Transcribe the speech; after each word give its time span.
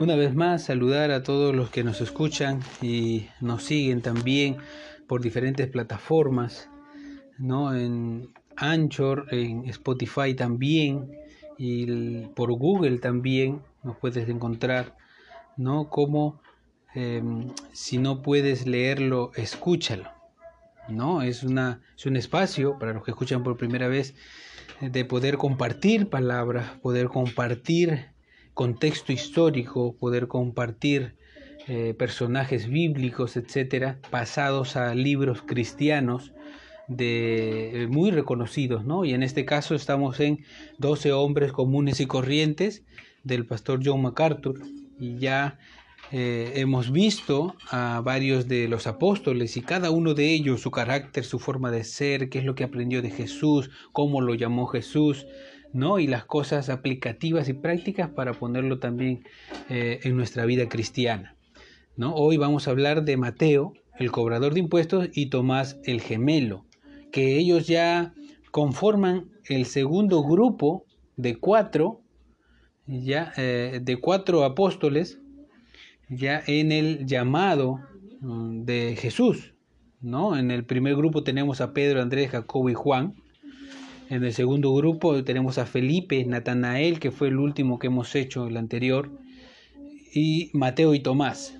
Una 0.00 0.16
vez 0.16 0.34
más, 0.34 0.64
saludar 0.64 1.12
a 1.12 1.22
todos 1.22 1.54
los 1.54 1.70
que 1.70 1.84
nos 1.84 2.00
escuchan 2.00 2.58
y 2.82 3.28
nos 3.40 3.62
siguen 3.62 4.02
también 4.02 4.56
por 5.06 5.22
diferentes 5.22 5.68
plataformas, 5.68 6.68
¿no? 7.38 7.72
En 7.76 8.28
Anchor, 8.56 9.26
en 9.30 9.66
Spotify 9.66 10.34
también 10.34 11.12
y 11.56 12.26
por 12.34 12.50
Google 12.52 12.98
también 12.98 13.62
nos 13.84 13.96
puedes 13.96 14.28
encontrar, 14.28 14.96
¿no? 15.56 15.88
Como 15.90 16.40
em, 16.96 17.52
si 17.72 17.98
no 17.98 18.20
puedes 18.20 18.66
leerlo, 18.66 19.30
escúchalo, 19.36 20.10
¿no? 20.88 21.22
Es, 21.22 21.44
una, 21.44 21.82
es 21.96 22.04
un 22.06 22.16
espacio 22.16 22.80
para 22.80 22.94
los 22.94 23.04
que 23.04 23.12
escuchan 23.12 23.44
por 23.44 23.56
primera 23.56 23.86
vez 23.86 24.16
de 24.80 25.04
poder 25.04 25.38
compartir 25.38 26.10
palabras, 26.10 26.78
poder 26.82 27.06
compartir 27.06 28.13
contexto 28.54 29.12
histórico, 29.12 29.96
poder 29.96 30.28
compartir 30.28 31.14
eh, 31.66 31.94
personajes 31.94 32.68
bíblicos, 32.68 33.36
etcétera, 33.36 33.98
pasados 34.10 34.76
a 34.76 34.94
libros 34.94 35.42
cristianos 35.42 36.32
de 36.88 37.82
eh, 37.82 37.86
muy 37.86 38.10
reconocidos, 38.10 38.84
¿no? 38.84 39.04
Y 39.04 39.14
en 39.14 39.22
este 39.22 39.44
caso 39.44 39.74
estamos 39.74 40.20
en 40.20 40.44
12 40.78 41.12
hombres 41.12 41.52
comunes 41.52 42.00
y 42.00 42.06
corrientes 42.06 42.84
del 43.22 43.46
pastor 43.46 43.80
John 43.82 44.02
MacArthur 44.02 44.60
y 45.00 45.16
ya 45.18 45.58
eh, 46.12 46.52
hemos 46.56 46.92
visto 46.92 47.56
a 47.70 48.02
varios 48.04 48.46
de 48.46 48.68
los 48.68 48.86
apóstoles 48.86 49.56
y 49.56 49.62
cada 49.62 49.90
uno 49.90 50.14
de 50.14 50.32
ellos, 50.32 50.60
su 50.60 50.70
carácter, 50.70 51.24
su 51.24 51.38
forma 51.38 51.70
de 51.70 51.82
ser, 51.82 52.28
qué 52.28 52.40
es 52.40 52.44
lo 52.44 52.54
que 52.54 52.64
aprendió 52.64 53.00
de 53.00 53.10
Jesús, 53.10 53.70
cómo 53.92 54.20
lo 54.20 54.34
llamó 54.34 54.66
Jesús, 54.66 55.26
Y 55.74 56.06
las 56.06 56.24
cosas 56.24 56.68
aplicativas 56.68 57.48
y 57.48 57.52
prácticas 57.52 58.08
para 58.08 58.32
ponerlo 58.32 58.78
también 58.78 59.24
eh, 59.68 59.98
en 60.04 60.16
nuestra 60.16 60.46
vida 60.46 60.68
cristiana, 60.68 61.34
¿no? 61.96 62.14
Hoy 62.14 62.36
vamos 62.36 62.68
a 62.68 62.70
hablar 62.70 63.04
de 63.04 63.16
Mateo, 63.16 63.72
el 63.98 64.12
cobrador 64.12 64.54
de 64.54 64.60
impuestos, 64.60 65.08
y 65.14 65.30
Tomás, 65.30 65.80
el 65.82 66.00
gemelo, 66.00 66.64
que 67.10 67.38
ellos 67.38 67.66
ya 67.66 68.14
conforman 68.52 69.30
el 69.48 69.66
segundo 69.66 70.22
grupo 70.22 70.84
de 71.16 71.38
cuatro, 71.40 72.02
ya, 72.86 73.32
eh, 73.36 73.80
de 73.82 73.96
cuatro 73.96 74.44
apóstoles, 74.44 75.18
ya 76.08 76.40
en 76.46 76.70
el 76.70 77.04
llamado 77.04 77.80
mm, 78.20 78.62
de 78.62 78.94
Jesús, 78.96 79.54
¿no? 80.00 80.38
En 80.38 80.52
el 80.52 80.64
primer 80.64 80.94
grupo 80.94 81.24
tenemos 81.24 81.60
a 81.60 81.72
Pedro, 81.72 82.00
Andrés, 82.00 82.30
Jacobo 82.30 82.70
y 82.70 82.74
Juan, 82.74 83.16
en 84.10 84.24
el 84.24 84.32
segundo 84.32 84.74
grupo 84.74 85.24
tenemos 85.24 85.58
a 85.58 85.66
Felipe, 85.66 86.24
Natanael, 86.24 87.00
que 87.00 87.10
fue 87.10 87.28
el 87.28 87.38
último 87.38 87.78
que 87.78 87.86
hemos 87.86 88.14
hecho, 88.14 88.46
el 88.46 88.56
anterior, 88.56 89.10
y 90.14 90.50
Mateo 90.52 90.94
y 90.94 91.00
Tomás. 91.00 91.58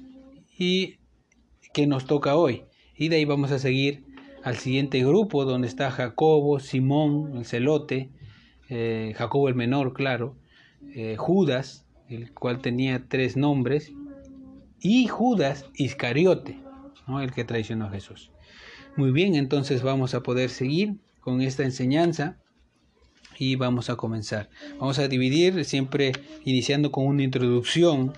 ¿Y 0.59 0.97
que 1.73 1.87
nos 1.87 2.07
toca 2.07 2.37
hoy? 2.37 2.63
Y 2.97 3.09
de 3.09 3.17
ahí 3.17 3.25
vamos 3.25 3.51
a 3.51 3.59
seguir 3.59 4.05
al 4.43 4.57
siguiente 4.57 5.03
grupo, 5.05 5.45
donde 5.45 5.67
está 5.69 5.91
Jacobo, 5.91 6.61
Simón, 6.61 7.37
el 7.37 7.47
celote, 7.47 8.11
eh, 8.69 9.15
Jacobo 9.17 9.49
el 9.49 9.55
menor, 9.55 9.95
claro, 9.95 10.37
eh, 10.95 11.17
Judas, 11.17 11.87
el 12.09 12.33
cual 12.33 12.61
tenía 12.61 13.07
tres 13.09 13.37
nombres, 13.37 13.93
y 14.81 15.07
Judas 15.07 15.65
Iscariote, 15.75 16.59
el 17.09 17.33
que 17.33 17.45
traicionó 17.45 17.87
a 17.87 17.91
Jesús. 17.91 18.31
Muy 18.97 19.11
bien, 19.11 19.35
entonces 19.35 19.83
vamos 19.83 20.15
a 20.15 20.23
poder 20.23 20.51
seguir 20.51 20.99
con 21.25 21.41
esta 21.41 21.63
enseñanza 21.63 22.37
y 23.39 23.57
vamos 23.57 23.89
a 23.89 23.97
comenzar. 23.97 24.51
Vamos 24.79 24.99
a 24.99 25.09
dividir 25.09 25.65
siempre 25.65 26.13
iniciando 26.45 26.93
con 26.93 27.07
una 27.07 27.23
introducción, 27.23 28.13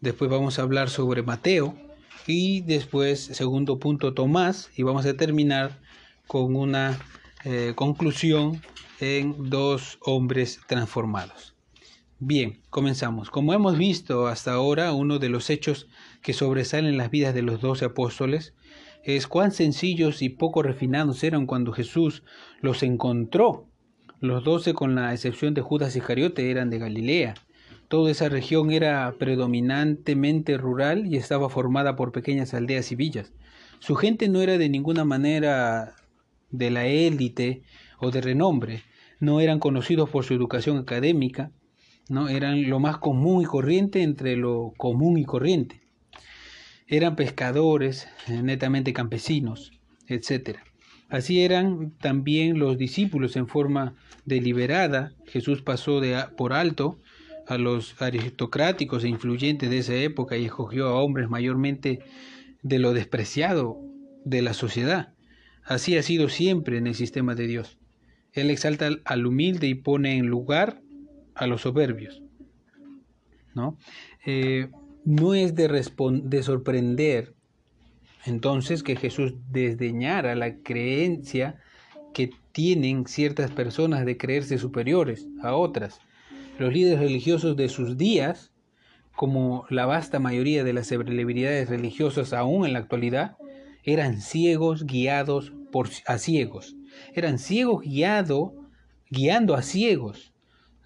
después 0.00 0.28
vamos 0.28 0.58
a 0.58 0.62
hablar 0.62 0.90
sobre 0.90 1.22
Mateo 1.22 1.78
y 2.26 2.62
después 2.62 3.20
segundo 3.20 3.78
punto 3.78 4.12
Tomás 4.12 4.70
y 4.76 4.82
vamos 4.82 5.06
a 5.06 5.16
terminar 5.16 5.78
con 6.26 6.56
una 6.56 6.98
eh, 7.44 7.74
conclusión 7.76 8.60
en 8.98 9.48
dos 9.48 9.98
hombres 10.02 10.60
transformados. 10.66 11.54
Bien, 12.18 12.60
comenzamos. 12.70 13.30
Como 13.30 13.54
hemos 13.54 13.78
visto 13.78 14.26
hasta 14.26 14.52
ahora, 14.52 14.92
uno 14.92 15.20
de 15.20 15.28
los 15.28 15.48
hechos 15.48 15.86
que 16.22 16.32
sobresalen 16.32 16.96
las 16.96 17.12
vidas 17.12 17.34
de 17.34 17.42
los 17.42 17.60
doce 17.60 17.84
apóstoles 17.84 18.52
es 19.04 19.26
cuán 19.26 19.52
sencillos 19.52 20.22
y 20.22 20.28
poco 20.28 20.62
refinados 20.62 21.24
eran 21.24 21.46
cuando 21.46 21.72
Jesús 21.72 22.22
los 22.60 22.82
encontró 22.82 23.68
los 24.20 24.42
doce, 24.42 24.74
con 24.74 24.96
la 24.96 25.12
excepción 25.12 25.54
de 25.54 25.60
Judas 25.60 25.94
Iscariote, 25.94 26.50
eran 26.50 26.70
de 26.70 26.80
Galilea. 26.80 27.34
Toda 27.86 28.10
esa 28.10 28.28
región 28.28 28.72
era 28.72 29.14
predominantemente 29.16 30.58
rural 30.58 31.06
y 31.06 31.16
estaba 31.16 31.48
formada 31.48 31.94
por 31.94 32.10
pequeñas 32.10 32.52
aldeas 32.52 32.90
y 32.90 32.96
villas. 32.96 33.32
Su 33.78 33.94
gente 33.94 34.28
no 34.28 34.42
era 34.42 34.58
de 34.58 34.68
ninguna 34.68 35.04
manera 35.04 35.94
de 36.50 36.70
la 36.70 36.86
élite 36.86 37.62
o 38.00 38.10
de 38.10 38.20
renombre, 38.20 38.82
no 39.20 39.40
eran 39.40 39.60
conocidos 39.60 40.10
por 40.10 40.24
su 40.24 40.34
educación 40.34 40.78
académica, 40.78 41.52
no 42.08 42.28
eran 42.28 42.68
lo 42.68 42.80
más 42.80 42.98
común 42.98 43.42
y 43.42 43.44
corriente 43.44 44.02
entre 44.02 44.36
lo 44.36 44.72
común 44.76 45.16
y 45.16 45.24
corriente. 45.24 45.80
Eran 46.88 47.16
pescadores, 47.16 48.08
netamente 48.28 48.94
campesinos, 48.94 49.72
etc. 50.06 50.58
Así 51.10 51.42
eran 51.42 51.90
también 51.98 52.58
los 52.58 52.78
discípulos 52.78 53.36
en 53.36 53.46
forma 53.46 53.94
deliberada. 54.24 55.12
Jesús 55.26 55.60
pasó 55.62 56.00
de, 56.00 56.24
por 56.36 56.54
alto 56.54 56.98
a 57.46 57.58
los 57.58 58.00
aristocráticos 58.00 59.04
e 59.04 59.08
influyentes 59.08 59.68
de 59.68 59.78
esa 59.78 59.94
época 59.94 60.36
y 60.36 60.46
escogió 60.46 60.88
a 60.88 61.02
hombres 61.02 61.28
mayormente 61.28 62.00
de 62.62 62.78
lo 62.78 62.92
despreciado 62.92 63.78
de 64.24 64.42
la 64.42 64.54
sociedad. 64.54 65.14
Así 65.64 65.96
ha 65.98 66.02
sido 66.02 66.28
siempre 66.28 66.78
en 66.78 66.86
el 66.86 66.94
sistema 66.94 67.34
de 67.34 67.46
Dios. 67.46 67.78
Él 68.32 68.50
exalta 68.50 68.88
al 69.04 69.26
humilde 69.26 69.66
y 69.66 69.74
pone 69.74 70.16
en 70.16 70.26
lugar 70.26 70.80
a 71.34 71.46
los 71.46 71.62
soberbios. 71.62 72.22
¿no? 73.54 73.76
Eh, 74.24 74.68
no 75.04 75.34
es 75.34 75.54
de, 75.54 75.68
de 76.24 76.42
sorprender 76.42 77.34
entonces 78.24 78.82
que 78.82 78.96
Jesús 78.96 79.34
desdeñara 79.50 80.34
la 80.34 80.56
creencia 80.56 81.58
que 82.12 82.30
tienen 82.52 83.06
ciertas 83.06 83.50
personas 83.50 84.04
de 84.04 84.16
creerse 84.16 84.58
superiores 84.58 85.28
a 85.42 85.54
otras. 85.54 86.00
Los 86.58 86.72
líderes 86.72 87.00
religiosos 87.00 87.56
de 87.56 87.68
sus 87.68 87.96
días, 87.96 88.52
como 89.14 89.64
la 89.70 89.86
vasta 89.86 90.18
mayoría 90.18 90.64
de 90.64 90.72
las 90.72 90.88
celebridades 90.88 91.68
religiosas 91.68 92.32
aún 92.32 92.66
en 92.66 92.72
la 92.72 92.80
actualidad, 92.80 93.36
eran 93.84 94.20
ciegos 94.20 94.84
guiados 94.84 95.52
por, 95.70 95.88
a 96.06 96.18
ciegos. 96.18 96.76
Eran 97.14 97.38
ciegos 97.38 97.82
guiado, 97.82 98.54
guiando 99.08 99.54
a 99.54 99.62
ciegos. 99.62 100.32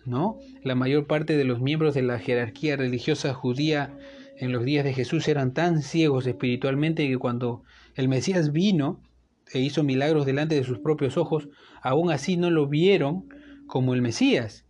¿No? 0.04 0.38
La 0.62 0.74
mayor 0.74 1.06
parte 1.06 1.36
de 1.36 1.44
los 1.44 1.60
miembros 1.60 1.94
de 1.94 2.02
la 2.02 2.18
jerarquía 2.18 2.76
religiosa 2.76 3.34
judía 3.34 3.96
en 4.36 4.52
los 4.52 4.64
días 4.64 4.84
de 4.84 4.94
Jesús 4.94 5.28
eran 5.28 5.52
tan 5.52 5.82
ciegos 5.82 6.26
espiritualmente 6.26 7.08
que 7.08 7.18
cuando 7.18 7.62
el 7.94 8.08
Mesías 8.08 8.52
vino 8.52 9.00
e 9.52 9.60
hizo 9.60 9.84
milagros 9.84 10.26
delante 10.26 10.54
de 10.54 10.64
sus 10.64 10.78
propios 10.78 11.16
ojos, 11.16 11.48
aún 11.82 12.10
así 12.10 12.36
no 12.36 12.50
lo 12.50 12.66
vieron 12.66 13.28
como 13.66 13.94
el 13.94 14.02
Mesías, 14.02 14.64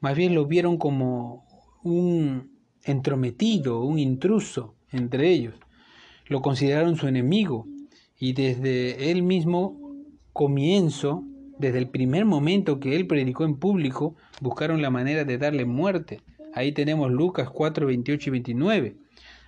más 0.00 0.16
bien 0.16 0.34
lo 0.34 0.46
vieron 0.46 0.76
como 0.76 1.46
un 1.82 2.50
entrometido, 2.84 3.82
un 3.82 3.98
intruso 3.98 4.76
entre 4.90 5.30
ellos. 5.30 5.54
Lo 6.26 6.42
consideraron 6.42 6.96
su 6.96 7.06
enemigo 7.08 7.66
y 8.18 8.32
desde 8.32 9.10
el 9.10 9.22
mismo 9.22 9.78
comienzo, 10.32 11.24
desde 11.58 11.78
el 11.78 11.88
primer 11.88 12.24
momento 12.24 12.80
que 12.80 12.96
él 12.96 13.06
predicó 13.06 13.44
en 13.44 13.56
público, 13.56 14.16
buscaron 14.40 14.82
la 14.82 14.90
manera 14.90 15.24
de 15.24 15.38
darle 15.38 15.64
muerte. 15.64 16.20
Ahí 16.54 16.72
tenemos 16.72 17.10
Lucas 17.10 17.50
4, 17.50 17.86
28 17.86 18.28
y 18.28 18.32
29. 18.32 18.96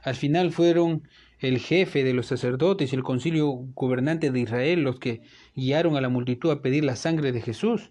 Al 0.03 0.15
final 0.15 0.53
fueron 0.53 1.03
el 1.39 1.59
jefe 1.59 2.05
de 2.05 2.15
los 2.15 2.27
sacerdotes 2.27 2.93
y 2.93 2.97
el 2.97 3.03
concilio 3.03 3.51
gobernante 3.75 4.31
de 4.31 4.41
Israel 4.41 4.83
los 4.83 4.99
que 4.99 5.21
guiaron 5.55 5.97
a 5.97 6.01
la 6.01 6.09
multitud 6.09 6.51
a 6.51 6.63
pedir 6.63 6.85
la 6.85 6.97
sangre 6.97 7.33
de 7.33 7.41
Jesús. 7.41 7.91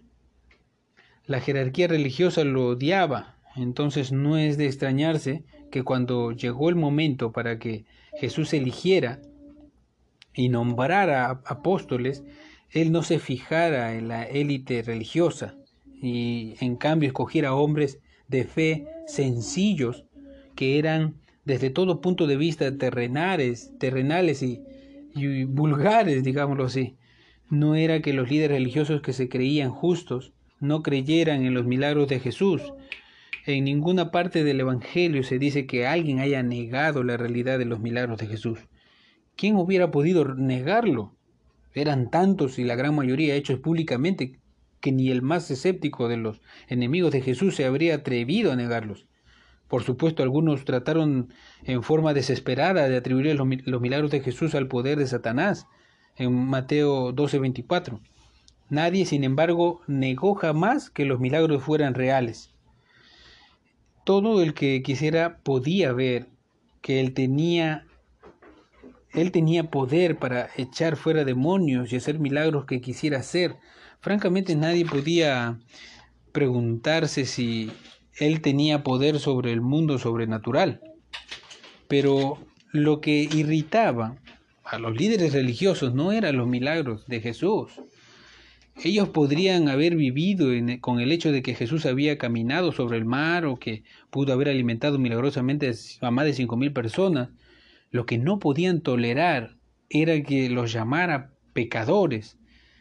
La 1.26 1.40
jerarquía 1.40 1.88
religiosa 1.88 2.44
lo 2.44 2.68
odiaba, 2.68 3.36
entonces 3.56 4.12
no 4.12 4.36
es 4.36 4.56
de 4.58 4.66
extrañarse 4.66 5.44
que 5.70 5.82
cuando 5.82 6.32
llegó 6.32 6.68
el 6.68 6.76
momento 6.76 7.32
para 7.32 7.58
que 7.58 7.84
Jesús 8.18 8.52
eligiera 8.52 9.20
y 10.34 10.48
nombrara 10.48 11.42
apóstoles, 11.44 12.24
él 12.70 12.92
no 12.92 13.02
se 13.02 13.18
fijara 13.18 13.94
en 13.94 14.08
la 14.08 14.24
élite 14.24 14.82
religiosa 14.82 15.56
y 16.00 16.54
en 16.60 16.76
cambio 16.76 17.08
escogiera 17.08 17.54
hombres 17.54 18.00
de 18.28 18.44
fe 18.44 18.86
sencillos 19.06 20.04
que 20.54 20.78
eran 20.78 21.14
desde 21.44 21.70
todo 21.70 22.00
punto 22.00 22.26
de 22.26 22.36
vista 22.36 22.76
terrenales, 22.76 23.72
terrenales 23.78 24.42
y, 24.42 24.60
vulgares, 25.44 26.22
digámoslo 26.22 26.64
así. 26.66 26.96
No 27.48 27.74
era 27.74 28.02
que 28.02 28.12
los 28.12 28.30
líderes 28.30 28.58
religiosos 28.58 29.00
que 29.00 29.14
se 29.14 29.28
creían 29.28 29.70
justos 29.70 30.32
no 30.60 30.82
creyeran 30.82 31.46
en 31.46 31.54
los 31.54 31.64
milagros 31.64 32.08
de 32.08 32.20
Jesús. 32.20 32.74
En 33.46 33.64
ninguna 33.64 34.10
parte 34.10 34.44
del 34.44 34.60
Evangelio 34.60 35.22
se 35.22 35.38
dice 35.38 35.66
que 35.66 35.86
alguien 35.86 36.18
haya 36.18 36.42
negado 36.42 37.02
la 37.02 37.16
realidad 37.16 37.58
de 37.58 37.64
los 37.64 37.80
milagros 37.80 38.18
de 38.18 38.26
Jesús. 38.26 38.58
¿Quién 39.34 39.56
hubiera 39.56 39.90
podido 39.90 40.34
negarlo? 40.34 41.14
Eran 41.80 42.10
tantos 42.10 42.58
y 42.58 42.64
la 42.64 42.76
gran 42.76 42.94
mayoría 42.94 43.34
hechos 43.34 43.60
públicamente 43.60 44.38
que 44.80 44.92
ni 44.92 45.10
el 45.10 45.22
más 45.22 45.50
escéptico 45.50 46.08
de 46.08 46.16
los 46.16 46.40
enemigos 46.68 47.12
de 47.12 47.22
Jesús 47.22 47.56
se 47.56 47.64
habría 47.64 47.96
atrevido 47.96 48.52
a 48.52 48.56
negarlos. 48.56 49.06
Por 49.68 49.82
supuesto, 49.82 50.22
algunos 50.22 50.64
trataron 50.64 51.32
en 51.64 51.82
forma 51.82 52.14
desesperada 52.14 52.88
de 52.88 52.96
atribuir 52.96 53.36
los 53.36 53.80
milagros 53.80 54.10
de 54.10 54.20
Jesús 54.20 54.54
al 54.54 54.66
poder 54.66 54.98
de 54.98 55.06
Satanás, 55.06 55.66
en 56.16 56.34
Mateo 56.34 57.12
12:24. 57.12 58.00
Nadie, 58.70 59.04
sin 59.04 59.24
embargo, 59.24 59.82
negó 59.86 60.34
jamás 60.34 60.90
que 60.90 61.04
los 61.04 61.20
milagros 61.20 61.62
fueran 61.62 61.94
reales. 61.94 62.50
Todo 64.04 64.42
el 64.42 64.54
que 64.54 64.82
quisiera 64.82 65.38
podía 65.38 65.92
ver 65.92 66.28
que 66.80 67.00
él 67.00 67.12
tenía 67.12 67.84
él 69.12 69.32
tenía 69.32 69.70
poder 69.70 70.18
para 70.18 70.50
echar 70.56 70.96
fuera 70.96 71.24
demonios 71.24 71.92
y 71.92 71.96
hacer 71.96 72.18
milagros 72.18 72.66
que 72.66 72.80
quisiera 72.80 73.18
hacer. 73.18 73.56
Francamente 74.00 74.54
nadie 74.54 74.84
podía 74.84 75.58
preguntarse 76.32 77.24
si 77.24 77.70
él 78.18 78.40
tenía 78.40 78.82
poder 78.82 79.18
sobre 79.18 79.52
el 79.52 79.60
mundo 79.60 79.98
sobrenatural. 79.98 80.80
Pero 81.88 82.38
lo 82.72 83.00
que 83.00 83.22
irritaba 83.22 84.16
a 84.64 84.78
los 84.78 84.94
líderes 84.96 85.32
religiosos 85.32 85.94
no 85.94 86.12
eran 86.12 86.36
los 86.36 86.46
milagros 86.46 87.06
de 87.06 87.20
Jesús. 87.20 87.72
Ellos 88.84 89.08
podrían 89.08 89.68
haber 89.68 89.96
vivido 89.96 90.50
con 90.80 91.00
el 91.00 91.10
hecho 91.10 91.32
de 91.32 91.42
que 91.42 91.54
Jesús 91.54 91.84
había 91.86 92.18
caminado 92.18 92.70
sobre 92.70 92.98
el 92.98 93.04
mar 93.04 93.46
o 93.46 93.56
que 93.56 93.82
pudo 94.10 94.32
haber 94.32 94.48
alimentado 94.48 94.98
milagrosamente 94.98 95.72
a 96.00 96.10
más 96.10 96.26
de 96.26 96.34
cinco 96.34 96.56
mil 96.56 96.72
personas. 96.72 97.30
Lo 97.90 98.06
que 98.06 98.18
no 98.18 98.38
podían 98.38 98.80
tolerar 98.80 99.56
era 99.88 100.22
que 100.22 100.50
los 100.50 100.72
llamara 100.72 101.32
pecadores. 101.52 102.38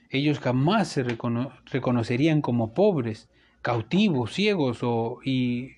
Ellos 0.09 0.39
jamás 0.39 0.89
se 0.89 1.03
reconocerían 1.03 2.41
como 2.41 2.73
pobres, 2.73 3.29
cautivos, 3.61 4.33
ciegos 4.33 4.79
o, 4.81 5.19
y 5.23 5.71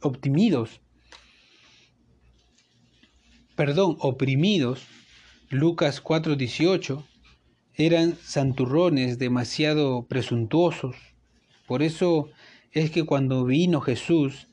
optimidos. 0.00 0.80
Perdón, 3.56 3.96
oprimidos. 4.00 4.86
Lucas 5.50 6.02
4:18 6.02 7.04
eran 7.74 8.16
santurrones 8.16 9.18
demasiado 9.18 10.06
presuntuosos. 10.06 10.96
Por 11.66 11.82
eso 11.82 12.30
es 12.72 12.90
que 12.90 13.04
cuando 13.04 13.44
vino 13.44 13.80
Jesús, 13.80 14.48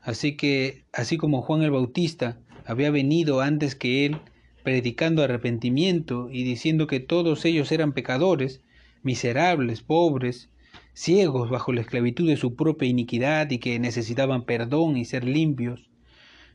así 0.00 0.36
que 0.36 0.84
así 0.92 1.16
como 1.16 1.42
Juan 1.42 1.62
el 1.62 1.70
Bautista 1.70 2.38
había 2.66 2.90
venido 2.90 3.40
antes 3.40 3.74
que 3.74 4.06
él 4.06 4.18
predicando 4.62 5.22
arrepentimiento 5.22 6.28
y 6.30 6.42
diciendo 6.42 6.88
que 6.88 6.98
todos 6.98 7.44
ellos 7.44 7.70
eran 7.70 7.92
pecadores, 7.92 8.60
miserables, 9.02 9.82
pobres, 9.82 10.50
ciegos 10.92 11.50
bajo 11.50 11.72
la 11.72 11.82
esclavitud 11.82 12.26
de 12.26 12.36
su 12.36 12.56
propia 12.56 12.88
iniquidad 12.88 13.50
y 13.50 13.58
que 13.58 13.78
necesitaban 13.78 14.44
perdón 14.44 14.96
y 14.96 15.04
ser 15.04 15.24
limpios, 15.24 15.88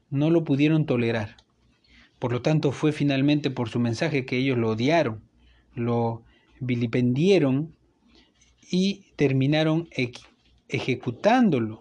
no 0.10 0.30
lo 0.30 0.44
pudieron 0.44 0.86
tolerar. 0.86 1.38
Por 2.20 2.34
lo 2.34 2.42
tanto, 2.42 2.72
fue 2.72 2.92
finalmente 2.92 3.50
por 3.50 3.70
su 3.70 3.80
mensaje 3.80 4.26
que 4.26 4.38
ellos 4.38 4.58
lo 4.58 4.72
odiaron, 4.72 5.22
lo 5.74 6.24
vilipendieron 6.60 7.74
y 8.70 9.06
terminaron 9.16 9.88
ejecutándolo. 10.68 11.80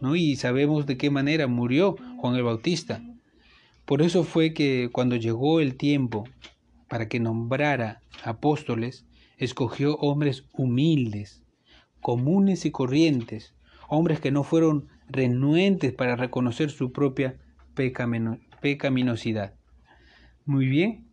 ¿no? 0.00 0.14
Y 0.16 0.36
sabemos 0.36 0.86
de 0.86 0.96
qué 0.96 1.10
manera 1.10 1.46
murió 1.46 1.96
Juan 2.18 2.34
el 2.34 2.42
Bautista. 2.42 3.00
Por 3.84 4.02
eso 4.02 4.24
fue 4.24 4.52
que 4.52 4.90
cuando 4.92 5.14
llegó 5.14 5.60
el 5.60 5.76
tiempo 5.76 6.24
para 6.88 7.08
que 7.08 7.20
nombrara 7.20 8.02
apóstoles, 8.24 9.06
escogió 9.36 9.94
hombres 9.98 10.44
humildes, 10.52 11.44
comunes 12.00 12.66
y 12.66 12.72
corrientes, 12.72 13.54
hombres 13.88 14.20
que 14.20 14.32
no 14.32 14.42
fueron 14.42 14.88
renuentes 15.08 15.92
para 15.92 16.16
reconocer 16.16 16.70
su 16.70 16.90
propia 16.92 17.38
pecaminosidad. 17.74 19.54
Muy 20.44 20.66
bien, 20.66 21.06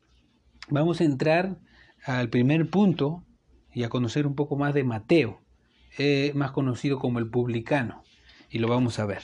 vamos 0.69 1.01
a 1.01 1.03
entrar 1.03 1.59
al 2.03 2.29
primer 2.29 2.69
punto 2.71 3.23
y 3.73 3.83
a 3.83 3.89
conocer 3.89 4.25
un 4.25 4.33
poco 4.33 4.55
más 4.55 4.73
de 4.73 4.83
Mateo, 4.83 5.39
eh, 5.99 6.31
más 6.33 6.51
conocido 6.51 6.97
como 6.97 7.19
el 7.19 7.29
publicano, 7.29 8.03
y 8.49 8.57
lo 8.57 8.67
vamos 8.67 8.97
a 8.97 9.05
ver. 9.05 9.21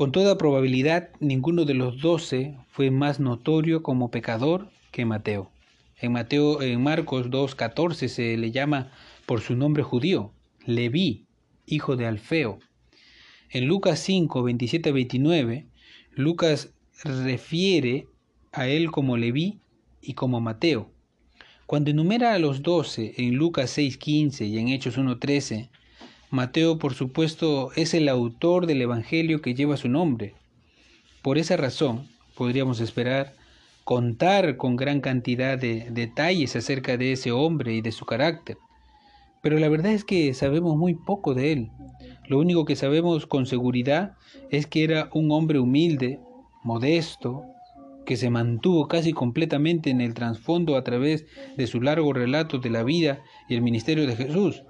Con 0.00 0.12
toda 0.12 0.38
probabilidad, 0.38 1.10
ninguno 1.20 1.66
de 1.66 1.74
los 1.74 2.00
doce 2.00 2.56
fue 2.70 2.90
más 2.90 3.20
notorio 3.20 3.82
como 3.82 4.10
pecador 4.10 4.70
que 4.92 5.04
Mateo. 5.04 5.50
En 6.00 6.12
Mateo, 6.12 6.62
en 6.62 6.82
Marcos 6.82 7.26
2.14 7.26 8.08
se 8.08 8.38
le 8.38 8.50
llama 8.50 8.90
por 9.26 9.42
su 9.42 9.56
nombre 9.56 9.82
judío, 9.82 10.32
Leví, 10.64 11.26
hijo 11.66 11.96
de 11.96 12.06
Alfeo. 12.06 12.60
En 13.50 13.66
Lucas 13.66 13.98
5, 13.98 14.42
27 14.42 14.90
29, 14.90 15.66
Lucas 16.12 16.72
refiere 17.04 18.06
a 18.52 18.68
él 18.68 18.90
como 18.90 19.18
Leví 19.18 19.60
y 20.00 20.14
como 20.14 20.40
Mateo. 20.40 20.90
Cuando 21.66 21.90
enumera 21.90 22.32
a 22.32 22.38
los 22.38 22.62
doce 22.62 23.12
en 23.18 23.34
Lucas 23.34 23.76
6.15 23.76 24.48
y 24.48 24.56
en 24.56 24.68
Hechos 24.68 24.96
1.13, 24.96 25.68
Mateo, 26.30 26.78
por 26.78 26.94
supuesto, 26.94 27.72
es 27.74 27.92
el 27.92 28.08
autor 28.08 28.66
del 28.66 28.80
Evangelio 28.82 29.42
que 29.42 29.54
lleva 29.54 29.76
su 29.76 29.88
nombre. 29.88 30.34
Por 31.22 31.38
esa 31.38 31.56
razón, 31.56 32.06
podríamos 32.36 32.80
esperar 32.80 33.34
contar 33.82 34.56
con 34.56 34.76
gran 34.76 35.00
cantidad 35.00 35.58
de 35.58 35.88
detalles 35.90 36.54
acerca 36.54 36.96
de 36.96 37.10
ese 37.10 37.32
hombre 37.32 37.74
y 37.74 37.80
de 37.80 37.90
su 37.90 38.06
carácter. 38.06 38.58
Pero 39.42 39.58
la 39.58 39.68
verdad 39.68 39.90
es 39.90 40.04
que 40.04 40.32
sabemos 40.32 40.76
muy 40.76 40.94
poco 40.94 41.34
de 41.34 41.50
él. 41.50 41.70
Lo 42.28 42.38
único 42.38 42.64
que 42.64 42.76
sabemos 42.76 43.26
con 43.26 43.46
seguridad 43.46 44.14
es 44.50 44.68
que 44.68 44.84
era 44.84 45.10
un 45.12 45.32
hombre 45.32 45.58
humilde, 45.58 46.20
modesto, 46.62 47.42
que 48.06 48.16
se 48.16 48.30
mantuvo 48.30 48.86
casi 48.86 49.12
completamente 49.12 49.90
en 49.90 50.00
el 50.00 50.14
trasfondo 50.14 50.76
a 50.76 50.84
través 50.84 51.26
de 51.56 51.66
su 51.66 51.80
largo 51.80 52.12
relato 52.12 52.58
de 52.58 52.70
la 52.70 52.84
vida 52.84 53.20
y 53.48 53.56
el 53.56 53.62
ministerio 53.62 54.06
de 54.06 54.14
Jesús. 54.14 54.62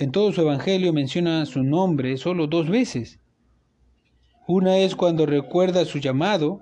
En 0.00 0.12
todo 0.12 0.32
su 0.32 0.42
evangelio 0.42 0.92
menciona 0.92 1.44
su 1.44 1.64
nombre 1.64 2.16
solo 2.18 2.46
dos 2.46 2.70
veces. 2.70 3.18
Una 4.46 4.78
es 4.78 4.94
cuando 4.94 5.26
recuerda 5.26 5.84
su 5.84 5.98
llamado 5.98 6.60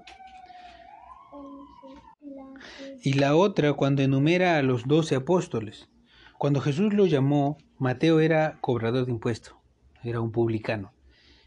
y 3.02 3.12
la 3.12 3.36
otra 3.36 3.74
cuando 3.74 4.00
enumera 4.00 4.56
a 4.56 4.62
los 4.62 4.88
doce 4.88 5.16
apóstoles. 5.16 5.90
Cuando 6.38 6.62
Jesús 6.62 6.94
lo 6.94 7.04
llamó, 7.04 7.58
Mateo 7.78 8.20
era 8.20 8.56
cobrador 8.62 9.04
de 9.04 9.12
impuestos, 9.12 9.54
era 10.02 10.22
un 10.22 10.32
publicano. 10.32 10.94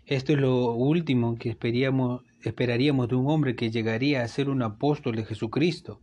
Esto 0.05 0.34
es 0.34 0.39
lo 0.39 0.74
último 0.74 1.39
que 1.39 1.50
esperaríamos 1.50 3.08
de 3.10 3.15
un 3.15 3.31
hombre 3.31 3.55
que 3.55 3.72
llegaría 3.72 4.22
a 4.22 4.27
ser 4.27 4.51
un 4.51 4.62
apóstol 4.62 5.15
de 5.15 5.25
Jesucristo, 5.25 6.01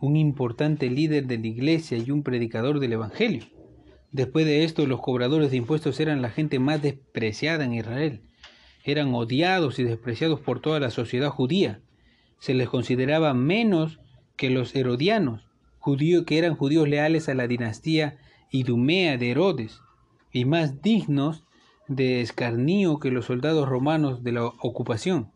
un 0.00 0.16
importante 0.16 0.88
líder 0.88 1.26
de 1.26 1.36
la 1.36 1.48
iglesia 1.48 1.98
y 1.98 2.10
un 2.10 2.22
predicador 2.22 2.80
del 2.80 2.94
Evangelio. 2.94 3.44
Después 4.12 4.44
de 4.44 4.64
esto, 4.64 4.86
los 4.86 5.00
cobradores 5.00 5.50
de 5.50 5.56
impuestos 5.56 5.98
eran 5.98 6.20
la 6.20 6.30
gente 6.30 6.58
más 6.58 6.82
despreciada 6.82 7.64
en 7.64 7.72
Israel. 7.72 8.20
Eran 8.84 9.14
odiados 9.14 9.78
y 9.78 9.84
despreciados 9.84 10.38
por 10.40 10.60
toda 10.60 10.80
la 10.80 10.90
sociedad 10.90 11.30
judía. 11.30 11.80
Se 12.38 12.52
les 12.52 12.68
consideraba 12.68 13.32
menos 13.32 14.00
que 14.36 14.50
los 14.50 14.74
herodianos, 14.74 15.48
judíos 15.78 16.24
que 16.26 16.36
eran 16.36 16.56
judíos 16.56 16.88
leales 16.88 17.28
a 17.28 17.34
la 17.34 17.48
dinastía 17.48 18.18
idumea 18.50 19.16
de 19.16 19.30
Herodes, 19.30 19.80
y 20.30 20.44
más 20.44 20.82
dignos 20.82 21.44
de 21.88 22.20
escarnio 22.20 22.98
que 22.98 23.10
los 23.10 23.26
soldados 23.26 23.68
romanos 23.68 24.22
de 24.22 24.32
la 24.32 24.44
ocupación. 24.44 25.30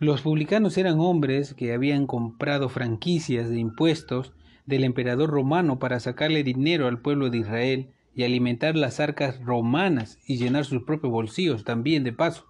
Los 0.00 0.22
publicanos 0.22 0.76
eran 0.76 0.98
hombres 0.98 1.54
que 1.54 1.72
habían 1.72 2.06
comprado 2.06 2.68
franquicias 2.68 3.48
de 3.48 3.60
impuestos 3.60 4.32
del 4.66 4.84
emperador 4.84 5.30
romano 5.30 5.78
para 5.78 6.00
sacarle 6.00 6.44
dinero 6.44 6.86
al 6.86 7.00
pueblo 7.00 7.30
de 7.30 7.38
Israel 7.38 7.90
y 8.14 8.24
alimentar 8.24 8.76
las 8.76 9.00
arcas 9.00 9.42
romanas 9.44 10.18
y 10.26 10.36
llenar 10.36 10.64
sus 10.64 10.82
propios 10.82 11.12
bolsillos 11.12 11.64
también 11.64 12.04
de 12.04 12.12
paso. 12.12 12.46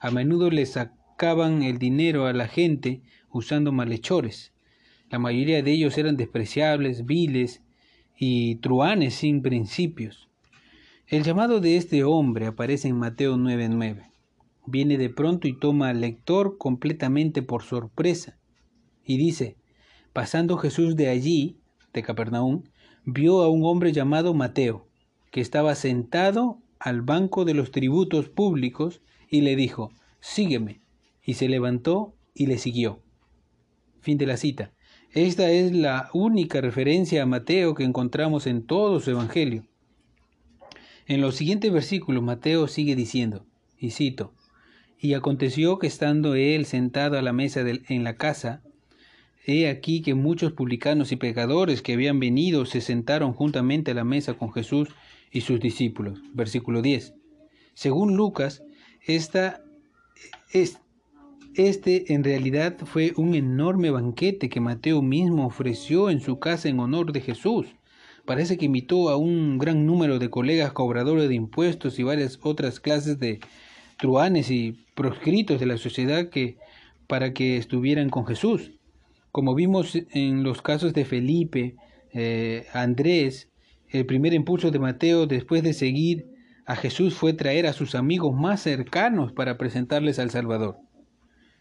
A 0.00 0.10
menudo 0.10 0.50
le 0.50 0.66
sacaban 0.66 1.62
el 1.62 1.78
dinero 1.78 2.26
a 2.26 2.32
la 2.32 2.48
gente 2.48 3.02
usando 3.30 3.72
malhechores. 3.72 4.52
La 5.10 5.18
mayoría 5.18 5.62
de 5.62 5.72
ellos 5.72 5.96
eran 5.98 6.16
despreciables, 6.16 7.06
viles 7.06 7.62
y 8.18 8.56
truanes 8.56 9.14
sin 9.14 9.42
principios. 9.42 10.28
El 11.06 11.22
llamado 11.22 11.60
de 11.60 11.76
este 11.76 12.02
hombre 12.02 12.46
aparece 12.46 12.88
en 12.88 12.98
Mateo 12.98 13.36
9:9. 13.36 14.10
Viene 14.66 14.98
de 14.98 15.10
pronto 15.10 15.46
y 15.46 15.56
toma 15.56 15.90
al 15.90 16.00
lector 16.00 16.58
completamente 16.58 17.42
por 17.42 17.62
sorpresa. 17.62 18.36
Y 19.04 19.16
dice, 19.16 19.56
pasando 20.16 20.56
Jesús 20.56 20.96
de 20.96 21.08
allí, 21.08 21.58
de 21.92 22.02
Capernaum, 22.02 22.62
vio 23.04 23.42
a 23.42 23.50
un 23.50 23.66
hombre 23.66 23.92
llamado 23.92 24.32
Mateo, 24.32 24.88
que 25.30 25.42
estaba 25.42 25.74
sentado 25.74 26.62
al 26.78 27.02
banco 27.02 27.44
de 27.44 27.52
los 27.52 27.70
tributos 27.70 28.30
públicos 28.30 29.02
y 29.28 29.42
le 29.42 29.56
dijo, 29.56 29.92
sígueme. 30.20 30.80
Y 31.22 31.34
se 31.34 31.50
levantó 31.50 32.14
y 32.32 32.46
le 32.46 32.56
siguió. 32.56 33.02
Fin 34.00 34.16
de 34.16 34.24
la 34.24 34.38
cita. 34.38 34.72
Esta 35.12 35.50
es 35.50 35.72
la 35.72 36.08
única 36.14 36.62
referencia 36.62 37.22
a 37.22 37.26
Mateo 37.26 37.74
que 37.74 37.84
encontramos 37.84 38.46
en 38.46 38.64
todo 38.64 39.00
su 39.00 39.10
Evangelio. 39.10 39.64
En 41.06 41.20
los 41.20 41.34
siguientes 41.34 41.70
versículos 41.70 42.22
Mateo 42.22 42.68
sigue 42.68 42.96
diciendo, 42.96 43.44
y 43.78 43.90
cito, 43.90 44.32
y 44.98 45.12
aconteció 45.12 45.78
que 45.78 45.88
estando 45.88 46.36
él 46.36 46.64
sentado 46.64 47.18
a 47.18 47.22
la 47.22 47.34
mesa 47.34 47.60
en 47.66 48.02
la 48.02 48.16
casa, 48.16 48.62
he 49.46 49.68
aquí 49.68 50.02
que 50.02 50.14
muchos 50.14 50.52
publicanos 50.52 51.12
y 51.12 51.16
pecadores 51.16 51.80
que 51.80 51.92
habían 51.92 52.18
venido 52.18 52.66
se 52.66 52.80
sentaron 52.80 53.32
juntamente 53.32 53.92
a 53.92 53.94
la 53.94 54.04
mesa 54.04 54.34
con 54.34 54.52
Jesús 54.52 54.88
y 55.30 55.42
sus 55.42 55.60
discípulos. 55.60 56.20
Versículo 56.34 56.82
10. 56.82 57.14
Según 57.74 58.16
Lucas, 58.16 58.62
esta, 59.06 59.62
es, 60.52 60.78
este 61.54 62.12
en 62.12 62.24
realidad 62.24 62.76
fue 62.84 63.12
un 63.16 63.34
enorme 63.34 63.90
banquete 63.90 64.48
que 64.48 64.60
Mateo 64.60 65.00
mismo 65.00 65.46
ofreció 65.46 66.10
en 66.10 66.20
su 66.20 66.38
casa 66.40 66.68
en 66.68 66.80
honor 66.80 67.12
de 67.12 67.20
Jesús. 67.20 67.66
Parece 68.24 68.58
que 68.58 68.66
invitó 68.66 69.10
a 69.10 69.16
un 69.16 69.58
gran 69.58 69.86
número 69.86 70.18
de 70.18 70.28
colegas 70.28 70.72
cobradores 70.72 71.28
de 71.28 71.36
impuestos 71.36 72.00
y 72.00 72.02
varias 72.02 72.40
otras 72.42 72.80
clases 72.80 73.20
de 73.20 73.38
truanes 73.98 74.50
y 74.50 74.84
proscritos 74.96 75.60
de 75.60 75.66
la 75.66 75.78
sociedad 75.78 76.28
que 76.30 76.56
para 77.06 77.32
que 77.32 77.56
estuvieran 77.56 78.10
con 78.10 78.26
Jesús. 78.26 78.72
Como 79.36 79.54
vimos 79.54 79.98
en 80.12 80.42
los 80.44 80.62
casos 80.62 80.94
de 80.94 81.04
Felipe, 81.04 81.76
eh, 82.14 82.64
Andrés, 82.72 83.50
el 83.90 84.06
primer 84.06 84.32
impulso 84.32 84.70
de 84.70 84.78
Mateo 84.78 85.26
después 85.26 85.62
de 85.62 85.74
seguir 85.74 86.24
a 86.64 86.74
Jesús 86.74 87.12
fue 87.12 87.34
traer 87.34 87.66
a 87.66 87.74
sus 87.74 87.94
amigos 87.94 88.34
más 88.34 88.62
cercanos 88.62 89.32
para 89.32 89.58
presentarles 89.58 90.18
al 90.18 90.30
Salvador. 90.30 90.78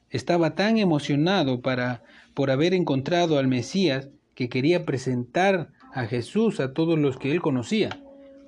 Estaba 0.09 0.55
tan 0.55 0.77
emocionado 0.77 1.59
para 1.59 2.01
por 2.33 2.49
haber 2.49 2.73
encontrado 2.73 3.39
al 3.39 3.49
Mesías 3.49 4.07
que 4.35 4.47
quería 4.47 4.85
presentar 4.85 5.73
a 5.93 6.05
Jesús 6.05 6.61
a 6.61 6.71
todos 6.71 6.97
los 6.97 7.17
que 7.17 7.33
él 7.33 7.41
conocía. 7.41 7.89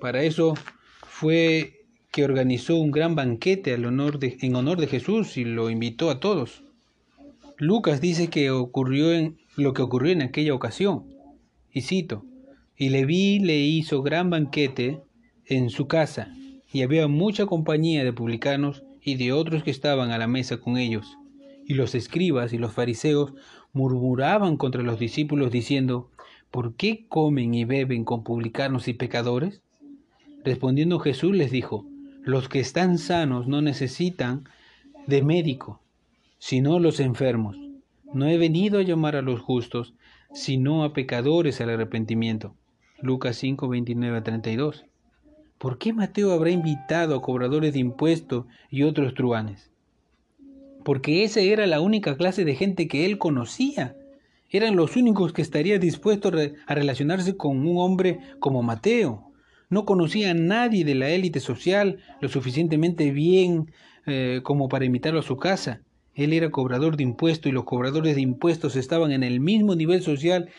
Para 0.00 0.22
eso 0.22 0.54
fue 1.06 1.84
que 2.12 2.24
organizó 2.24 2.76
un 2.76 2.92
gran 2.92 3.14
banquete 3.14 3.74
en 3.74 3.84
honor 3.84 4.18
de 4.78 4.86
Jesús 4.86 5.36
y 5.36 5.44
lo 5.44 5.68
invitó 5.68 6.08
a 6.08 6.18
todos. 6.18 6.62
Lucas 7.60 8.00
dice 8.00 8.28
que 8.28 8.52
ocurrió 8.52 9.12
en 9.12 9.36
lo 9.56 9.72
que 9.72 9.82
ocurrió 9.82 10.12
en 10.12 10.22
aquella 10.22 10.54
ocasión. 10.54 11.06
Y 11.72 11.80
cito, 11.80 12.24
y 12.76 12.90
Leví 12.90 13.40
le 13.40 13.58
hizo 13.58 14.00
gran 14.02 14.30
banquete 14.30 15.00
en 15.44 15.68
su 15.68 15.88
casa, 15.88 16.32
y 16.72 16.82
había 16.82 17.08
mucha 17.08 17.46
compañía 17.46 18.04
de 18.04 18.12
publicanos 18.12 18.84
y 19.02 19.16
de 19.16 19.32
otros 19.32 19.64
que 19.64 19.72
estaban 19.72 20.12
a 20.12 20.18
la 20.18 20.28
mesa 20.28 20.58
con 20.58 20.78
ellos. 20.78 21.18
Y 21.66 21.74
los 21.74 21.96
escribas 21.96 22.52
y 22.52 22.58
los 22.58 22.72
fariseos 22.72 23.34
murmuraban 23.72 24.56
contra 24.56 24.82
los 24.82 25.00
discípulos 25.00 25.50
diciendo, 25.50 26.12
¿por 26.52 26.76
qué 26.76 27.06
comen 27.08 27.54
y 27.54 27.64
beben 27.64 28.04
con 28.04 28.22
publicanos 28.22 28.86
y 28.86 28.92
pecadores? 28.92 29.62
Respondiendo 30.44 31.00
Jesús 31.00 31.34
les 31.34 31.50
dijo, 31.50 31.84
los 32.22 32.48
que 32.48 32.60
están 32.60 32.98
sanos 32.98 33.48
no 33.48 33.62
necesitan 33.62 34.44
de 35.08 35.22
médico, 35.22 35.82
sino 36.38 36.78
los 36.78 37.00
enfermos. 37.00 37.56
No 38.12 38.26
he 38.26 38.38
venido 38.38 38.78
a 38.78 38.82
llamar 38.82 39.16
a 39.16 39.22
los 39.22 39.40
justos, 39.40 39.94
sino 40.32 40.84
a 40.84 40.92
pecadores 40.92 41.60
al 41.60 41.70
arrepentimiento. 41.70 42.54
Lucas 43.00 43.36
5, 43.36 43.68
29 43.68 44.18
a 44.18 44.22
32. 44.22 44.86
¿Por 45.58 45.78
qué 45.78 45.92
Mateo 45.92 46.32
habrá 46.32 46.50
invitado 46.50 47.16
a 47.16 47.22
cobradores 47.22 47.72
de 47.72 47.80
impuestos 47.80 48.46
y 48.70 48.84
otros 48.84 49.14
truanes? 49.14 49.70
Porque 50.84 51.24
esa 51.24 51.40
era 51.40 51.66
la 51.66 51.80
única 51.80 52.16
clase 52.16 52.44
de 52.44 52.54
gente 52.54 52.88
que 52.88 53.04
él 53.04 53.18
conocía. 53.18 53.96
Eran 54.50 54.76
los 54.76 54.96
únicos 54.96 55.32
que 55.32 55.42
estarían 55.42 55.80
dispuestos 55.80 56.32
a 56.66 56.74
relacionarse 56.74 57.36
con 57.36 57.66
un 57.66 57.78
hombre 57.78 58.20
como 58.38 58.62
Mateo. 58.62 59.32
No 59.68 59.84
conocía 59.84 60.30
a 60.30 60.34
nadie 60.34 60.84
de 60.84 60.94
la 60.94 61.10
élite 61.10 61.40
social 61.40 61.98
lo 62.20 62.28
suficientemente 62.28 63.10
bien 63.10 63.72
eh, 64.06 64.40
como 64.42 64.68
para 64.68 64.86
invitarlo 64.86 65.20
a 65.20 65.24
su 65.24 65.36
casa. 65.36 65.82
Él 66.18 66.32
era 66.32 66.50
cobrador 66.50 66.96
de 66.96 67.04
impuestos 67.04 67.48
y 67.48 67.52
los 67.52 67.62
cobradores 67.62 68.16
de 68.16 68.20
impuestos 68.20 68.74
estaban 68.74 69.12
en 69.12 69.22
el 69.22 69.38
mismo 69.38 69.76
nivel 69.76 70.02
social 70.02 70.50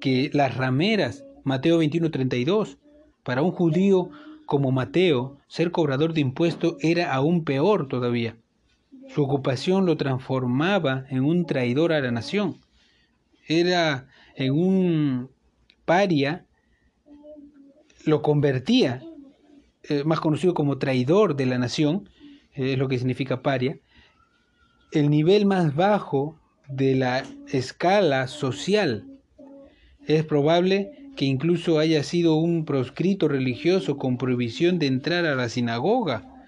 que 0.00 0.30
las 0.32 0.56
rameras. 0.56 1.24
Mateo 1.42 1.78
21:32. 1.78 2.78
Para 3.24 3.42
un 3.42 3.50
judío 3.50 4.10
como 4.46 4.70
Mateo, 4.70 5.36
ser 5.48 5.72
cobrador 5.72 6.14
de 6.14 6.20
impuestos 6.20 6.76
era 6.80 7.12
aún 7.12 7.42
peor 7.42 7.88
todavía. 7.88 8.36
Su 9.08 9.24
ocupación 9.24 9.86
lo 9.86 9.96
transformaba 9.96 11.04
en 11.10 11.24
un 11.24 11.46
traidor 11.46 11.92
a 11.92 12.00
la 12.00 12.12
nación. 12.12 12.58
Era 13.48 14.06
en 14.36 14.52
un 14.52 15.30
paria 15.84 16.46
lo 18.04 18.22
convertía, 18.22 19.02
eh, 19.82 20.04
más 20.04 20.20
conocido 20.20 20.54
como 20.54 20.78
traidor 20.78 21.34
de 21.34 21.46
la 21.46 21.58
nación, 21.58 22.08
eh, 22.54 22.74
es 22.74 22.78
lo 22.78 22.86
que 22.86 22.98
significa 22.98 23.42
paria, 23.42 23.80
el 24.92 25.10
nivel 25.10 25.46
más 25.46 25.74
bajo 25.74 26.38
de 26.68 26.94
la 26.94 27.24
escala 27.48 28.28
social. 28.28 29.06
Es 30.06 30.24
probable 30.24 31.10
que 31.16 31.24
incluso 31.24 31.78
haya 31.78 32.02
sido 32.04 32.36
un 32.36 32.64
proscrito 32.64 33.28
religioso 33.28 33.98
con 33.98 34.18
prohibición 34.18 34.78
de 34.78 34.86
entrar 34.86 35.26
a 35.26 35.34
la 35.34 35.48
sinagoga, 35.48 36.46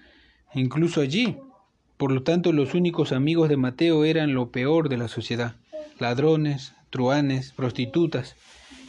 incluso 0.53 1.01
allí. 1.01 1.37
Por 1.97 2.11
lo 2.11 2.23
tanto, 2.23 2.51
los 2.51 2.73
únicos 2.73 3.11
amigos 3.11 3.49
de 3.49 3.57
Mateo 3.57 4.05
eran 4.05 4.33
lo 4.33 4.49
peor 4.49 4.89
de 4.89 4.97
la 4.97 5.07
sociedad, 5.07 5.55
ladrones, 5.99 6.73
truanes, 6.89 7.51
prostitutas 7.51 8.35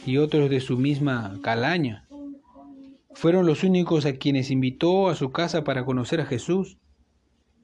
y 0.05 0.17
otros 0.17 0.49
de 0.49 0.61
su 0.61 0.77
misma 0.77 1.39
calaña. 1.43 2.07
Fueron 3.13 3.45
los 3.45 3.63
únicos 3.63 4.05
a 4.05 4.13
quienes 4.13 4.49
invitó 4.49 5.09
a 5.09 5.15
su 5.15 5.31
casa 5.31 5.63
para 5.63 5.85
conocer 5.85 6.21
a 6.21 6.25
Jesús. 6.25 6.77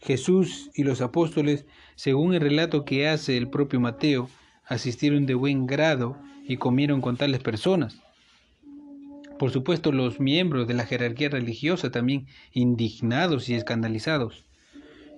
Jesús 0.01 0.69
y 0.75 0.84
los 0.84 1.01
apóstoles, 1.01 1.65
según 2.00 2.34
el 2.34 2.39
relato 2.39 2.86
que 2.86 3.10
hace 3.10 3.36
el 3.36 3.50
propio 3.50 3.82
Mateo, 3.82 4.29
asistieron 4.63 5.25
de 5.25 5.34
buen 5.34 5.68
grado 5.68 6.15
y 6.48 6.56
comieron 6.56 7.01
con 7.01 7.18
tales 7.18 7.41
personas. 7.41 8.00
Por 9.38 9.51
supuesto, 9.51 9.91
los 9.91 10.22
miembros 10.22 10.65
de 10.65 10.75
la 10.75 10.86
jerarquía 10.86 11.27
religiosa 11.27 11.91
también 11.91 12.27
indignados 12.53 13.50
y 13.50 13.56
escandalizados. 13.56 14.46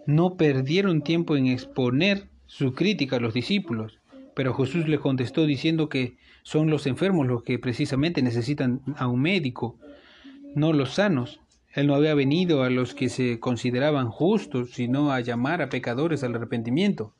No 0.08 0.38
perdieron 0.38 1.04
tiempo 1.04 1.36
en 1.36 1.46
exponer 1.46 2.30
su 2.48 2.74
crítica 2.74 3.18
a 3.18 3.20
los 3.20 3.36
discípulos, 3.36 4.00
pero 4.36 4.56
Jesús 4.56 4.88
les 4.88 5.02
contestó 5.02 5.46
diciendo 5.46 5.88
que 5.88 6.18
son 6.42 6.72
los 6.72 6.88
enfermos 6.88 7.28
los 7.28 7.44
que 7.44 7.60
precisamente 7.60 8.24
necesitan 8.24 8.82
a 8.98 9.06
un 9.06 9.22
médico 9.22 9.78
no 10.56 10.74
los 10.74 10.96
sanos. 10.96 11.41
Él 11.74 11.88
no 11.88 11.96
había 11.96 12.14
venido 12.14 12.64
a 12.64 12.70
los 12.70 12.94
que 12.94 13.10
se 13.10 13.40
consideraban 13.40 14.10
justos, 14.10 14.72
sino 14.72 15.12
a 15.12 15.22
llamar 15.22 15.62
a 15.62 15.70
pecadores 15.70 16.24
al 16.24 16.36
arrepentimiento. 16.36 17.14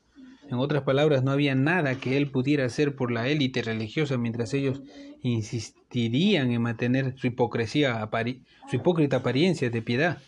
En 0.50 0.58
otras 0.58 0.82
palabras, 0.82 1.24
no 1.24 1.30
había 1.30 1.54
nada 1.54 1.94
que 1.94 2.18
él 2.18 2.30
pudiera 2.30 2.66
hacer 2.66 2.94
por 2.94 3.10
la 3.10 3.28
élite 3.28 3.62
religiosa 3.62 4.18
mientras 4.18 4.52
ellos 4.52 4.82
insistirían 5.22 6.50
en 6.50 6.60
mantener 6.60 7.14
su 7.16 7.28
hipocresía, 7.28 8.08
su 8.68 8.76
hipócrita 8.76 9.18
apariencia 9.18 9.70
de 9.70 9.80
piedad. 9.80 10.18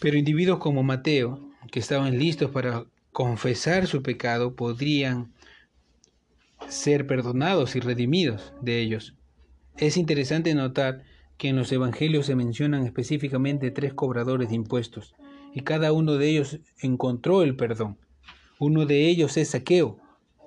Pero 0.00 0.18
individuos 0.18 0.58
como 0.58 0.82
Mateo, 0.82 1.48
que 1.72 1.80
estaban 1.80 2.18
listos 2.18 2.50
para 2.50 2.84
confesar 3.12 3.86
su 3.86 4.02
pecado, 4.02 4.54
podrían 4.54 5.32
ser 6.68 7.06
perdonados 7.06 7.76
y 7.76 7.80
redimidos 7.80 8.52
de 8.60 8.80
ellos. 8.80 9.14
Es 9.78 9.96
interesante 9.96 10.54
notar 10.54 11.04
que 11.38 11.48
en 11.48 11.56
los 11.56 11.70
evangelios 11.72 12.26
se 12.26 12.34
mencionan 12.34 12.84
específicamente 12.84 13.70
tres 13.70 13.94
cobradores 13.94 14.48
de 14.48 14.54
impuestos, 14.54 15.14
y 15.54 15.60
cada 15.60 15.92
uno 15.92 16.16
de 16.16 16.28
ellos 16.28 16.60
encontró 16.80 17.42
el 17.42 17.56
perdón. 17.56 17.98
Uno 18.58 18.86
de 18.86 19.08
ellos 19.08 19.36
es 19.36 19.50
Saqueo, 19.50 19.98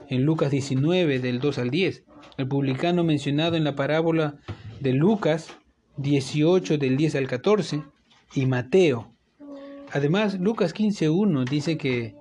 en 0.08 0.26
Lucas 0.26 0.52
19 0.52 1.20
del 1.20 1.40
2 1.40 1.58
al 1.60 1.70
10, 1.70 2.04
el 2.38 2.48
publicano 2.48 3.04
mencionado 3.04 3.56
en 3.56 3.64
la 3.64 3.76
parábola 3.76 4.38
de 4.80 4.94
Lucas 4.94 5.50
18 5.98 6.78
del 6.78 6.98
10 6.98 7.16
al 7.16 7.28
14, 7.28 7.84
y 8.34 8.46
Mateo. 8.46 9.12
Además, 9.92 10.40
Lucas 10.40 10.74
15.1 10.74 11.50
dice 11.50 11.78
que 11.78 12.16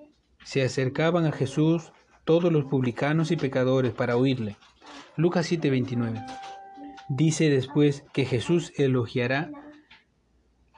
se 0.45 0.63
acercaban 0.63 1.27
a 1.27 1.33
Jesús 1.33 1.93
todos 2.25 2.53
los 2.53 2.65
publicanos 2.65 3.31
y 3.31 3.37
pecadores 3.37 3.93
para 3.93 4.17
oírle. 4.17 4.57
Lucas 5.17 5.51
7:29. 5.51 6.25
Dice 7.09 7.49
después 7.49 8.05
que 8.12 8.27
Jesús 8.27 8.73
elogiará 8.77 9.50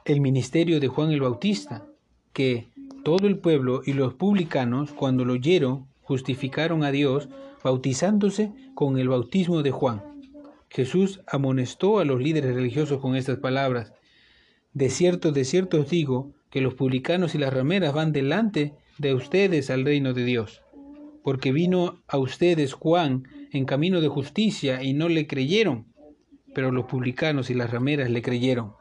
el 0.05 0.21
ministerio 0.21 0.79
de 0.79 0.87
Juan 0.87 1.11
el 1.11 1.19
Bautista, 1.19 1.85
que 2.31 2.69
todo 3.03 3.27
el 3.27 3.37
pueblo 3.37 3.81
y 3.85 3.93
los 3.93 4.13
publicanos, 4.13 4.93
cuando 4.93 5.25
lo 5.25 5.33
oyeron, 5.33 5.87
justificaron 6.01 6.83
a 6.83 6.91
Dios 6.91 7.27
bautizándose 7.63 8.53
con 8.75 8.97
el 8.97 9.09
bautismo 9.09 9.61
de 9.61 9.71
Juan. 9.71 10.03
Jesús 10.69 11.19
amonestó 11.27 11.99
a 11.99 12.05
los 12.05 12.21
líderes 12.21 12.55
religiosos 12.55 13.01
con 13.01 13.17
estas 13.17 13.39
palabras. 13.39 13.93
De 14.73 14.89
cierto, 14.89 15.33
de 15.33 15.43
cierto 15.43 15.81
os 15.81 15.89
digo 15.89 16.31
que 16.49 16.61
los 16.61 16.75
publicanos 16.75 17.35
y 17.35 17.39
las 17.39 17.53
rameras 17.53 17.93
van 17.93 18.13
delante 18.13 18.73
de 18.97 19.13
ustedes 19.13 19.69
al 19.69 19.83
reino 19.83 20.13
de 20.13 20.23
Dios. 20.23 20.61
Porque 21.23 21.51
vino 21.51 22.01
a 22.07 22.17
ustedes 22.17 22.71
Juan 22.73 23.23
en 23.51 23.65
camino 23.65 23.99
de 23.99 24.07
justicia 24.07 24.81
y 24.81 24.93
no 24.93 25.09
le 25.09 25.27
creyeron, 25.27 25.90
pero 26.53 26.71
los 26.71 26.85
publicanos 26.85 27.49
y 27.49 27.53
las 27.53 27.71
rameras 27.71 28.09
le 28.09 28.21
creyeron. 28.21 28.73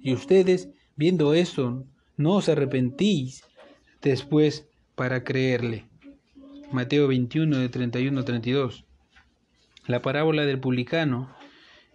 Y 0.00 0.12
ustedes, 0.12 0.68
viendo 0.96 1.34
eso, 1.34 1.84
no 2.16 2.34
os 2.34 2.48
arrepentís 2.48 3.44
después 4.02 4.68
para 4.94 5.24
creerle. 5.24 5.86
Mateo 6.72 7.08
21 7.08 7.58
de 7.58 7.68
31 7.68 8.20
a 8.20 8.24
32. 8.24 8.84
La 9.86 10.02
parábola 10.02 10.44
del 10.44 10.60
publicano 10.60 11.30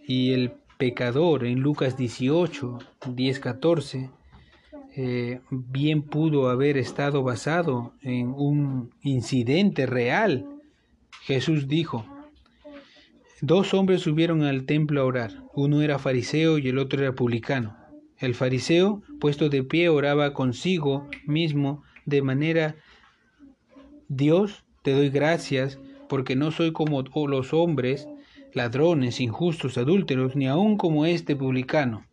y 0.07 0.31
el 0.31 0.53
pecador 0.77 1.45
en 1.45 1.59
Lucas 1.59 1.95
18, 1.95 2.79
10, 3.07 3.39
14, 3.39 4.09
bien 5.49 6.01
pudo 6.03 6.49
haber 6.49 6.77
estado 6.77 7.23
basado 7.23 7.93
en 8.01 8.27
un 8.29 8.91
incidente 9.01 9.85
real. 9.85 10.47
Jesús 11.21 11.67
dijo, 11.67 12.05
dos 13.41 13.73
hombres 13.73 14.01
subieron 14.01 14.43
al 14.43 14.65
templo 14.65 15.01
a 15.01 15.05
orar, 15.05 15.43
uno 15.53 15.81
era 15.81 15.99
fariseo 15.99 16.57
y 16.57 16.69
el 16.69 16.77
otro 16.77 17.01
era 17.01 17.13
publicano. 17.13 17.77
El 18.17 18.35
fariseo, 18.35 19.01
puesto 19.19 19.49
de 19.49 19.63
pie, 19.63 19.89
oraba 19.89 20.33
consigo 20.33 21.09
mismo 21.25 21.83
de 22.05 22.21
manera 22.21 22.75
Dios, 24.07 24.63
te 24.81 24.91
doy 24.93 25.09
gracias 25.09 25.79
porque 26.07 26.35
no 26.35 26.51
soy 26.51 26.73
como 26.73 27.03
los 27.27 27.53
hombres, 27.53 28.07
ladrones, 28.53 29.19
injustos, 29.19 29.77
adúlteros, 29.77 30.35
ni 30.35 30.47
aun 30.47 30.77
como 30.77 31.05
este 31.05 31.35
publicano. 31.35 32.05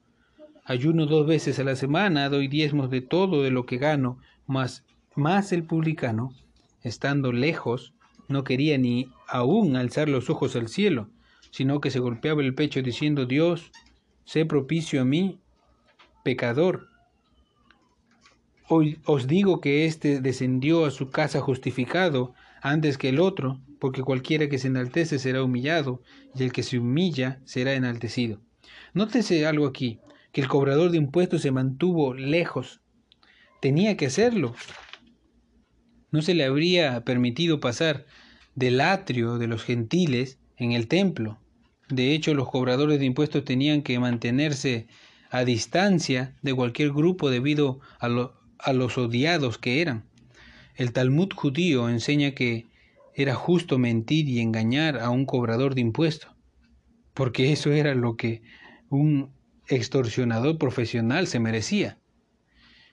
Ayuno 0.65 1.07
dos 1.07 1.27
veces 1.27 1.59
a 1.59 1.65
la 1.65 1.77
semana, 1.77 2.29
doy 2.29 2.49
diezmos 2.49 2.91
de 2.91 3.01
todo 3.01 3.43
de 3.43 3.51
lo 3.51 3.67
que 3.67 3.77
gano, 3.77 4.19
mas 4.47 4.85
más 5.17 5.53
el 5.53 5.65
publicano, 5.65 6.33
estando 6.83 7.33
lejos, 7.33 7.93
no 8.31 8.45
quería 8.45 8.79
ni 8.79 9.13
aún 9.29 9.77
alzar 9.77 10.09
los 10.09 10.31
ojos 10.31 10.57
al 10.57 10.69
cielo, 10.69 11.09
sino 11.51 11.81
que 11.81 11.91
se 11.91 11.99
golpeaba 11.99 12.43
el 12.43 12.55
pecho 12.55 12.83
diciendo, 12.83 13.27
Dios, 13.27 13.73
sé 14.25 14.45
propicio 14.47 15.01
a 15.01 15.05
mí, 15.05 15.41
pecador. 16.25 16.89
Hoy 18.69 19.01
os 19.05 19.27
digo 19.27 19.61
que 19.61 19.85
éste 19.87 20.21
descendió 20.21 20.85
a 20.87 20.91
su 20.91 21.11
casa 21.11 21.41
justificado 21.41 22.35
antes 22.63 22.99
que 22.99 23.09
el 23.09 23.19
otro, 23.19 23.59
porque 23.81 24.03
cualquiera 24.03 24.49
que 24.49 24.59
se 24.59 24.69
enaltece 24.69 25.19
será 25.19 25.43
humillado, 25.43 26.03
y 26.35 26.45
el 26.45 26.53
que 26.53 26.63
se 26.63 26.79
humilla 26.79 27.41
será 27.45 27.75
enaltecido. 27.75 28.41
Nótese 28.95 29.47
algo 29.47 29.67
aquí, 29.67 29.99
que 30.33 30.41
el 30.41 30.49
cobrador 30.49 30.91
de 30.91 30.99
impuestos 30.99 31.43
se 31.43 31.51
mantuvo 31.51 32.15
lejos. 32.15 32.81
Tenía 33.61 33.97
que 33.97 34.07
hacerlo. 34.07 34.55
No 36.11 36.23
se 36.23 36.35
le 36.35 36.45
habría 36.45 37.05
permitido 37.05 37.61
pasar 37.61 38.07
del 38.55 38.81
atrio 38.81 39.39
de 39.39 39.47
los 39.47 39.63
gentiles 39.63 40.39
en 40.57 40.73
el 40.73 40.89
templo. 40.89 41.39
De 41.89 42.13
hecho, 42.15 42.35
los 42.35 42.49
cobradores 42.49 42.99
de 42.99 43.07
impuestos 43.07 43.45
tenían 43.45 43.83
que 43.83 43.99
mantenerse 43.99 44.87
a 45.31 45.45
distancia 45.45 46.37
de 46.43 46.55
cualquier 46.55 46.93
grupo 46.93 47.31
debido 47.31 47.81
a, 47.99 48.09
lo, 48.09 48.35
a 48.59 48.73
los 48.73 48.99
odiados 48.99 49.59
que 49.59 49.81
eran. 49.81 50.05
El 50.75 50.93
Talmud 50.93 51.33
judío 51.35 51.89
enseña 51.89 52.33
que 52.33 52.67
era 53.15 53.35
justo 53.35 53.79
mentir 53.79 54.29
y 54.29 54.41
engañar 54.41 54.99
a 54.99 55.11
un 55.11 55.27
cobrador 55.27 55.75
de 55.75 55.83
impuestos, 55.83 56.31
porque 57.15 57.53
eso 57.53 57.73
era 57.73 57.95
lo 57.95 58.17
que 58.17 58.43
un 58.89 59.31
extorsionador 59.69 60.59
profesional 60.59 61.27
se 61.27 61.39
merecía. 61.39 61.99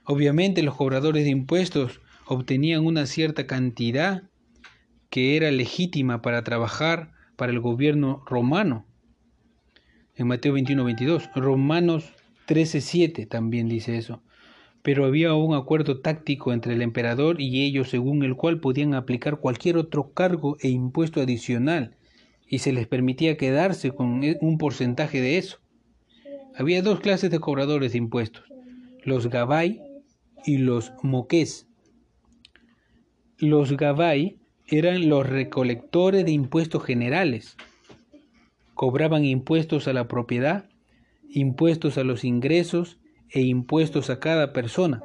Obviamente 0.03 0.63
los 0.63 0.75
cobradores 0.75 1.23
de 1.23 1.32
impuestos 1.32 2.01
obtenían 2.27 2.85
una 2.85 3.05
cierta 3.05 3.47
cantidad 3.47 4.23
que 5.09 5.37
era 5.37 5.49
legítima 5.51 6.21
para 6.21 6.43
trabajar 6.43 7.11
para 7.35 7.51
el 7.51 7.59
gobierno 7.59 8.23
romano. 8.25 8.85
En 10.15 10.27
Mateo 10.27 10.53
21, 10.53 10.83
22, 10.83 11.29
Romanos 11.35 12.13
13.7 12.47 13.27
también 13.27 13.69
dice 13.69 13.97
eso. 13.97 14.21
Pero 14.81 15.05
había 15.05 15.33
un 15.33 15.55
acuerdo 15.55 16.01
táctico 16.01 16.53
entre 16.53 16.73
el 16.73 16.81
emperador 16.81 17.41
y 17.41 17.63
ellos 17.63 17.89
según 17.89 18.23
el 18.23 18.35
cual 18.35 18.59
podían 18.59 18.93
aplicar 18.93 19.39
cualquier 19.39 19.77
otro 19.77 20.13
cargo 20.13 20.57
e 20.61 20.69
impuesto 20.69 21.21
adicional 21.21 21.95
y 22.47 22.59
se 22.59 22.71
les 22.71 22.87
permitía 22.87 23.37
quedarse 23.37 23.91
con 23.91 24.23
e, 24.23 24.37
un 24.41 24.57
porcentaje 24.57 25.21
de 25.21 25.37
eso. 25.37 25.59
Había 26.55 26.81
dos 26.81 26.99
clases 27.01 27.29
de 27.29 27.39
cobradores 27.39 27.91
de 27.91 27.97
impuestos, 27.99 28.45
los 29.03 29.27
Gabay 29.27 29.81
y 30.45 30.57
los 30.57 30.93
Moqués. 31.03 31.66
Los 33.39 33.78
Gabay 33.78 34.39
eran 34.65 35.10
los 35.10 35.28
recolectores 35.28 36.26
de 36.26 36.32
impuestos 36.32 36.84
generales. 36.84 37.56
Cobraban 38.73 39.26
impuestos 39.26 39.88
a 39.88 39.93
la 39.93 40.08
propiedad 40.08 40.69
impuestos 41.30 41.97
a 41.97 42.04
los 42.04 42.23
ingresos 42.23 43.00
e 43.30 43.41
impuestos 43.41 44.10
a 44.10 44.19
cada 44.19 44.54
persona. 44.54 45.04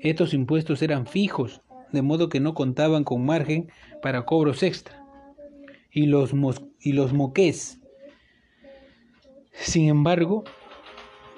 Estos 0.00 0.34
impuestos 0.34 0.82
eran 0.82 1.06
fijos, 1.06 1.62
de 1.92 2.02
modo 2.02 2.28
que 2.28 2.40
no 2.40 2.52
contaban 2.54 3.04
con 3.04 3.24
margen 3.24 3.70
para 4.02 4.24
cobros 4.24 4.62
extra. 4.62 5.02
Y 5.90 6.06
los, 6.06 6.34
y 6.80 6.92
moqués, 6.92 7.80
sin 9.52 9.88
embargo, 9.88 10.44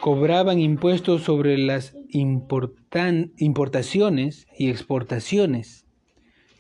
cobraban 0.01 0.59
impuestos 0.61 1.23
sobre 1.23 1.59
las 1.59 1.97
importaciones 2.11 4.47
y 4.57 4.71
exportaciones, 4.71 5.84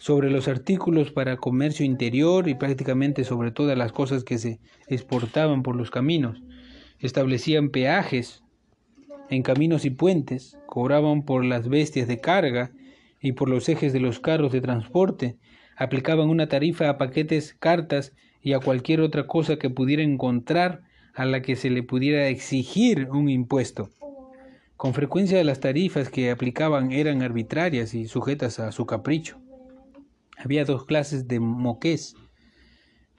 sobre 0.04 0.30
los 0.30 0.48
artículos 0.48 1.12
para 1.12 1.38
comercio 1.38 1.86
interior 1.86 2.46
y 2.46 2.54
prácticamente 2.54 3.24
sobre 3.24 3.52
todas 3.52 3.78
las 3.78 3.90
cosas 3.90 4.22
que 4.22 4.36
se 4.36 4.60
exportaban 4.86 5.62
por 5.62 5.76
los 5.76 5.90
caminos 5.90 6.42
establecían 6.98 7.70
peajes 7.70 8.42
en 9.30 9.42
caminos 9.42 9.86
y 9.86 9.90
puentes, 9.90 10.58
cobraban 10.66 11.22
por 11.22 11.42
las 11.42 11.70
bestias 11.70 12.06
de 12.06 12.20
carga 12.20 12.70
y 13.22 13.32
por 13.32 13.48
los 13.48 13.66
ejes 13.70 13.94
de 13.94 14.00
los 14.00 14.20
carros 14.20 14.52
de 14.52 14.60
transporte, 14.60 15.38
aplicaban 15.74 16.28
una 16.28 16.50
tarifa 16.50 16.90
a 16.90 16.98
paquetes, 16.98 17.56
cartas 17.58 18.12
y 18.42 18.52
a 18.52 18.60
cualquier 18.60 19.00
otra 19.00 19.26
cosa 19.26 19.56
que 19.56 19.70
pudiera 19.70 20.02
encontrar 20.02 20.82
a 21.14 21.24
la 21.24 21.40
que 21.40 21.56
se 21.56 21.70
le 21.70 21.82
pudiera 21.82 22.28
exigir 22.28 23.08
un 23.10 23.30
impuesto. 23.30 23.88
Con 24.76 24.92
frecuencia 24.92 25.42
las 25.44 25.60
tarifas 25.60 26.10
que 26.10 26.30
aplicaban 26.30 26.92
eran 26.92 27.22
arbitrarias 27.22 27.94
y 27.94 28.06
sujetas 28.06 28.60
a 28.60 28.70
su 28.70 28.84
capricho. 28.84 29.40
Había 30.37 30.64
dos 30.64 30.85
clases 30.85 31.29
de 31.29 31.40
moques, 31.40 32.16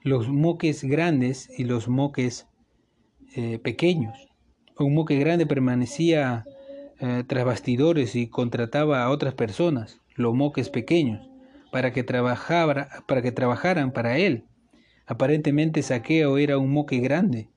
los 0.02 0.28
moques 0.28 0.84
grandes 0.84 1.48
y 1.56 1.64
los 1.64 1.88
moques 1.88 2.46
eh, 3.34 3.58
pequeños. 3.58 4.28
Un 4.78 4.94
moque 4.94 5.18
grande 5.18 5.46
permanecía 5.46 6.44
eh, 7.00 7.24
tras 7.26 7.44
bastidores 7.44 8.14
y 8.16 8.28
contrataba 8.28 9.02
a 9.02 9.10
otras 9.10 9.34
personas, 9.34 10.00
los 10.14 10.34
moques 10.34 10.70
pequeños, 10.70 11.28
para 11.70 11.92
que, 11.92 12.02
trabajara, 12.02 12.88
para 13.06 13.22
que 13.22 13.32
trabajaran 13.32 13.92
para 13.92 14.18
él. 14.18 14.44
Aparentemente 15.06 15.82
Saqueo 15.82 16.38
era 16.38 16.58
un 16.58 16.72
moque 16.72 16.98
grande, 16.98 17.48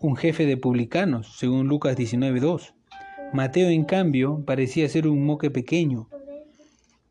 un 0.00 0.16
jefe 0.16 0.46
de 0.46 0.56
publicanos, 0.56 1.38
según 1.38 1.68
Lucas 1.68 1.96
19.2. 1.96 2.74
Mateo, 3.32 3.68
en 3.68 3.84
cambio, 3.84 4.44
parecía 4.44 4.88
ser 4.88 5.06
un 5.06 5.24
moque 5.24 5.50
pequeño, 5.50 6.08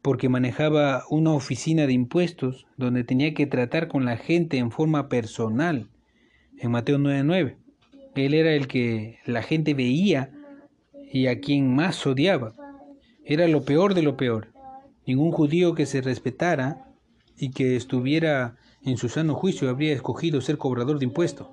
porque 0.02 0.30
manejaba 0.30 1.04
una 1.10 1.32
oficina 1.34 1.86
de 1.86 1.94
impuestos 1.94 2.66
donde 2.78 3.04
tenía 3.04 3.34
que 3.34 3.46
tratar 3.46 3.88
con 3.88 4.06
la 4.06 4.18
gente 4.18 4.58
en 4.58 4.72
forma 4.72 5.10
personal 5.10 5.90
en 6.58 6.72
Mateo 6.72 6.98
9:9. 6.98 7.58
Él 8.16 8.34
era 8.34 8.54
el 8.54 8.68
que 8.68 9.20
la 9.26 9.42
gente 9.42 9.74
veía 9.74 10.32
y 11.12 11.28
a 11.28 11.40
quien 11.40 11.74
más 11.76 12.06
odiaba. 12.06 12.54
Era 13.26 13.48
lo 13.48 13.64
peor 13.64 13.94
de 13.94 14.02
lo 14.02 14.18
peor. 14.18 14.50
Ningún 15.06 15.32
judío 15.32 15.76
que 15.76 15.86
se 15.86 16.02
respetara 16.02 16.88
y 17.38 17.52
que 17.52 17.76
estuviera 17.76 18.58
en 18.84 18.98
su 18.98 19.10
sano 19.10 19.36
juicio 19.36 19.70
habría 19.70 19.94
escogido 19.94 20.42
ser 20.42 20.58
cobrador 20.58 21.00
de 21.00 21.06
impuestos. 21.06 21.48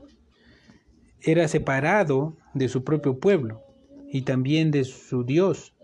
Era 1.20 1.48
separado 1.48 2.36
de 2.54 2.68
su 2.68 2.84
propio 2.84 3.18
pueblo 3.18 3.62
y 4.10 4.22
también 4.22 4.70
de 4.70 4.84
su 4.84 5.24
Dios. 5.24 5.74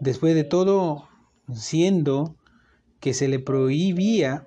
Después 0.00 0.34
de 0.34 0.44
todo, 0.44 1.09
siendo 1.54 2.36
que 3.00 3.14
se 3.14 3.28
le 3.28 3.38
prohibía 3.38 4.46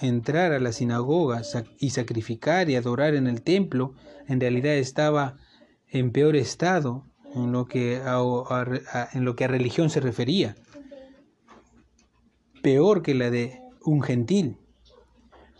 entrar 0.00 0.52
a 0.52 0.58
la 0.58 0.72
sinagoga 0.72 1.42
y 1.78 1.90
sacrificar 1.90 2.68
y 2.68 2.76
adorar 2.76 3.14
en 3.14 3.26
el 3.26 3.42
templo, 3.42 3.94
en 4.28 4.40
realidad 4.40 4.74
estaba 4.74 5.36
en 5.88 6.10
peor 6.10 6.36
estado 6.36 7.04
en 7.34 7.52
lo 7.52 7.66
que 7.66 8.00
a, 8.04 9.08
en 9.12 9.24
lo 9.24 9.36
que 9.36 9.44
a 9.44 9.48
religión 9.48 9.90
se 9.90 10.00
refería, 10.00 10.56
peor 12.62 13.02
que 13.02 13.14
la 13.14 13.30
de 13.30 13.60
un 13.84 14.02
gentil. 14.02 14.56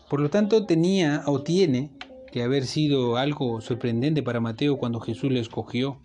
Por 0.09 0.21
lo 0.21 0.31
tanto, 0.31 0.67
tenía 0.67 1.23
o 1.27 1.43
tiene 1.43 1.91
que 2.31 2.43
haber 2.43 2.67
sido 2.67 3.17
algo 3.17 3.61
sorprendente 3.61 4.23
para 4.23 4.41
Mateo 4.41 4.79
cuando 4.79 5.01
Jesús 5.01 5.31
le 5.31 5.41
escogió 5.41 6.01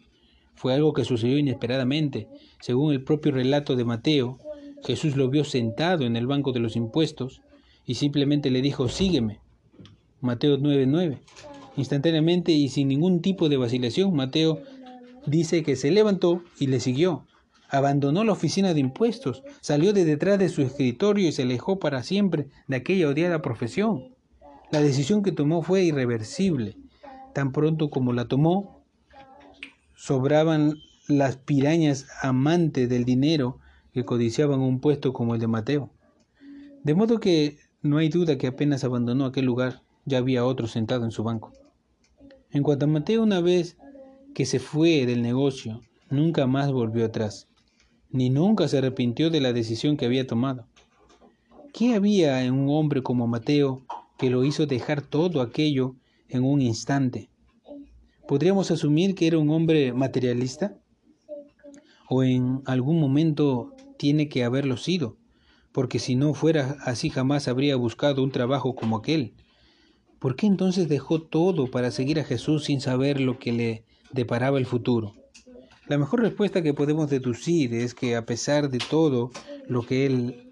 Fue 0.58 0.74
algo 0.74 0.92
que 0.92 1.06
sucedió 1.06 1.38
inesperadamente. 1.38 2.28
Según 2.60 2.92
el 2.92 3.04
propio 3.04 3.32
relato 3.32 3.76
de 3.76 3.86
Mateo, 3.86 4.40
Jesús 4.84 5.16
lo 5.16 5.30
vio 5.30 5.44
sentado 5.44 6.04
en 6.04 6.16
el 6.16 6.26
banco 6.26 6.52
de 6.52 6.60
los 6.60 6.76
impuestos 6.76 7.42
y 7.86 7.96
simplemente 7.96 8.50
le 8.50 8.62
dijo, 8.62 8.90
sígueme. 8.90 9.40
Mateo 10.20 10.58
9:9. 10.58 11.20
Instantáneamente 11.78 12.52
y 12.52 12.70
sin 12.70 12.88
ningún 12.88 13.22
tipo 13.22 13.50
de 13.50 13.58
vacilación, 13.58 14.16
Mateo 14.16 14.64
dice 15.28 15.62
que 15.62 15.76
se 15.76 15.92
levantó 15.92 16.42
y 16.60 16.68
le 16.68 16.80
siguió. 16.80 17.26
Abandonó 17.70 18.24
la 18.24 18.32
oficina 18.32 18.74
de 18.74 18.80
impuestos, 18.80 19.44
salió 19.62 19.94
de 19.94 20.06
detrás 20.06 20.40
de 20.40 20.50
su 20.50 20.64
escritorio 20.64 21.28
y 21.28 21.32
se 21.34 21.44
alejó 21.44 21.78
para 21.78 22.02
siempre 22.02 22.48
de 22.68 22.78
aquella 22.78 23.10
odiada 23.10 23.44
profesión. 23.44 24.16
La 24.72 24.82
decisión 24.82 25.22
que 25.22 25.32
tomó 25.32 25.62
fue 25.62 25.84
irreversible. 25.84 26.78
Tan 27.36 27.52
pronto 27.52 27.92
como 27.92 28.12
la 28.12 28.28
tomó, 28.28 28.77
sobraban 29.98 30.76
las 31.10 31.36
pirañas 31.36 32.08
amantes 32.22 32.88
del 32.88 33.04
dinero 33.04 33.60
que 33.92 34.06
codiciaban 34.06 34.62
un 34.62 34.80
puesto 34.80 35.12
como 35.12 35.36
el 35.36 35.42
de 35.42 35.48
Mateo. 35.48 35.90
De 36.86 36.96
modo 36.96 37.20
que 37.20 37.58
no 37.82 37.98
hay 37.98 38.08
duda 38.08 38.38
que 38.38 38.48
apenas 38.48 38.86
abandonó 38.86 39.26
aquel 39.26 39.44
lugar, 39.44 39.82
ya 40.06 40.20
había 40.20 40.46
otro 40.46 40.68
sentado 40.68 41.04
en 41.04 41.12
su 41.12 41.24
banco. 41.24 41.52
En 42.52 42.64
cuanto 42.64 42.86
a 42.86 42.88
Mateo, 42.88 43.24
una 43.24 43.42
vez 43.42 43.76
que 44.34 44.46
se 44.46 44.60
fue 44.60 45.06
del 45.06 45.22
negocio, 45.22 45.82
nunca 46.10 46.48
más 46.48 46.72
volvió 46.72 47.06
atrás 47.06 47.50
ni 48.10 48.30
nunca 48.30 48.68
se 48.68 48.78
arrepintió 48.78 49.30
de 49.30 49.42
la 49.42 49.54
decisión 49.54 49.98
que 49.98 50.06
había 50.06 50.28
tomado. 50.28 50.66
¿Qué 51.74 51.94
había 51.94 52.44
en 52.44 52.54
un 52.54 52.70
hombre 52.70 53.04
como 53.04 53.28
Mateo 53.28 53.82
que 54.18 54.30
lo 54.30 54.44
hizo 54.44 54.66
dejar 54.66 55.02
todo 55.02 55.42
aquello 55.42 55.96
en 56.30 56.44
un 56.44 56.62
instante? 56.62 57.30
¿Podríamos 58.28 58.72
asumir 58.72 59.16
que 59.16 59.28
era 59.28 59.38
un 59.38 59.50
hombre 59.50 59.94
materialista? 59.94 60.78
¿O 62.10 62.24
en 62.24 62.62
algún 62.66 63.00
momento 63.00 63.74
tiene 63.98 64.28
que 64.28 64.44
haberlo 64.44 64.76
sido? 64.76 65.16
Porque 65.72 65.98
si 65.98 66.16
no 66.16 66.34
fuera 66.34 66.78
así 66.84 67.10
jamás 67.10 67.48
habría 67.48 67.78
buscado 67.78 68.22
un 68.22 68.32
trabajo 68.32 68.76
como 68.76 68.98
aquel. 68.98 69.34
¿Por 70.20 70.36
qué 70.36 70.46
entonces 70.46 70.90
dejó 70.90 71.22
todo 71.22 71.68
para 71.68 71.90
seguir 71.90 72.20
a 72.20 72.26
Jesús 72.26 72.66
sin 72.66 72.82
saber 72.82 73.22
lo 73.22 73.40
que 73.40 73.54
le 73.54 73.86
deparaba 74.12 74.58
el 74.58 74.66
futuro? 74.66 75.14
La 75.88 75.98
mejor 75.98 76.22
respuesta 76.22 76.62
que 76.62 76.74
podemos 76.74 77.10
deducir 77.10 77.74
es 77.74 77.94
que 77.94 78.18
a 78.18 78.26
pesar 78.26 78.70
de 78.70 78.80
todo 78.80 79.32
lo 79.70 79.84
que 79.84 80.06
él, 80.06 80.52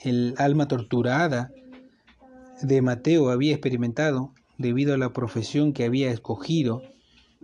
el 0.00 0.34
alma 0.38 0.66
torturada 0.66 1.52
de 2.62 2.82
Mateo 2.82 3.30
había 3.30 3.52
experimentado 3.52 4.32
debido 4.58 4.92
a 4.94 4.98
la 4.98 5.12
profesión 5.12 5.72
que 5.72 5.84
había 5.84 6.10
escogido, 6.10 6.82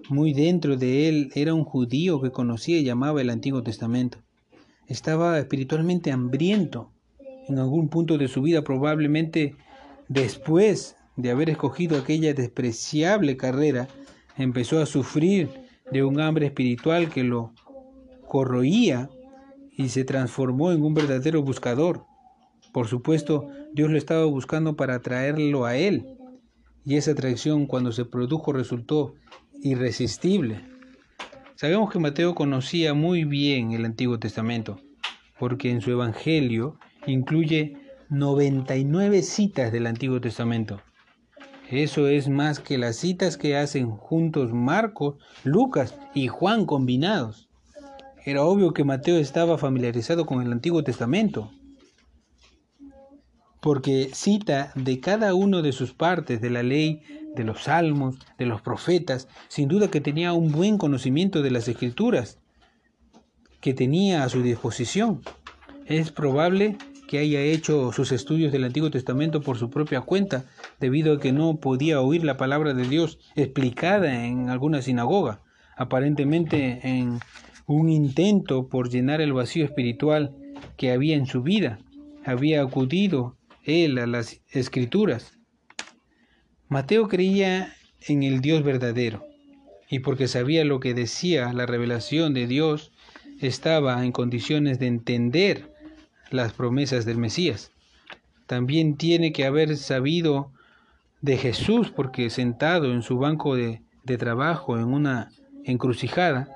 muy 0.08 0.32
dentro 0.32 0.76
de 0.76 1.08
él 1.08 1.30
era 1.34 1.54
un 1.54 1.64
judío 1.64 2.20
que 2.20 2.30
conocía 2.30 2.78
y 2.78 2.84
llamaba 2.84 3.20
el 3.20 3.30
Antiguo 3.30 3.62
Testamento. 3.62 4.18
Estaba 4.86 5.38
espiritualmente 5.38 6.12
hambriento 6.12 6.90
en 7.48 7.58
algún 7.58 7.88
punto 7.88 8.18
de 8.18 8.28
su 8.28 8.42
vida, 8.42 8.62
probablemente 8.62 9.54
después 10.08 10.96
de 11.16 11.30
haber 11.30 11.50
escogido 11.50 11.98
aquella 11.98 12.32
despreciable 12.32 13.36
carrera, 13.36 13.88
empezó 14.36 14.80
a 14.80 14.86
sufrir 14.86 15.50
de 15.90 16.04
un 16.04 16.20
hambre 16.20 16.46
espiritual 16.46 17.10
que 17.10 17.24
lo 17.24 17.52
corroía 18.26 19.10
y 19.76 19.88
se 19.88 20.04
transformó 20.04 20.72
en 20.72 20.82
un 20.82 20.94
verdadero 20.94 21.42
buscador. 21.42 22.04
Por 22.72 22.86
supuesto, 22.86 23.48
Dios 23.72 23.90
lo 23.90 23.98
estaba 23.98 24.24
buscando 24.26 24.76
para 24.76 24.96
atraerlo 24.96 25.64
a 25.64 25.76
él, 25.76 26.06
y 26.84 26.96
esa 26.96 27.12
atracción 27.12 27.66
cuando 27.66 27.92
se 27.92 28.04
produjo 28.04 28.52
resultó 28.52 29.14
irresistible. 29.62 30.60
Sabemos 31.54 31.90
que 31.90 31.98
Mateo 31.98 32.34
conocía 32.34 32.94
muy 32.94 33.24
bien 33.24 33.72
el 33.72 33.84
Antiguo 33.84 34.18
Testamento, 34.18 34.80
porque 35.38 35.70
en 35.70 35.80
su 35.80 35.90
Evangelio 35.90 36.78
incluye 37.06 37.76
99 38.10 39.22
citas 39.22 39.72
del 39.72 39.86
Antiguo 39.86 40.20
Testamento. 40.20 40.80
Eso 41.70 42.08
es 42.08 42.28
más 42.28 42.60
que 42.60 42.78
las 42.78 42.96
citas 42.96 43.36
que 43.36 43.56
hacen 43.56 43.90
juntos 43.90 44.52
Marcos, 44.52 45.16
Lucas 45.44 45.94
y 46.14 46.28
Juan 46.28 46.64
combinados. 46.64 47.48
Era 48.24 48.42
obvio 48.42 48.72
que 48.72 48.84
Mateo 48.84 49.18
estaba 49.18 49.58
familiarizado 49.58 50.24
con 50.24 50.40
el 50.42 50.52
Antiguo 50.52 50.82
Testamento, 50.82 51.50
porque 53.60 54.10
cita 54.12 54.72
de 54.76 55.00
cada 55.00 55.34
uno 55.34 55.62
de 55.62 55.72
sus 55.72 55.92
partes 55.92 56.40
de 56.40 56.50
la 56.50 56.62
ley, 56.62 57.02
de 57.34 57.44
los 57.44 57.64
salmos, 57.64 58.16
de 58.38 58.46
los 58.46 58.60
profetas, 58.62 59.28
sin 59.48 59.68
duda 59.68 59.90
que 59.90 60.00
tenía 60.00 60.32
un 60.32 60.52
buen 60.52 60.78
conocimiento 60.78 61.42
de 61.42 61.50
las 61.50 61.68
escrituras 61.68 62.38
que 63.60 63.74
tenía 63.74 64.24
a 64.24 64.28
su 64.28 64.42
disposición. 64.42 65.22
Es 65.86 66.10
probable 66.10 66.76
que 67.08 67.18
haya 67.18 67.40
hecho 67.40 67.90
sus 67.92 68.12
estudios 68.12 68.52
del 68.52 68.64
Antiguo 68.64 68.90
Testamento 68.90 69.40
por 69.40 69.56
su 69.56 69.70
propia 69.70 70.02
cuenta, 70.02 70.44
debido 70.78 71.14
a 71.14 71.20
que 71.20 71.32
no 71.32 71.56
podía 71.56 72.00
oír 72.00 72.22
la 72.22 72.36
palabra 72.36 72.74
de 72.74 72.86
Dios 72.86 73.18
explicada 73.34 74.26
en 74.26 74.50
alguna 74.50 74.82
sinagoga, 74.82 75.40
aparentemente 75.76 76.80
en 76.86 77.18
un 77.66 77.88
intento 77.88 78.68
por 78.68 78.90
llenar 78.90 79.20
el 79.20 79.32
vacío 79.32 79.64
espiritual 79.64 80.36
que 80.76 80.92
había 80.92 81.16
en 81.16 81.26
su 81.26 81.42
vida. 81.42 81.78
Había 82.24 82.62
acudido 82.62 83.36
él 83.64 83.98
a 83.98 84.06
las 84.06 84.42
escrituras. 84.50 85.37
Mateo 86.68 87.08
creía 87.08 87.72
en 88.06 88.22
el 88.22 88.42
Dios 88.42 88.62
verdadero, 88.62 89.24
y 89.88 90.00
porque 90.00 90.28
sabía 90.28 90.66
lo 90.66 90.80
que 90.80 90.92
decía 90.92 91.50
la 91.54 91.64
revelación 91.64 92.34
de 92.34 92.46
Dios, 92.46 92.92
estaba 93.40 94.04
en 94.04 94.12
condiciones 94.12 94.78
de 94.78 94.86
entender 94.86 95.72
las 96.30 96.52
promesas 96.52 97.06
del 97.06 97.16
Mesías. 97.16 97.72
También 98.46 98.96
tiene 98.96 99.32
que 99.32 99.46
haber 99.46 99.78
sabido 99.78 100.52
de 101.22 101.38
Jesús 101.38 101.90
porque 101.90 102.28
sentado 102.28 102.92
en 102.92 103.00
su 103.00 103.18
banco 103.18 103.56
de, 103.56 103.80
trabajo 104.18 104.76
en 104.78 104.84
una 104.84 105.30
encrucijada, 105.64 106.48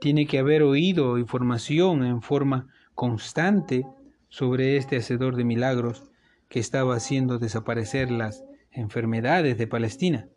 tiene 0.00 0.26
que 0.26 0.38
haber 0.38 0.62
oído 0.62 1.18
información 1.18 2.04
en 2.04 2.22
forma 2.22 2.68
constante 2.94 3.84
sobre 4.28 4.76
este 4.76 4.96
hacedor 4.96 5.34
de 5.34 5.44
milagros 5.44 6.04
que 6.48 6.60
estaba 6.60 6.94
haciendo 6.94 7.38
desaparecer 7.38 8.10
las 8.10 8.44
enfermedades 8.78 9.58
de 9.58 9.66
Palestina, 9.66 10.28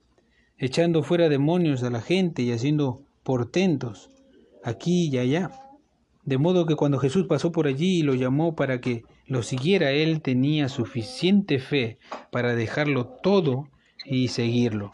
echando 0.57 1.03
fuera 1.03 1.29
demonios 1.29 1.83
a 1.83 1.89
la 1.89 2.01
gente 2.01 2.41
y 2.41 2.51
haciendo 2.51 3.03
portentos 3.23 4.09
aquí 4.63 5.09
y 5.09 5.17
allá. 5.17 5.51
De 6.23 6.37
modo 6.37 6.65
que 6.65 6.75
cuando 6.75 6.99
Jesús 6.99 7.25
pasó 7.27 7.51
por 7.51 7.67
allí 7.67 7.99
y 7.99 8.03
lo 8.03 8.13
llamó 8.13 8.55
para 8.55 8.79
que 8.81 9.03
lo 9.25 9.43
siguiera, 9.43 9.91
él 9.91 10.21
tenía 10.21 10.69
suficiente 10.69 11.59
fe 11.59 11.97
para 12.31 12.55
dejarlo 12.55 13.07
todo 13.07 13.67
y 14.05 14.27
seguirlo. 14.27 14.91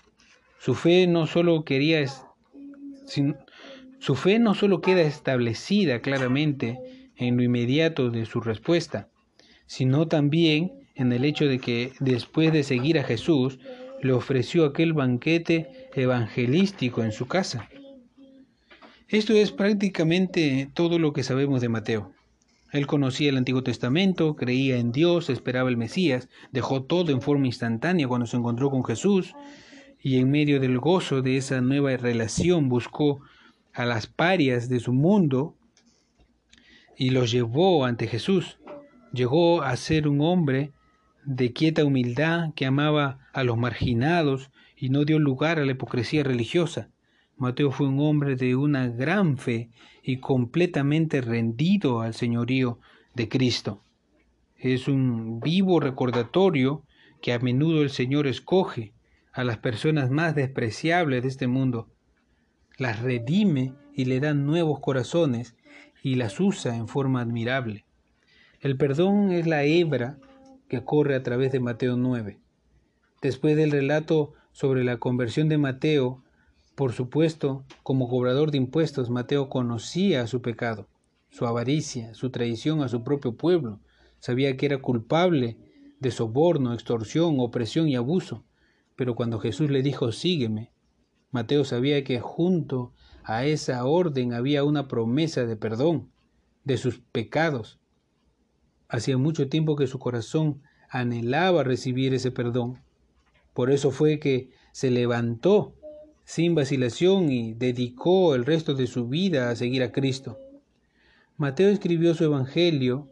Su 0.59 0.73
fe 0.73 1.07
no 1.07 1.27
solo 1.27 1.63
quería 1.63 2.05
su 3.99 4.15
fe 4.15 4.37
no 4.39 4.53
solo 4.53 4.81
queda 4.81 5.01
establecida 5.01 6.01
claramente 6.01 7.09
en 7.15 7.37
lo 7.37 7.43
inmediato 7.43 8.09
de 8.09 8.25
su 8.25 8.41
respuesta, 8.41 9.09
sino 9.65 10.07
también 10.07 10.76
en 10.97 11.13
el 11.13 11.25
hecho 11.25 11.45
de 11.45 11.59
que 11.59 11.93
después 11.99 12.51
de 12.51 12.63
seguir 12.63 12.99
a 12.99 13.03
Jesús, 13.03 13.59
le 14.01 14.13
ofreció 14.13 14.65
aquel 14.65 14.93
banquete 14.93 15.89
evangelístico 15.95 17.03
en 17.03 17.11
su 17.11 17.27
casa. 17.27 17.69
Esto 19.07 19.33
es 19.33 19.51
prácticamente 19.51 20.69
todo 20.73 20.99
lo 20.99 21.13
que 21.13 21.23
sabemos 21.23 21.61
de 21.61 21.69
Mateo. 21.69 22.11
Él 22.73 22.85
conocía 22.85 23.29
el 23.29 23.37
Antiguo 23.37 23.63
Testamento, 23.63 24.35
creía 24.35 24.77
en 24.77 24.91
Dios, 24.91 25.29
esperaba 25.29 25.69
el 25.69 25.77
Mesías, 25.77 26.27
dejó 26.51 26.83
todo 26.83 27.11
en 27.11 27.21
forma 27.21 27.45
instantánea 27.45 28.07
cuando 28.07 28.27
se 28.27 28.35
encontró 28.35 28.69
con 28.69 28.83
Jesús 28.83 29.33
y 30.01 30.17
en 30.17 30.29
medio 30.29 30.59
del 30.59 30.77
gozo 30.79 31.21
de 31.21 31.37
esa 31.37 31.61
nueva 31.61 31.95
relación 31.95 32.69
buscó 32.69 33.21
a 33.73 33.85
las 33.85 34.07
parias 34.07 34.69
de 34.69 34.79
su 34.79 34.91
mundo 34.91 35.55
y 36.97 37.11
los 37.11 37.31
llevó 37.31 37.85
ante 37.85 38.07
Jesús. 38.07 38.57
Llegó 39.13 39.61
a 39.61 39.75
ser 39.77 40.07
un 40.07 40.21
hombre 40.21 40.71
de 41.27 41.51
quieta 41.51 41.83
humildad 41.83 42.53
que 42.55 42.65
amaba 42.65 43.19
a 43.33 43.43
los 43.43 43.57
marginados 43.57 44.49
y 44.77 44.89
no 44.89 45.03
dio 45.03 45.19
lugar 45.19 45.59
a 45.59 45.65
la 45.65 45.73
hipocresía 45.73 46.23
religiosa. 46.23 46.89
Mateo 47.35 47.69
fue 47.71 47.89
un 47.89 47.99
hombre 47.99 48.37
de 48.37 48.55
una 48.55 48.87
gran 48.87 49.37
fe 49.37 49.69
y 50.01 50.17
completamente 50.17 51.19
rendido 51.19 51.99
al 51.99 52.13
señorío 52.13 52.79
de 53.13 53.27
Cristo. 53.27 53.83
Es 54.55 54.87
un 54.87 55.41
vivo 55.41 55.81
recordatorio 55.81 56.83
que 57.21 57.33
a 57.33 57.39
menudo 57.39 57.81
el 57.81 57.89
Señor 57.89 58.25
escoge 58.25 58.93
a 59.33 59.43
las 59.43 59.57
personas 59.57 60.09
más 60.09 60.33
despreciables 60.33 61.23
de 61.23 61.27
este 61.27 61.47
mundo, 61.47 61.89
las 62.77 63.01
redime 63.01 63.73
y 63.93 64.05
le 64.05 64.21
da 64.21 64.33
nuevos 64.33 64.79
corazones 64.79 65.57
y 66.01 66.15
las 66.15 66.39
usa 66.39 66.77
en 66.77 66.87
forma 66.87 67.19
admirable. 67.19 67.83
El 68.61 68.77
perdón 68.77 69.33
es 69.33 69.45
la 69.45 69.65
hebra 69.65 70.19
que 70.67 70.83
corre 70.83 71.15
a 71.15 71.23
través 71.23 71.51
de 71.51 71.59
Mateo 71.59 71.97
9. 71.97 72.39
Después 73.21 73.55
del 73.55 73.71
relato 73.71 74.33
sobre 74.51 74.83
la 74.83 74.97
conversión 74.97 75.49
de 75.49 75.57
Mateo, 75.57 76.23
Por 76.75 76.93
supuesto, 76.93 77.65
como 77.81 78.07
cobrador 78.07 78.51
de 78.51 78.57
impuestos, 78.59 79.09
Mateo 79.09 79.49
conocía 79.49 80.27
su 80.27 80.43
pecado, 80.43 80.87
su 81.31 81.47
avaricia, 81.47 82.13
su 82.13 82.29
traición 82.29 82.83
a 82.83 82.87
su 82.87 83.03
propio 83.03 83.35
pueblo. 83.35 83.79
Sabía 84.19 84.55
que 84.57 84.67
era 84.67 84.77
culpable 84.79 85.57
de 85.99 86.11
soborno, 86.11 86.73
extorsión, 86.73 87.39
opresión 87.39 87.87
y 87.89 87.95
abuso. 87.95 88.43
Pero 88.95 89.15
cuando 89.15 89.39
Jesús 89.39 89.71
le 89.71 89.81
dijo, 89.81 90.11
sígueme, 90.11 90.71
Mateo 91.31 91.65
sabía 91.65 92.03
que 92.03 92.19
junto 92.19 92.93
a 93.23 93.45
esa 93.45 93.83
orden 93.85 94.33
había 94.33 94.63
una 94.63 94.87
promesa 94.87 95.45
de 95.45 95.55
perdón 95.55 96.11
de 96.63 96.77
sus 96.77 96.99
pecados. 96.99 97.76
Hacía 98.89 99.17
mucho 99.17 99.49
tiempo 99.49 99.75
que 99.75 99.87
su 99.87 99.99
corazón 99.99 100.61
anhelaba 100.89 101.63
recibir 101.63 102.13
ese 102.13 102.31
perdón. 102.31 102.79
Por 103.53 103.71
eso 103.71 103.91
fue 103.91 104.19
que 104.19 104.49
se 104.71 104.91
levantó 104.91 105.73
sin 106.23 106.55
vacilación 106.55 107.31
y 107.31 107.53
dedicó 107.53 108.35
el 108.35 108.45
resto 108.45 108.73
de 108.73 108.87
su 108.87 109.07
vida 109.07 109.49
a 109.49 109.55
seguir 109.55 109.83
a 109.83 109.91
Cristo. 109.91 110.37
Mateo 111.37 111.69
escribió 111.69 112.13
su 112.13 112.23
Evangelio 112.23 113.07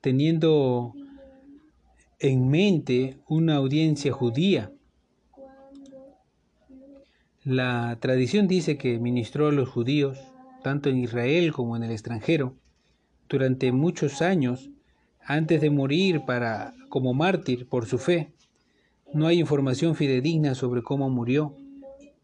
teniendo 0.00 0.94
en 2.18 2.48
mente 2.48 3.18
una 3.28 3.56
audiencia 3.56 4.12
judía. 4.12 4.72
La 7.44 7.96
tradición 8.00 8.48
dice 8.48 8.76
que 8.76 8.98
ministró 8.98 9.48
a 9.48 9.52
los 9.52 9.68
judíos, 9.68 10.18
tanto 10.62 10.88
en 10.88 10.98
Israel 10.98 11.52
como 11.52 11.76
en 11.76 11.84
el 11.84 11.90
extranjero, 11.90 12.54
durante 13.28 13.72
muchos 13.72 14.22
años 14.22 14.70
antes 15.28 15.60
de 15.60 15.68
morir 15.70 16.22
para 16.26 16.74
como 16.88 17.12
mártir 17.12 17.68
por 17.68 17.86
su 17.86 17.98
fe. 17.98 18.32
No 19.12 19.26
hay 19.26 19.38
información 19.38 19.94
fidedigna 19.94 20.54
sobre 20.54 20.82
cómo 20.82 21.10
murió, 21.10 21.54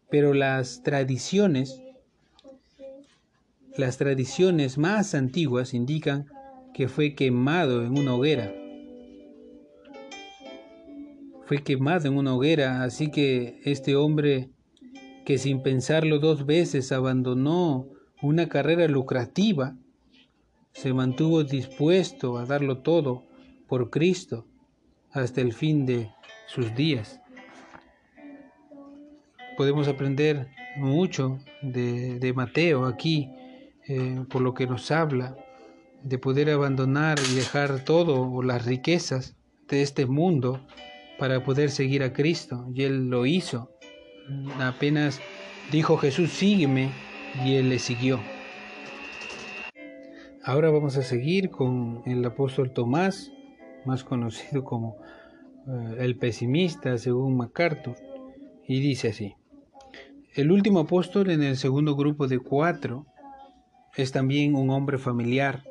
pero 0.09 0.33
las 0.33 0.81
tradiciones 0.83 1.81
las 3.77 3.97
tradiciones 3.97 4.77
más 4.77 5.13
antiguas 5.15 5.73
indican 5.73 6.27
que 6.73 6.87
fue 6.87 7.13
quemado 7.13 7.83
en 7.83 7.97
una 7.97 8.15
hoguera. 8.15 8.53
Fue 11.45 11.61
quemado 11.61 12.07
en 12.07 12.17
una 12.17 12.33
hoguera, 12.33 12.83
así 12.83 13.11
que 13.11 13.59
este 13.65 13.97
hombre 13.97 14.49
que 15.25 15.37
sin 15.37 15.61
pensarlo 15.61 16.19
dos 16.19 16.45
veces 16.45 16.93
abandonó 16.93 17.87
una 18.21 18.47
carrera 18.47 18.87
lucrativa, 18.87 19.75
se 20.75 20.93
mantuvo 20.93 21.43
dispuesto 21.43 22.37
a 22.37 22.45
darlo 22.45 22.79
todo 22.79 23.23
por 23.67 23.89
Cristo 23.89 24.45
hasta 25.11 25.39
el 25.39 25.53
fin 25.53 25.85
de 25.85 26.11
sus 26.47 26.75
días. 26.75 27.21
Podemos 29.57 29.87
aprender 29.87 30.49
mucho 30.75 31.39
de, 31.61 32.33
Mateo 32.35 32.85
aquí, 32.85 33.31
eh, 33.87 34.25
por 34.29 34.41
lo 34.41 34.53
que 34.53 34.67
nos 34.67 34.91
habla, 34.91 35.37
de 36.03 36.17
poder 36.17 36.49
abandonar 36.49 37.17
y 37.31 37.35
dejar 37.35 37.85
todo 37.85 38.29
o 38.29 38.43
las 38.43 38.65
riquezas 38.65 39.37
de 39.69 39.81
este 39.81 40.05
mundo 40.05 40.59
para 41.17 41.41
poder 41.45 41.71
seguir 41.71 42.03
a 42.03 42.11
Cristo. 42.11 42.67
Y 42.73 42.83
él 42.83 43.09
lo 43.09 43.25
hizo. 43.25 43.71
Apenas 44.59 45.21
dijo 45.71 45.95
Jesús, 45.97 46.31
sígueme, 46.31 46.91
y 47.45 47.55
él 47.55 47.69
le 47.69 47.79
siguió. 47.79 48.19
Ahora 50.47 50.69
vamos 50.69 50.95
a 50.95 51.01
seguir 51.01 51.49
con 51.49 52.03
el 52.05 52.23
apóstol 52.23 52.71
Tomás, 52.71 53.31
más 53.83 54.03
conocido 54.03 54.63
como 54.63 54.95
eh, 55.67 55.95
el 56.01 56.17
pesimista 56.17 56.99
según 56.99 57.35
MacArthur, 57.35 57.95
y 58.67 58.79
dice 58.79 59.07
así. 59.07 59.33
El 60.35 60.51
último 60.51 60.81
apóstol 60.81 61.31
en 61.31 61.41
el 61.41 61.57
segundo 61.57 61.95
grupo 61.95 62.27
de 62.27 62.37
cuatro 62.37 63.07
es 63.95 64.11
también 64.11 64.53
un 64.53 64.69
hombre 64.69 64.99
familiar, 64.99 65.63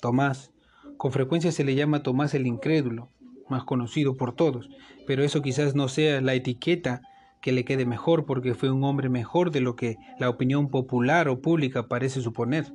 Tomás. 0.00 0.50
Con 0.96 1.12
frecuencia 1.12 1.52
se 1.52 1.62
le 1.62 1.76
llama 1.76 2.02
Tomás 2.02 2.34
el 2.34 2.48
incrédulo, 2.48 3.12
más 3.48 3.62
conocido 3.62 4.16
por 4.16 4.34
todos, 4.34 4.68
pero 5.06 5.22
eso 5.22 5.40
quizás 5.40 5.76
no 5.76 5.86
sea 5.86 6.20
la 6.20 6.34
etiqueta 6.34 7.00
que 7.40 7.52
le 7.52 7.64
quede 7.64 7.86
mejor 7.86 8.26
porque 8.26 8.56
fue 8.56 8.72
un 8.72 8.82
hombre 8.82 9.08
mejor 9.08 9.52
de 9.52 9.60
lo 9.60 9.76
que 9.76 9.98
la 10.18 10.28
opinión 10.28 10.68
popular 10.68 11.28
o 11.28 11.40
pública 11.40 11.86
parece 11.86 12.20
suponer. 12.20 12.72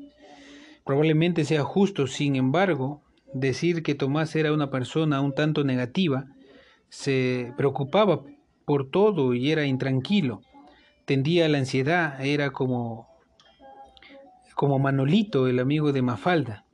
Probablemente 0.85 1.45
sea 1.45 1.63
justo, 1.63 2.07
sin 2.07 2.35
embargo, 2.35 3.01
decir 3.33 3.83
que 3.83 3.95
Tomás 3.95 4.35
era 4.35 4.53
una 4.53 4.69
persona 4.69 5.21
un 5.21 5.33
tanto 5.33 5.63
negativa, 5.63 6.25
se 6.89 7.53
preocupaba 7.57 8.23
por 8.65 8.89
todo 8.89 9.33
y 9.33 9.51
era 9.51 9.65
intranquilo, 9.65 10.41
tendía 11.05 11.47
la 11.47 11.59
ansiedad, 11.59 12.23
era 12.23 12.51
como 12.51 13.11
como 14.61 14.77
Manolito, 14.77 15.47
el 15.47 15.57
amigo 15.57 15.91
de 15.91 16.03
Mafalda. 16.03 16.65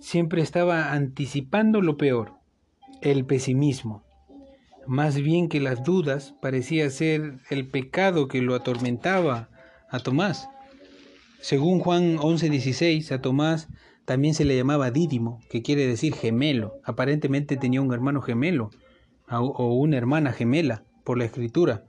Siempre 0.00 0.42
estaba 0.42 0.92
anticipando 0.92 1.80
lo 1.80 1.96
peor, 1.96 2.34
el 3.00 3.24
pesimismo. 3.24 4.04
Más 4.86 5.16
bien 5.16 5.48
que 5.48 5.58
las 5.58 5.82
dudas, 5.82 6.34
parecía 6.42 6.90
ser 6.90 7.38
el 7.48 7.68
pecado 7.68 8.28
que 8.28 8.42
lo 8.42 8.54
atormentaba 8.54 9.48
a 9.88 10.00
Tomás. 10.00 10.46
Según 11.42 11.80
Juan 11.80 12.18
11:16, 12.18 13.10
a 13.10 13.20
Tomás 13.20 13.66
también 14.04 14.32
se 14.32 14.44
le 14.44 14.56
llamaba 14.56 14.92
Dídimo, 14.92 15.40
que 15.50 15.60
quiere 15.60 15.88
decir 15.88 16.14
gemelo. 16.14 16.76
Aparentemente 16.84 17.56
tenía 17.56 17.82
un 17.82 17.92
hermano 17.92 18.22
gemelo 18.22 18.70
o 19.28 19.74
una 19.74 19.96
hermana 19.96 20.32
gemela 20.32 20.84
por 21.02 21.18
la 21.18 21.24
escritura, 21.24 21.84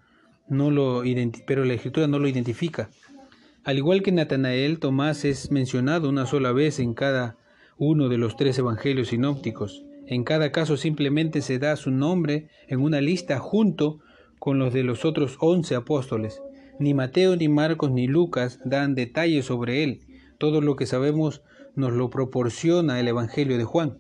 no 0.50 0.72
lo 0.72 1.04
pero 1.46 1.66
la 1.66 1.76
escritura 1.76 2.08
no 2.08 2.18
lo 2.18 2.28
identifica. 2.28 2.90
Al 3.64 3.78
igual 3.78 4.02
que 4.02 4.12
Natanael, 4.12 4.80
Tomás 4.80 5.24
es 5.24 5.52
mencionado 5.52 6.10
una 6.10 6.26
sola 6.26 6.52
vez 6.52 6.80
en 6.80 6.96
cada 6.96 7.38
uno 7.78 8.10
de 8.10 8.18
los 8.18 8.36
tres 8.36 8.58
evangelios 8.58 9.10
sinópticos. 9.10 9.86
En 10.08 10.24
cada 10.24 10.52
caso 10.52 10.78
simplemente 10.78 11.42
se 11.42 11.60
da 11.60 11.76
su 11.76 11.92
nombre 11.92 12.48
en 12.68 12.82
una 12.82 13.02
lista 13.02 13.38
junto 13.38 14.00
con 14.40 14.58
los 14.58 14.74
de 14.74 14.82
los 14.82 15.06
otros 15.06 15.38
once 15.40 15.76
apóstoles. 15.76 16.42
Ni 16.80 16.94
Mateo, 16.94 17.36
ni 17.36 17.50
Marcos, 17.50 17.92
ni 17.92 18.08
Lucas 18.08 18.60
dan 18.66 18.96
detalles 18.96 19.46
sobre 19.46 19.84
él. 19.84 20.02
Todo 20.38 20.62
lo 20.62 20.76
que 20.76 20.86
sabemos 20.86 21.42
nos 21.76 21.94
lo 21.94 22.10
proporciona 22.10 23.00
el 23.00 23.08
Evangelio 23.08 23.58
de 23.58 23.64
Juan. 23.64 24.00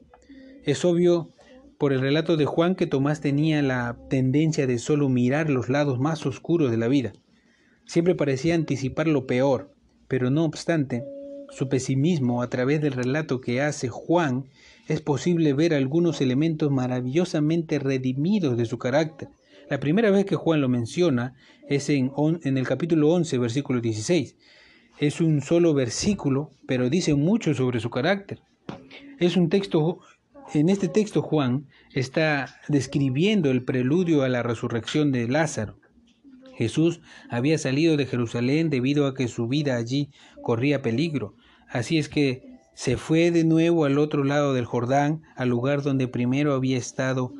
Es 0.63 0.83
obvio 0.85 1.29
por 1.77 1.93
el 1.93 2.01
relato 2.01 2.37
de 2.37 2.45
Juan 2.45 2.75
que 2.75 2.87
Tomás 2.87 3.21
tenía 3.21 3.61
la 3.61 3.97
tendencia 4.09 4.67
de 4.67 4.77
solo 4.77 5.09
mirar 5.09 5.49
los 5.49 5.69
lados 5.69 5.99
más 5.99 6.25
oscuros 6.25 6.71
de 6.71 6.77
la 6.77 6.87
vida. 6.87 7.13
Siempre 7.85 8.15
parecía 8.15 8.55
anticipar 8.55 9.07
lo 9.07 9.27
peor, 9.27 9.73
pero 10.07 10.29
no 10.29 10.45
obstante, 10.45 11.03
su 11.49 11.69
pesimismo 11.69 12.41
a 12.41 12.49
través 12.49 12.81
del 12.81 12.93
relato 12.93 13.41
que 13.41 13.61
hace 13.61 13.89
Juan 13.89 14.45
es 14.87 15.01
posible 15.01 15.53
ver 15.53 15.73
algunos 15.73 16.21
elementos 16.21 16.71
maravillosamente 16.71 17.79
redimidos 17.79 18.57
de 18.57 18.65
su 18.65 18.77
carácter. 18.77 19.29
La 19.69 19.79
primera 19.79 20.11
vez 20.11 20.25
que 20.25 20.35
Juan 20.35 20.61
lo 20.61 20.69
menciona 20.69 21.35
es 21.67 21.89
en, 21.89 22.11
en 22.43 22.57
el 22.57 22.67
capítulo 22.67 23.09
11, 23.11 23.37
versículo 23.37 23.81
16. 23.81 24.35
Es 24.99 25.21
un 25.21 25.41
solo 25.41 25.73
versículo, 25.73 26.51
pero 26.67 26.89
dice 26.89 27.15
mucho 27.15 27.53
sobre 27.53 27.79
su 27.79 27.89
carácter. 27.89 28.41
Es 29.19 29.37
un 29.37 29.49
texto, 29.49 29.99
en 30.53 30.69
este 30.69 30.87
texto 30.87 31.21
Juan 31.21 31.67
está 31.93 32.59
describiendo 32.67 33.51
el 33.51 33.63
preludio 33.63 34.23
a 34.23 34.29
la 34.29 34.43
resurrección 34.43 35.11
de 35.11 35.27
Lázaro. 35.27 35.79
Jesús 36.55 37.01
había 37.29 37.57
salido 37.57 37.97
de 37.97 38.05
Jerusalén 38.05 38.69
debido 38.69 39.07
a 39.07 39.15
que 39.15 39.27
su 39.27 39.47
vida 39.47 39.75
allí 39.75 40.11
corría 40.41 40.81
peligro. 40.81 41.35
Así 41.67 41.97
es 41.97 42.09
que 42.09 42.59
se 42.75 42.97
fue 42.97 43.31
de 43.31 43.43
nuevo 43.43 43.85
al 43.85 43.97
otro 43.97 44.23
lado 44.23 44.53
del 44.53 44.65
Jordán, 44.65 45.23
al 45.35 45.49
lugar 45.49 45.81
donde 45.81 46.07
primero 46.07 46.53
había 46.53 46.77
estado 46.77 47.33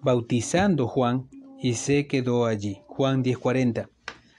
bautizando 0.00 0.86
Juan, 0.86 1.28
y 1.66 1.74
se 1.74 2.06
quedó 2.06 2.46
allí. 2.46 2.78
Juan 2.86 3.24
10:40. 3.24 3.88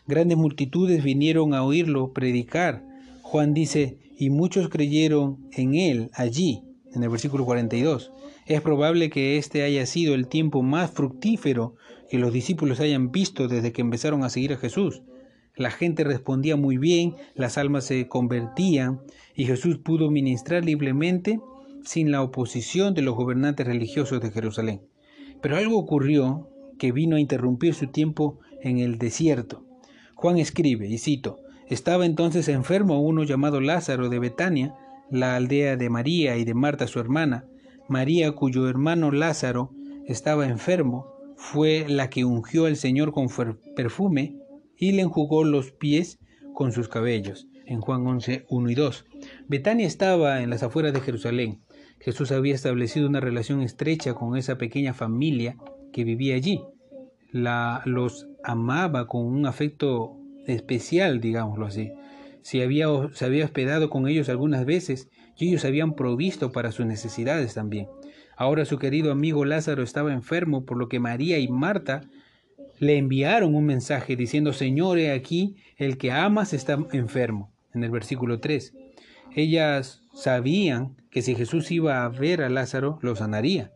Grandes 0.07 0.37
multitudes 0.37 1.03
vinieron 1.03 1.53
a 1.53 1.61
oírlo 1.61 2.13
predicar. 2.13 2.85
Juan 3.21 3.53
dice, 3.53 3.97
y 4.17 4.29
muchos 4.29 4.69
creyeron 4.69 5.37
en 5.51 5.75
él 5.75 6.09
allí, 6.13 6.63
en 6.93 7.03
el 7.03 7.09
versículo 7.09 7.43
42. 7.43 8.13
Es 8.45 8.61
probable 8.61 9.09
que 9.09 9.37
este 9.37 9.63
haya 9.63 9.85
sido 9.85 10.15
el 10.15 10.29
tiempo 10.29 10.61
más 10.63 10.89
fructífero 10.91 11.75
que 12.09 12.17
los 12.17 12.31
discípulos 12.31 12.79
hayan 12.79 13.11
visto 13.11 13.49
desde 13.49 13.73
que 13.73 13.81
empezaron 13.81 14.23
a 14.23 14.29
seguir 14.29 14.53
a 14.53 14.57
Jesús. 14.57 15.01
La 15.57 15.69
gente 15.69 16.05
respondía 16.05 16.55
muy 16.55 16.77
bien, 16.77 17.15
las 17.35 17.57
almas 17.57 17.83
se 17.83 18.07
convertían 18.07 19.01
y 19.35 19.43
Jesús 19.43 19.79
pudo 19.79 20.09
ministrar 20.09 20.63
libremente 20.63 21.41
sin 21.83 22.09
la 22.09 22.21
oposición 22.21 22.93
de 22.93 23.01
los 23.01 23.15
gobernantes 23.15 23.67
religiosos 23.67 24.21
de 24.21 24.31
Jerusalén. 24.31 24.83
Pero 25.41 25.57
algo 25.57 25.77
ocurrió 25.77 26.47
que 26.77 26.91
vino 26.91 27.15
a 27.15 27.19
interrumpir 27.19 27.73
su 27.73 27.87
tiempo 27.87 28.39
en 28.61 28.79
el 28.79 28.97
desierto. 28.97 29.65
Juan 30.15 30.37
escribe, 30.37 30.87
y 30.87 30.97
cito, 30.97 31.39
estaba 31.67 32.05
entonces 32.05 32.47
enfermo 32.47 33.01
uno 33.01 33.23
llamado 33.23 33.61
Lázaro 33.61 34.09
de 34.09 34.19
Betania, 34.19 34.75
la 35.11 35.35
aldea 35.35 35.77
de 35.77 35.89
María 35.89 36.37
y 36.37 36.45
de 36.45 36.53
Marta 36.53 36.87
su 36.87 36.99
hermana. 36.99 37.45
María, 37.87 38.31
cuyo 38.31 38.69
hermano 38.69 39.11
Lázaro 39.11 39.71
estaba 40.05 40.47
enfermo, 40.47 41.07
fue 41.35 41.85
la 41.87 42.09
que 42.09 42.25
ungió 42.25 42.65
al 42.65 42.77
Señor 42.77 43.11
con 43.11 43.27
perfume 43.75 44.37
y 44.75 44.93
le 44.93 45.03
enjugó 45.03 45.43
los 45.43 45.71
pies 45.71 46.19
con 46.53 46.71
sus 46.71 46.89
cabellos, 46.89 47.47
en 47.65 47.81
Juan 47.81 48.07
11, 48.07 48.45
1 48.49 48.69
y 48.69 48.75
2. 48.75 49.05
Betania 49.47 49.85
estaba 49.85 50.41
en 50.41 50.49
las 50.49 50.63
afueras 50.63 50.93
de 50.93 51.01
Jerusalén. 51.01 51.61
Jesús 51.99 52.31
había 52.31 52.55
establecido 52.55 53.07
una 53.07 53.19
relación 53.19 53.61
estrecha 53.61 54.13
con 54.13 54.37
esa 54.37 54.57
pequeña 54.57 54.93
familia 54.93 55.57
que 55.91 56.03
vivía 56.03 56.35
allí. 56.35 56.61
La, 57.31 57.81
los 57.85 58.27
amaba 58.43 59.07
con 59.07 59.25
un 59.25 59.45
afecto 59.45 60.17
especial, 60.45 61.19
digámoslo 61.19 61.65
así. 61.65 61.91
Si 62.41 62.61
había, 62.61 62.87
se 63.13 63.25
había 63.25 63.45
hospedado 63.45 63.89
con 63.89 64.07
ellos 64.07 64.29
algunas 64.29 64.65
veces 64.65 65.09
y 65.37 65.49
ellos 65.49 65.65
habían 65.65 65.95
provisto 65.95 66.51
para 66.51 66.71
sus 66.71 66.85
necesidades 66.85 67.53
también. 67.53 67.87
Ahora 68.37 68.65
su 68.65 68.77
querido 68.77 69.11
amigo 69.11 69.45
Lázaro 69.45 69.83
estaba 69.83 70.13
enfermo, 70.13 70.65
por 70.65 70.77
lo 70.77 70.87
que 70.87 70.99
María 70.99 71.39
y 71.39 71.47
Marta 71.47 72.01
le 72.79 72.97
enviaron 72.97 73.55
un 73.55 73.65
mensaje 73.65 74.15
diciendo, 74.15 74.53
Señor, 74.53 74.99
he 74.99 75.11
aquí, 75.11 75.55
el 75.77 75.97
que 75.97 76.11
amas 76.11 76.53
está 76.53 76.77
enfermo, 76.91 77.51
en 77.73 77.83
el 77.83 77.89
versículo 77.89 78.39
3. 78.39 78.73
Ellas 79.35 80.01
sabían 80.13 80.95
que 81.09 81.21
si 81.21 81.35
Jesús 81.35 81.71
iba 81.71 82.05
a 82.05 82.09
ver 82.09 82.43
a 82.43 82.49
Lázaro, 82.49 82.99
lo 83.01 83.15
sanaría. 83.15 83.71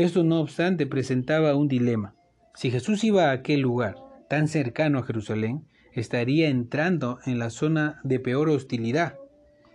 Esto, 0.00 0.24
no 0.24 0.40
obstante, 0.40 0.86
presentaba 0.86 1.54
un 1.54 1.68
dilema. 1.68 2.14
Si 2.54 2.70
Jesús 2.70 3.04
iba 3.04 3.26
a 3.26 3.32
aquel 3.32 3.60
lugar, 3.60 3.96
tan 4.30 4.48
cercano 4.48 4.98
a 4.98 5.02
Jerusalén, 5.02 5.66
estaría 5.92 6.48
entrando 6.48 7.18
en 7.26 7.38
la 7.38 7.50
zona 7.50 8.00
de 8.02 8.18
peor 8.18 8.48
hostilidad. 8.48 9.18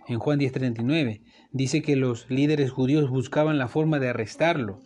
En 0.08 0.18
Juan 0.18 0.40
10:39 0.40 1.22
dice 1.52 1.80
que 1.80 1.94
los 1.94 2.28
líderes 2.28 2.72
judíos 2.72 3.08
buscaban 3.08 3.56
la 3.56 3.68
forma 3.68 4.00
de 4.00 4.08
arrestarlo. 4.08 4.80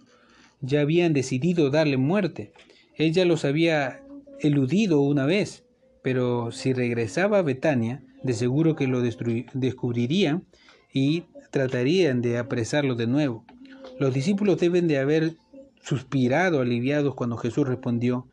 Ya 0.60 0.82
habían 0.82 1.14
decidido 1.14 1.70
darle 1.70 1.96
muerte. 1.96 2.52
Ella 2.94 3.24
los 3.24 3.46
había 3.46 4.02
eludido 4.40 5.00
una 5.00 5.24
vez, 5.24 5.64
pero 6.02 6.52
si 6.52 6.74
regresaba 6.74 7.38
a 7.38 7.42
Betania, 7.42 8.02
de 8.22 8.34
seguro 8.34 8.76
que 8.76 8.86
lo 8.86 9.00
descubrirían 9.00 10.44
y 10.92 11.24
tratarían 11.50 12.20
de 12.20 12.36
apresarlo 12.36 12.94
de 12.94 13.06
nuevo. 13.06 13.46
Los 14.00 14.14
discípulos 14.14 14.58
deben 14.58 14.88
de 14.88 14.96
haber 14.96 15.34
suspirado 15.82 16.62
aliviados 16.62 17.14
cuando 17.14 17.36
Jesús 17.36 17.68
respondió, 17.68 18.26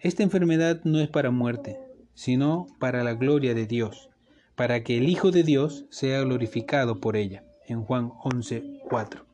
esta 0.00 0.22
enfermedad 0.22 0.80
no 0.84 0.98
es 0.98 1.08
para 1.10 1.30
muerte, 1.30 1.76
sino 2.14 2.66
para 2.78 3.04
la 3.04 3.12
gloria 3.12 3.52
de 3.52 3.66
Dios, 3.66 4.08
para 4.54 4.82
que 4.82 4.96
el 4.96 5.10
Hijo 5.10 5.30
de 5.30 5.42
Dios 5.42 5.84
sea 5.90 6.22
glorificado 6.22 7.00
por 7.00 7.16
ella. 7.16 7.44
En 7.66 7.82
Juan 7.82 8.12
11:4. 8.24 9.26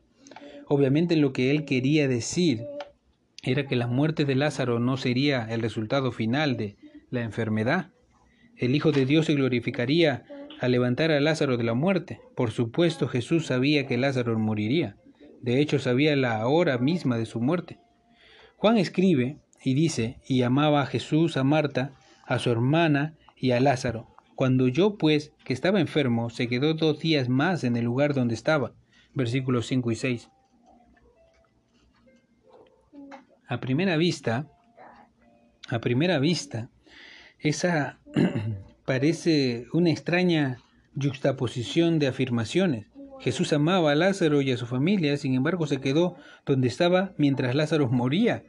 Obviamente 0.67 1.15
lo 1.15 1.31
que 1.31 1.51
él 1.51 1.63
quería 1.63 2.09
decir 2.09 2.65
era 3.41 3.65
que 3.65 3.77
la 3.77 3.87
muerte 3.87 4.25
de 4.25 4.35
Lázaro 4.35 4.79
no 4.79 4.97
sería 4.97 5.47
el 5.49 5.61
resultado 5.61 6.11
final 6.11 6.57
de 6.57 6.75
la 7.11 7.21
enfermedad. 7.21 7.91
El 8.57 8.75
Hijo 8.75 8.91
de 8.91 9.05
Dios 9.05 9.27
se 9.27 9.35
glorificaría 9.35 10.25
al 10.59 10.73
levantar 10.73 11.11
a 11.11 11.21
Lázaro 11.21 11.55
de 11.55 11.63
la 11.63 11.75
muerte. 11.75 12.19
Por 12.35 12.51
supuesto 12.51 13.07
Jesús 13.07 13.45
sabía 13.45 13.87
que 13.87 13.95
Lázaro 13.95 14.37
moriría. 14.37 14.97
De 15.41 15.61
hecho 15.61 15.79
sabía 15.79 16.15
la 16.15 16.45
hora 16.47 16.77
misma 16.77 17.17
de 17.17 17.25
su 17.25 17.39
muerte. 17.39 17.79
Juan 18.57 18.77
escribe 18.77 19.37
y 19.63 19.73
dice, 19.73 20.19
y 20.27 20.41
amaba 20.41 20.81
a 20.81 20.85
Jesús, 20.85 21.37
a 21.37 21.43
Marta, 21.43 21.93
a 22.25 22.39
su 22.39 22.51
hermana 22.51 23.15
y 23.35 23.51
a 23.51 23.59
Lázaro. 23.59 24.07
Cuando 24.35 24.67
yo, 24.67 24.97
pues, 24.97 25.33
que 25.43 25.53
estaba 25.53 25.79
enfermo, 25.79 26.29
se 26.29 26.47
quedó 26.47 26.73
dos 26.73 26.99
días 26.99 27.29
más 27.29 27.63
en 27.63 27.75
el 27.75 27.85
lugar 27.85 28.13
donde 28.13 28.35
estaba. 28.35 28.73
Versículos 29.13 29.67
5 29.67 29.91
y 29.91 29.95
6. 29.95 30.29
A 33.47 33.59
primera 33.59 33.97
vista, 33.97 34.47
a 35.69 35.79
primera 35.79 36.19
vista, 36.19 36.69
esa 37.39 37.99
parece 38.85 39.65
una 39.73 39.89
extraña 39.89 40.59
juxtaposición 40.99 41.99
de 41.99 42.07
afirmaciones. 42.07 42.87
Jesús 43.19 43.53
amaba 43.53 43.91
a 43.91 43.95
Lázaro 43.95 44.41
y 44.41 44.51
a 44.51 44.57
su 44.57 44.65
familia, 44.65 45.17
sin 45.17 45.33
embargo 45.33 45.67
se 45.67 45.79
quedó 45.79 46.15
donde 46.45 46.67
estaba 46.67 47.13
mientras 47.17 47.55
Lázaro 47.55 47.89
moría 47.89 48.43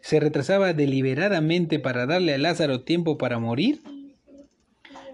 se 0.00 0.20
retrasaba 0.20 0.72
deliberadamente 0.72 1.78
para 1.78 2.06
darle 2.06 2.34
a 2.34 2.38
Lázaro 2.38 2.82
tiempo 2.82 3.18
para 3.18 3.38
morir? 3.38 3.80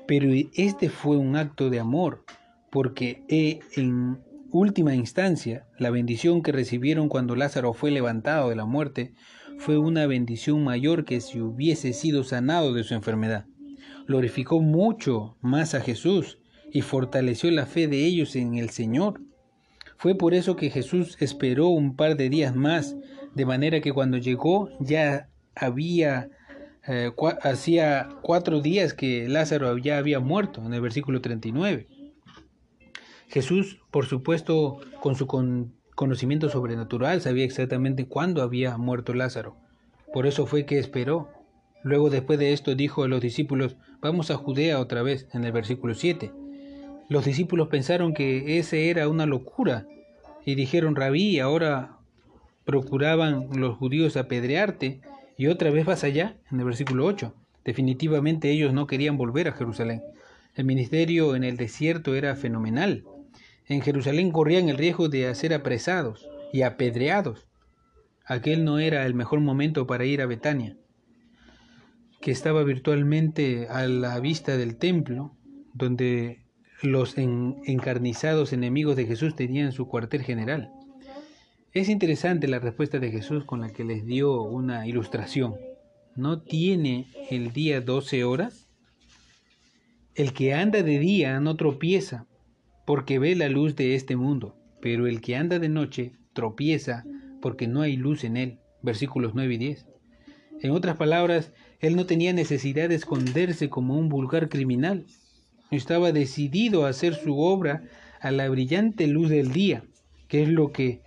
Pero 0.07 0.29
este 0.55 0.89
fue 0.89 1.17
un 1.17 1.37
acto 1.37 1.71
de 1.71 1.81
amor, 1.81 2.25
porque 2.71 3.25
eh, 3.29 3.61
en 3.75 4.19
última 4.53 4.95
instancia 4.95 5.67
la 5.79 5.91
bendición 5.91 6.43
que 6.43 6.53
recibieron 6.53 7.09
cuando 7.09 7.35
Lázaro 7.35 7.73
fue 7.73 7.91
levantado 7.91 8.49
de 8.49 8.57
la 8.57 8.65
muerte 8.65 9.15
fue 9.59 9.79
una 9.79 10.07
bendición 10.07 10.63
mayor 10.63 11.05
que 11.05 11.21
si 11.21 11.41
hubiese 11.41 11.93
sido 11.93 12.23
sanado 12.23 12.73
de 12.73 12.85
su 12.85 12.95
enfermedad. 12.95 13.47
Glorificó 14.07 14.61
mucho 14.61 15.37
más 15.41 15.75
a 15.75 15.81
Jesús 15.81 16.39
y 16.77 16.83
fortaleció 16.83 17.51
la 17.51 17.65
fe 17.65 17.89
de 17.89 18.05
ellos 18.05 18.37
en 18.37 18.59
el 18.59 18.69
Señor. 18.69 19.23
Fue 19.97 20.15
por 20.15 20.35
eso 20.35 20.57
que 20.57 20.69
Jesús 20.69 21.17
esperó 21.21 21.69
un 21.69 21.97
par 21.97 22.19
de 22.19 22.29
días 22.29 22.55
más 22.55 22.97
de 23.35 23.47
manera 23.47 23.81
que 23.81 23.95
cuando 23.95 24.19
llegó 24.19 24.69
ya 24.79 25.31
había, 25.55 26.29
eh, 26.87 27.13
hacía 27.41 28.11
cuatro 28.21 28.61
días 28.61 28.93
que 28.93 29.27
Lázaro 29.27 29.79
ya 29.79 29.97
había 29.97 30.21
muerto, 30.21 30.63
en 30.67 30.75
el 30.75 30.83
versículo 30.83 31.23
39. 31.23 31.89
Jesús, 33.29 33.81
por 33.91 34.05
supuesto, 34.05 34.79
con 35.01 35.15
su 35.15 35.27
conocimiento 35.95 36.51
sobrenatural, 36.51 37.23
sabía 37.23 37.47
exactamente 37.47 38.07
cuándo 38.07 38.43
había 38.43 38.77
muerto 38.77 39.15
Lázaro. 39.15 39.57
Por 40.13 40.27
eso 40.27 40.45
fue 40.45 40.67
que 40.67 40.79
esperó. 40.79 41.31
Luego, 41.83 42.11
después 42.11 42.39
de 42.39 42.53
esto, 42.53 42.75
dijo 42.75 43.03
a 43.05 43.09
los 43.09 43.23
discípulos, 43.23 43.77
vamos 44.03 44.31
a 44.31 44.37
Judea 44.37 44.79
otra 44.79 45.03
vez, 45.03 45.27
en 45.33 45.45
el 45.45 45.53
versículo 45.53 45.95
7. 45.95 46.33
Los 47.09 47.25
discípulos 47.25 47.69
pensaron 47.69 48.15
que 48.15 48.59
ese 48.59 48.91
era 48.91 49.09
una 49.09 49.27
locura 49.27 49.87
y 50.45 50.57
dijeron, 50.57 50.97
rabí, 50.97 51.39
ahora 51.39 51.99
procuraban 52.65 53.49
los 53.55 53.77
judíos 53.77 54.17
apedrearte 54.17 55.01
y 55.37 55.47
otra 55.47 55.71
vez 55.71 55.87
vas 55.87 56.03
allá, 56.03 56.37
en 56.51 56.59
el 56.59 56.65
versículo 56.65 57.05
8. 57.07 57.33
Definitivamente 57.65 58.51
ellos 58.51 58.73
no 58.73 58.87
querían 58.87 59.17
volver 59.17 59.49
a 59.49 59.53
Jerusalén. 59.53 60.03
El 60.55 60.65
ministerio 60.65 61.37
en 61.37 61.45
el 61.45 61.57
desierto 61.57 62.15
era 62.15 62.35
fenomenal. 62.35 63.05
En 63.67 63.83
Jerusalén 63.83 64.33
corrían 64.33 64.69
el 64.69 64.79
riesgo 64.79 65.09
de 65.09 65.33
ser 65.35 65.53
apresados 65.53 66.29
y 66.53 66.63
apedreados. 66.63 67.47
Aquel 68.25 68.65
no 68.65 68.79
era 68.79 69.07
el 69.07 69.15
mejor 69.15 69.41
momento 69.41 69.87
para 69.87 70.05
ir 70.05 70.23
a 70.23 70.27
Betania, 70.27 70.77
que 72.21 72.33
estaba 72.33 72.65
virtualmente 72.65 73.69
a 73.69 73.87
la 73.87 74.19
vista 74.19 74.57
del 74.57 74.77
templo, 74.77 75.37
donde 75.75 76.46
los 76.83 77.17
encarnizados 77.17 78.53
enemigos 78.53 78.97
de 78.97 79.07
Jesús 79.07 79.35
tenían 79.35 79.73
su 79.73 79.89
cuartel 79.89 80.23
general. 80.23 80.71
Es 81.73 81.89
interesante 81.89 82.49
la 82.49 82.59
respuesta 82.59 82.99
de 82.99 83.11
Jesús 83.11 83.45
con 83.45 83.61
la 83.61 83.71
que 83.71 83.85
les 83.85 84.07
dio 84.07 84.43
una 84.43 84.87
ilustración. 84.87 85.57
¿No 86.15 86.41
tiene 86.41 87.07
el 87.31 87.53
día 87.53 87.81
doce 87.81 88.25
horas? 88.25 88.69
El 90.15 90.33
que 90.33 90.55
anda 90.55 90.83
de 90.83 90.99
día 90.99 91.39
no 91.41 91.57
tropieza, 91.57 92.27
porque 92.87 93.19
ve 93.19 93.35
la 93.35 93.51
luz 93.51 93.77
de 93.77 93.95
este 93.95 94.17
mundo, 94.17 94.57
pero 94.81 95.07
el 95.07 95.21
que 95.21 95.37
anda 95.37 95.59
de 95.59 95.69
noche 95.69 96.13
tropieza, 96.33 97.05
porque 97.43 97.67
no 97.67 97.83
hay 97.83 97.97
luz 97.97 98.25
en 98.25 98.39
él. 98.39 98.59
Versículos 98.83 99.33
9 99.35 99.55
y 99.55 99.59
10. 99.59 99.87
En 100.63 100.71
otras 100.71 100.97
palabras, 100.97 101.53
él 101.81 101.97
no 101.97 102.07
tenía 102.07 102.33
necesidad 102.33 102.89
de 102.89 102.95
esconderse 102.95 103.69
como 103.69 103.99
un 103.99 104.09
vulgar 104.09 104.49
criminal. 104.49 105.05
Estaba 105.71 106.13
decidido 106.13 106.87
a 106.87 106.91
hacer 106.91 107.15
su 107.15 107.39
obra 107.39 107.83
a 108.21 108.31
la 108.31 108.49
brillante 108.49 109.07
luz 109.07 109.29
del 109.29 109.53
día, 109.53 109.85
que 110.29 110.43
es 110.43 110.49
lo 110.49 110.73
que 110.73 111.01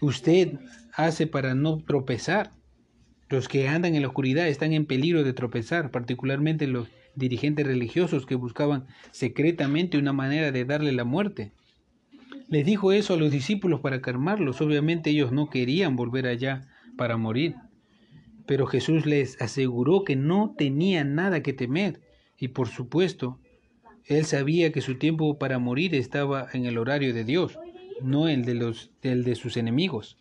usted 0.00 0.58
hace 0.94 1.26
para 1.26 1.54
no 1.54 1.78
tropezar? 1.78 2.52
Los 3.28 3.48
que 3.48 3.68
andan 3.68 3.94
en 3.94 4.02
la 4.02 4.08
oscuridad 4.08 4.48
están 4.48 4.72
en 4.72 4.86
peligro 4.86 5.24
de 5.24 5.32
tropezar, 5.32 5.90
particularmente 5.90 6.66
los 6.66 6.88
dirigentes 7.16 7.66
religiosos 7.66 8.26
que 8.26 8.36
buscaban 8.36 8.86
secretamente 9.10 9.98
una 9.98 10.12
manera 10.12 10.52
de 10.52 10.64
darle 10.64 10.92
la 10.92 11.04
muerte. 11.04 11.52
Les 12.48 12.64
dijo 12.64 12.92
eso 12.92 13.14
a 13.14 13.16
los 13.16 13.32
discípulos 13.32 13.80
para 13.80 14.00
calmarlos. 14.00 14.60
Obviamente 14.60 15.10
ellos 15.10 15.32
no 15.32 15.50
querían 15.50 15.96
volver 15.96 16.26
allá 16.26 16.68
para 16.96 17.16
morir. 17.16 17.56
Pero 18.46 18.66
Jesús 18.66 19.06
les 19.06 19.40
aseguró 19.42 20.04
que 20.04 20.14
no 20.14 20.54
tenían 20.56 21.16
nada 21.16 21.42
que 21.42 21.52
temer. 21.52 22.00
Y 22.38 22.48
por 22.48 22.68
supuesto, 22.68 23.40
él 24.06 24.24
sabía 24.24 24.72
que 24.72 24.80
su 24.80 24.96
tiempo 24.96 25.38
para 25.38 25.58
morir 25.58 25.94
estaba 25.94 26.48
en 26.52 26.66
el 26.66 26.78
horario 26.78 27.12
de 27.12 27.24
Dios 27.24 27.58
no 28.00 28.28
el 28.28 28.44
de, 28.44 28.54
los, 28.54 28.90
el 29.02 29.24
de 29.24 29.34
sus 29.34 29.56
enemigos. 29.56 30.18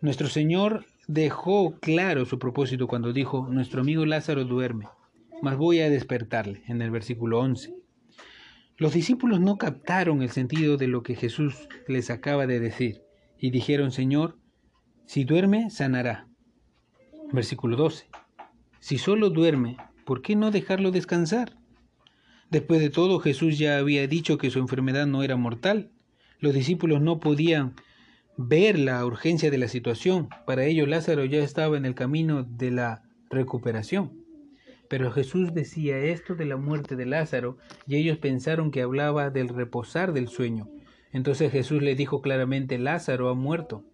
Nuestro 0.00 0.28
Señor 0.28 0.86
dejó 1.06 1.78
claro 1.80 2.24
su 2.24 2.38
propósito 2.38 2.86
cuando 2.86 3.12
dijo, 3.12 3.48
nuestro 3.50 3.80
amigo 3.80 4.04
Lázaro 4.06 4.44
duerme, 4.44 4.86
mas 5.42 5.56
voy 5.56 5.80
a 5.80 5.90
despertarle, 5.90 6.62
en 6.66 6.82
el 6.82 6.90
versículo 6.90 7.40
11. 7.40 7.74
Los 8.76 8.92
discípulos 8.92 9.40
no 9.40 9.56
captaron 9.56 10.22
el 10.22 10.30
sentido 10.30 10.76
de 10.76 10.86
lo 10.86 11.02
que 11.02 11.16
Jesús 11.16 11.68
les 11.88 12.10
acaba 12.10 12.46
de 12.46 12.60
decir 12.60 13.02
y 13.38 13.50
dijeron, 13.50 13.90
Señor, 13.90 14.38
si 15.06 15.24
duerme, 15.24 15.70
sanará. 15.70 16.28
Versículo 17.32 17.76
12. 17.76 18.06
Si 18.78 18.98
solo 18.98 19.30
duerme, 19.30 19.76
¿por 20.04 20.22
qué 20.22 20.36
no 20.36 20.50
dejarlo 20.50 20.92
descansar? 20.92 21.56
Después 22.50 22.80
de 22.80 22.90
todo, 22.90 23.20
Jesús 23.20 23.58
ya 23.58 23.78
había 23.78 24.06
dicho 24.06 24.38
que 24.38 24.50
su 24.50 24.58
enfermedad 24.58 25.06
no 25.06 25.22
era 25.22 25.36
mortal. 25.36 25.90
Los 26.40 26.54
discípulos 26.54 27.02
no 27.02 27.20
podían 27.20 27.74
ver 28.38 28.78
la 28.78 29.04
urgencia 29.04 29.50
de 29.50 29.58
la 29.58 29.68
situación. 29.68 30.28
Para 30.46 30.64
ellos 30.64 30.88
Lázaro 30.88 31.24
ya 31.24 31.38
estaba 31.38 31.76
en 31.76 31.84
el 31.84 31.94
camino 31.94 32.44
de 32.44 32.70
la 32.70 33.02
recuperación. 33.30 34.24
Pero 34.88 35.10
Jesús 35.10 35.52
decía 35.52 35.98
esto 35.98 36.34
de 36.34 36.46
la 36.46 36.56
muerte 36.56 36.96
de 36.96 37.04
Lázaro 37.04 37.58
y 37.86 37.96
ellos 37.96 38.16
pensaron 38.18 38.70
que 38.70 38.80
hablaba 38.80 39.28
del 39.28 39.48
reposar 39.48 40.14
del 40.14 40.28
sueño. 40.28 40.70
Entonces 41.12 41.52
Jesús 41.52 41.82
le 41.82 41.94
dijo 41.94 42.22
claramente, 42.22 42.78
Lázaro 42.78 43.28
ha 43.28 43.34
muerto 43.34 43.84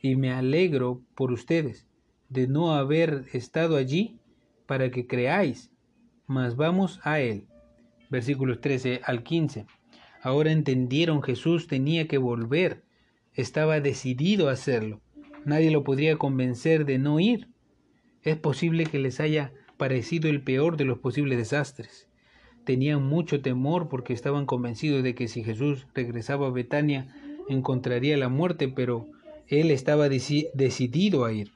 y 0.00 0.14
me 0.14 0.32
alegro 0.32 1.02
por 1.16 1.32
ustedes 1.32 1.88
de 2.28 2.46
no 2.46 2.74
haber 2.74 3.24
estado 3.32 3.76
allí 3.76 4.20
para 4.66 4.90
que 4.90 5.06
creáis, 5.06 5.72
mas 6.26 6.54
vamos 6.54 7.00
a 7.02 7.20
él. 7.20 7.48
Versículos 8.10 8.60
13 8.60 9.00
al 9.04 9.22
15. 9.22 9.66
Ahora 10.22 10.50
entendieron 10.50 11.22
Jesús 11.22 11.66
tenía 11.66 12.08
que 12.08 12.18
volver, 12.18 12.82
estaba 13.34 13.80
decidido 13.80 14.48
a 14.48 14.52
hacerlo. 14.52 15.00
Nadie 15.44 15.70
lo 15.70 15.84
podría 15.84 16.16
convencer 16.16 16.84
de 16.84 16.98
no 16.98 17.20
ir. 17.20 17.48
Es 18.22 18.36
posible 18.36 18.84
que 18.84 18.98
les 18.98 19.20
haya 19.20 19.52
parecido 19.76 20.28
el 20.28 20.42
peor 20.42 20.76
de 20.76 20.84
los 20.84 20.98
posibles 20.98 21.38
desastres. 21.38 22.08
Tenían 22.64 23.02
mucho 23.02 23.40
temor 23.40 23.88
porque 23.88 24.12
estaban 24.12 24.44
convencidos 24.44 25.02
de 25.02 25.14
que 25.14 25.28
si 25.28 25.44
Jesús 25.44 25.86
regresaba 25.94 26.48
a 26.48 26.50
Betania 26.50 27.14
encontraría 27.48 28.16
la 28.16 28.28
muerte, 28.28 28.68
pero 28.68 29.08
él 29.46 29.70
estaba 29.70 30.08
decidido 30.08 31.24
a 31.24 31.32
ir. 31.32 31.52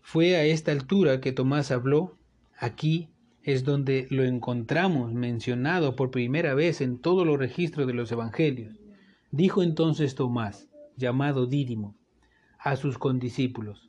Fue 0.00 0.36
a 0.36 0.44
esta 0.44 0.70
altura 0.72 1.20
que 1.20 1.32
Tomás 1.32 1.70
habló. 1.70 2.16
Aquí 2.56 3.08
es 3.42 3.64
donde 3.64 4.06
lo 4.10 4.24
encontramos 4.24 5.12
mencionado 5.12 5.96
por 5.96 6.10
primera 6.10 6.54
vez 6.54 6.80
en 6.80 6.98
todos 6.98 7.26
los 7.26 7.38
registros 7.38 7.86
de 7.86 7.94
los 7.94 8.12
evangelios. 8.12 8.76
Dijo 9.30 9.62
entonces 9.62 10.14
Tomás, 10.14 10.68
llamado 10.96 11.46
Dídimo, 11.46 11.94
a 12.58 12.76
sus 12.76 12.98
condiscípulos, 12.98 13.88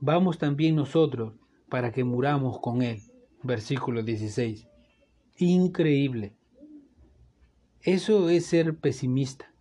vamos 0.00 0.38
también 0.38 0.76
nosotros 0.76 1.34
para 1.68 1.92
que 1.92 2.04
muramos 2.04 2.58
con 2.60 2.82
él. 2.82 3.00
Versículo 3.42 4.02
16. 4.02 4.66
Increíble. 5.38 6.32
Eso 7.82 8.30
es 8.30 8.46
ser 8.46 8.76
pesimista. 8.76 9.52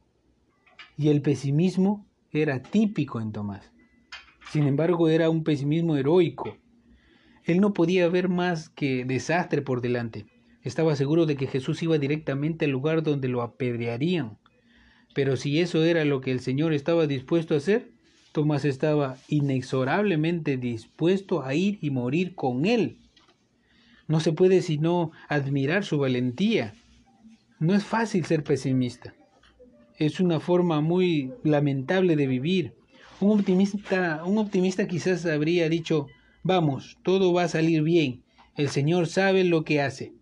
Y 0.97 1.09
el 1.09 1.21
pesimismo 1.21 2.05
era 2.31 2.61
típico 2.61 3.19
en 3.19 3.31
Tomás. 3.31 3.71
Sin 4.51 4.67
embargo, 4.67 5.09
era 5.09 5.29
un 5.29 5.43
pesimismo 5.43 5.97
heroico. 5.97 6.57
Él 7.45 7.61
no 7.61 7.73
podía 7.73 8.09
ver 8.09 8.29
más 8.29 8.69
que 8.69 9.05
desastre 9.05 9.61
por 9.61 9.81
delante. 9.81 10.25
Estaba 10.63 10.95
seguro 10.95 11.25
de 11.25 11.35
que 11.35 11.47
Jesús 11.47 11.81
iba 11.83 11.97
directamente 11.97 12.65
al 12.65 12.71
lugar 12.71 13.03
donde 13.03 13.27
lo 13.27 13.41
apedrearían. 13.41 14.37
Pero 15.13 15.37
si 15.37 15.59
eso 15.59 15.83
era 15.83 16.03
lo 16.05 16.21
que 16.21 16.31
el 16.31 16.39
Señor 16.39 16.73
estaba 16.73 17.07
dispuesto 17.07 17.53
a 17.53 17.57
hacer, 17.57 17.91
Tomás 18.31 18.65
estaba 18.65 19.17
inexorablemente 19.29 20.57
dispuesto 20.57 21.43
a 21.43 21.53
ir 21.55 21.77
y 21.81 21.89
morir 21.89 22.35
con 22.35 22.65
él. 22.65 22.97
No 24.07 24.19
se 24.19 24.33
puede 24.33 24.61
sino 24.61 25.11
admirar 25.29 25.85
su 25.85 25.99
valentía. 25.99 26.73
No 27.59 27.73
es 27.73 27.85
fácil 27.85 28.25
ser 28.25 28.43
pesimista 28.43 29.13
es 29.97 30.19
una 30.19 30.39
forma 30.39 30.81
muy 30.81 31.31
lamentable 31.43 32.15
de 32.15 32.27
vivir. 32.27 32.73
Un 33.19 33.39
optimista, 33.39 34.23
un 34.25 34.37
optimista 34.37 34.87
quizás 34.87 35.25
habría 35.25 35.69
dicho, 35.69 36.07
vamos, 36.45 36.99
todo 37.03 37.33
va 37.33 37.43
a 37.43 37.47
salir 37.47 37.81
bien, 37.81 38.23
el 38.55 38.69
Señor 38.69 39.07
sabe 39.07 39.43
lo 39.43 39.65
que 39.65 39.81
hace. 39.81 40.13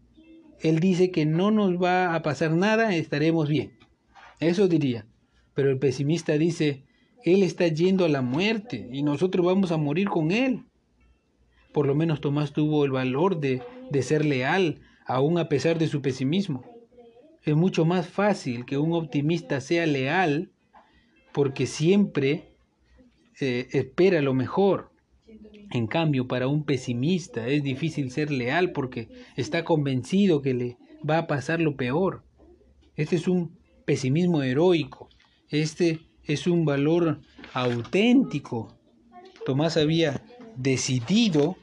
Él 0.61 0.79
dice 0.79 1.11
que 1.11 1.25
no 1.25 1.51
nos 1.51 1.75
va 1.75 2.15
a 2.15 2.21
pasar 2.21 2.51
nada, 2.51 2.95
estaremos 2.95 3.49
bien. 3.49 3.73
Eso 4.39 4.69
diría. 4.69 5.05
Pero 5.53 5.69
el 5.69 5.77
pesimista 5.77 6.37
dice, 6.37 6.85
Él 7.25 7.43
está 7.43 7.67
yendo 7.67 8.05
a 8.05 8.09
la 8.09 8.21
muerte 8.21 8.87
y 8.91 9.03
nosotros 9.03 9.45
vamos 9.45 9.73
a 9.73 9.77
morir 9.77 10.07
con 10.07 10.31
Él. 10.31 10.63
Por 11.73 11.85
lo 11.85 11.93
menos 11.93 12.21
Tomás 12.21 12.53
tuvo 12.53 12.85
el 12.85 12.91
valor 12.91 13.41
de, 13.41 13.61
de 13.91 14.01
ser 14.01 14.23
leal, 14.23 14.79
aún 15.05 15.37
a 15.37 15.49
pesar 15.49 15.77
de 15.77 15.87
su 15.87 16.01
pesimismo. 16.01 16.63
Es 17.43 17.55
mucho 17.55 17.83
más 17.83 18.07
fácil 18.07 18.65
que 18.65 18.77
un 18.77 18.93
optimista 18.93 19.59
sea 19.59 19.85
leal 19.85 20.51
porque 21.33 21.67
siempre 21.67 22.55
eh, 23.41 23.67
espera 23.73 24.21
lo 24.21 24.33
mejor. 24.33 24.92
En 25.73 25.87
cambio, 25.87 26.27
para 26.27 26.47
un 26.47 26.65
pesimista 26.65 27.47
es 27.47 27.63
difícil 27.63 28.11
ser 28.11 28.29
leal 28.29 28.73
porque 28.73 29.09
está 29.35 29.65
convencido 29.65 30.43
que 30.43 30.53
le 30.53 30.77
va 31.07 31.17
a 31.17 31.27
pasar 31.27 31.59
lo 31.59 31.75
peor. 31.75 32.23
Este 32.95 33.15
es 33.15 33.27
un 33.27 33.57
pesimismo 33.83 34.43
heroico. 34.43 35.09
Este 35.49 36.01
es 36.25 36.45
un 36.45 36.63
valor 36.63 37.21
auténtico. 37.53 38.77
Tomás 39.47 39.75
había 39.75 40.23
decidido 40.55 41.57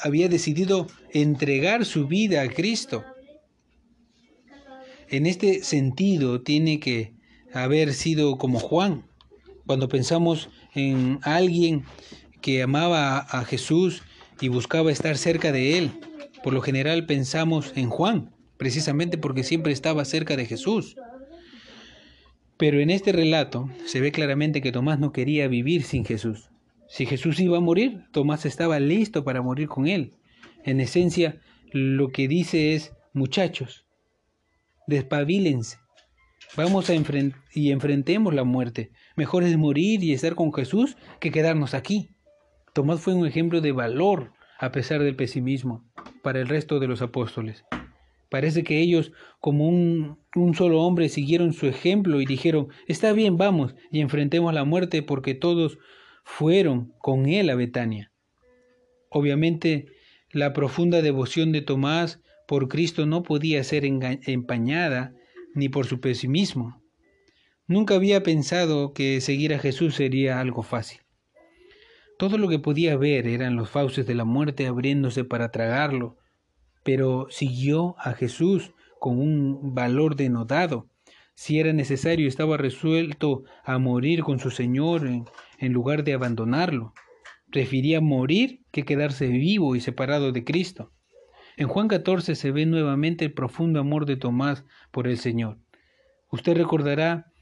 había 0.00 0.28
decidido 0.28 0.86
entregar 1.14 1.86
su 1.86 2.06
vida 2.06 2.42
a 2.42 2.48
Cristo. 2.50 3.04
En 5.08 5.24
este 5.24 5.62
sentido 5.62 6.42
tiene 6.42 6.78
que 6.78 7.14
haber 7.54 7.94
sido 7.94 8.36
como 8.36 8.60
Juan. 8.60 9.06
Cuando 9.66 9.88
pensamos 9.88 10.50
en 10.74 11.18
alguien 11.22 11.84
que 12.40 12.62
amaba 12.62 13.18
a 13.18 13.44
Jesús 13.44 14.02
y 14.40 14.48
buscaba 14.48 14.92
estar 14.92 15.16
cerca 15.16 15.52
de 15.52 15.78
él, 15.78 15.90
por 16.42 16.52
lo 16.52 16.60
general 16.60 17.06
pensamos 17.06 17.72
en 17.74 17.88
Juan, 17.88 18.34
precisamente 18.58 19.16
porque 19.16 19.42
siempre 19.42 19.72
estaba 19.72 20.04
cerca 20.04 20.36
de 20.36 20.44
Jesús. 20.44 20.96
Pero 22.58 22.80
en 22.80 22.90
este 22.90 23.12
relato 23.12 23.70
se 23.86 24.00
ve 24.00 24.12
claramente 24.12 24.60
que 24.60 24.72
Tomás 24.72 25.00
no 25.00 25.12
quería 25.12 25.48
vivir 25.48 25.82
sin 25.82 26.04
Jesús. 26.04 26.50
Si 26.88 27.06
Jesús 27.06 27.40
iba 27.40 27.56
a 27.56 27.62
morir, 27.62 28.04
Tomás 28.12 28.44
estaba 28.44 28.78
listo 28.78 29.24
para 29.24 29.42
morir 29.42 29.68
con 29.68 29.86
él. 29.86 30.12
En 30.64 30.80
esencia, 30.80 31.40
lo 31.72 32.10
que 32.10 32.28
dice 32.28 32.74
es, 32.74 32.92
muchachos, 33.12 33.86
despabilense. 34.86 35.78
Vamos 36.56 36.90
a 36.90 36.94
enfrentar 36.94 37.40
y 37.52 37.72
enfrentemos 37.72 38.34
la 38.34 38.44
muerte. 38.44 38.92
Mejor 39.16 39.44
es 39.44 39.56
morir 39.56 40.02
y 40.02 40.12
estar 40.12 40.34
con 40.34 40.52
Jesús 40.52 40.96
que 41.20 41.30
quedarnos 41.30 41.74
aquí. 41.74 42.10
Tomás 42.72 43.00
fue 43.00 43.14
un 43.14 43.26
ejemplo 43.26 43.60
de 43.60 43.72
valor 43.72 44.32
a 44.58 44.72
pesar 44.72 45.02
del 45.02 45.14
pesimismo 45.14 45.84
para 46.22 46.40
el 46.40 46.48
resto 46.48 46.80
de 46.80 46.88
los 46.88 47.02
apóstoles. 47.02 47.64
Parece 48.28 48.64
que 48.64 48.80
ellos, 48.80 49.12
como 49.38 49.68
un, 49.68 50.18
solo 50.54 50.82
hombre, 50.82 51.08
siguieron 51.08 51.52
su 51.52 51.66
ejemplo 51.66 52.20
y 52.20 52.26
dijeron, 52.26 52.68
está 52.88 53.12
bien, 53.12 53.36
vamos 53.36 53.76
y 53.92 54.00
enfrentemos 54.00 54.52
la 54.52 54.64
muerte 54.64 55.02
porque 55.02 55.34
todos 55.34 55.78
fueron 56.24 56.92
con 56.98 57.26
él 57.26 57.50
a 57.50 57.54
Betania. 57.54 58.10
Obviamente, 59.10 59.86
la 60.32 60.52
profunda 60.52 61.00
devoción 61.00 61.52
de 61.52 61.60
Tomás 61.60 62.20
por 62.48 62.66
Cristo 62.66 63.06
no 63.06 63.22
podía 63.22 63.62
ser 63.62 63.84
empañada 63.84 65.14
ni 65.54 65.68
por 65.68 65.86
su 65.86 66.00
pesimismo. 66.00 66.82
Nunca 67.66 67.94
había 67.94 68.22
pensado 68.22 68.92
que 68.92 69.22
seguir 69.22 69.54
a 69.54 69.58
Jesús 69.58 69.94
sería 69.94 70.38
algo 70.38 70.62
fácil. 70.62 71.00
Todo 72.18 72.36
lo 72.36 72.48
que 72.48 72.58
podía 72.58 72.96
ver 72.98 73.26
eran 73.26 73.56
los 73.56 73.70
fauces 73.70 74.06
de 74.06 74.14
la 74.14 74.26
muerte 74.26 74.66
abriéndose 74.66 75.24
para 75.24 75.50
tragarlo, 75.50 76.18
pero 76.82 77.26
siguió 77.30 77.96
a 77.98 78.12
Jesús 78.12 78.72
con 79.00 79.18
un 79.18 79.74
valor 79.74 80.14
denotado. 80.14 80.90
Si 81.34 81.58
era 81.58 81.72
necesario, 81.72 82.28
estaba 82.28 82.58
resuelto 82.58 83.44
a 83.64 83.78
morir 83.78 84.22
con 84.22 84.38
su 84.38 84.50
Señor 84.50 85.06
en, 85.06 85.24
en 85.58 85.72
lugar 85.72 86.04
de 86.04 86.12
abandonarlo. 86.12 86.92
Prefería 87.50 88.02
morir 88.02 88.60
que 88.72 88.84
quedarse 88.84 89.26
vivo 89.28 89.74
y 89.74 89.80
separado 89.80 90.32
de 90.32 90.44
Cristo. 90.44 90.92
En 91.56 91.68
Juan 91.68 91.88
14 91.88 92.34
se 92.34 92.50
ve 92.50 92.66
nuevamente 92.66 93.24
el 93.24 93.32
profundo 93.32 93.80
amor 93.80 94.04
de 94.04 94.16
Tomás 94.16 94.64
por 94.90 95.08
el 95.08 95.16
Señor. 95.16 95.58
Usted 96.30 96.56
recordará 96.56 97.32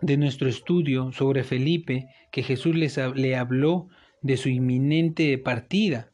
de 0.00 0.16
nuestro 0.16 0.48
estudio 0.48 1.12
sobre 1.12 1.44
Felipe 1.44 2.08
que 2.30 2.42
Jesús 2.42 2.74
le 2.74 3.36
habló 3.36 3.88
de 4.22 4.36
su 4.36 4.48
inminente 4.48 5.36
partida. 5.38 6.10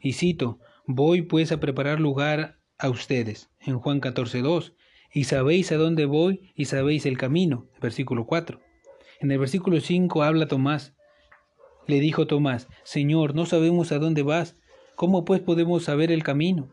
Y 0.00 0.14
cito, 0.14 0.58
voy 0.86 1.22
pues 1.22 1.52
a 1.52 1.60
preparar 1.60 2.00
lugar 2.00 2.58
a 2.78 2.88
ustedes, 2.88 3.50
en 3.60 3.78
Juan 3.78 4.00
14.2, 4.00 4.74
y 5.12 5.24
sabéis 5.24 5.72
a 5.72 5.76
dónde 5.76 6.06
voy 6.06 6.52
y 6.54 6.66
sabéis 6.66 7.04
el 7.06 7.18
camino, 7.18 7.66
versículo 7.80 8.26
4. 8.26 8.60
En 9.20 9.30
el 9.30 9.38
versículo 9.38 9.80
5 9.80 10.22
habla 10.22 10.48
Tomás. 10.48 10.94
Le 11.86 12.00
dijo 12.00 12.26
Tomás, 12.26 12.68
Señor, 12.84 13.34
no 13.34 13.44
sabemos 13.46 13.92
a 13.92 13.98
dónde 13.98 14.22
vas, 14.22 14.56
¿cómo 14.94 15.24
pues 15.24 15.40
podemos 15.40 15.84
saber 15.84 16.10
el 16.12 16.22
camino? 16.22 16.70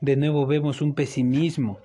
De 0.00 0.16
nuevo 0.16 0.46
vemos 0.46 0.80
un 0.80 0.94
pesimismo. 0.94 1.78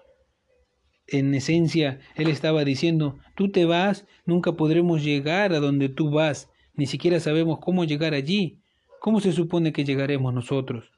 En 1.08 1.34
esencia, 1.34 2.00
él 2.16 2.28
estaba 2.28 2.66
diciendo, 2.66 3.18
tú 3.36 3.50
te 3.50 3.66
vas, 3.66 4.06
nunca 4.26 4.54
podremos 4.54 5.04
llegar 5.04 5.54
a 5.54 5.60
donde 5.60 5.88
tú 5.88 6.12
vas, 6.12 6.50
ni 6.76 6.86
siquiera 6.86 7.20
sabemos 7.20 7.60
cómo 7.60 7.86
llegar 7.86 8.14
allí. 8.14 8.60
¿Cómo 9.00 9.20
se 9.22 9.32
supone 9.32 9.74
que 9.74 9.86
llegaremos 9.86 10.34
nosotros? 10.34 10.92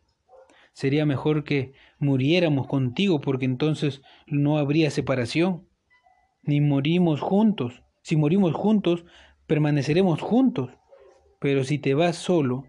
Sería 0.74 1.06
mejor 1.06 1.44
que 1.44 1.74
muriéramos 2.00 2.68
contigo 2.68 3.22
porque 3.22 3.46
entonces 3.46 4.02
no 4.26 4.58
habría 4.58 4.90
separación, 4.90 5.68
ni 6.42 6.60
morimos 6.62 7.22
juntos. 7.22 7.84
Si 8.02 8.16
morimos 8.16 8.56
juntos, 8.56 9.06
permaneceremos 9.46 10.22
juntos. 10.22 10.72
Pero 11.40 11.64
si 11.64 11.78
te 11.78 11.94
vas 11.94 12.16
solo, 12.16 12.66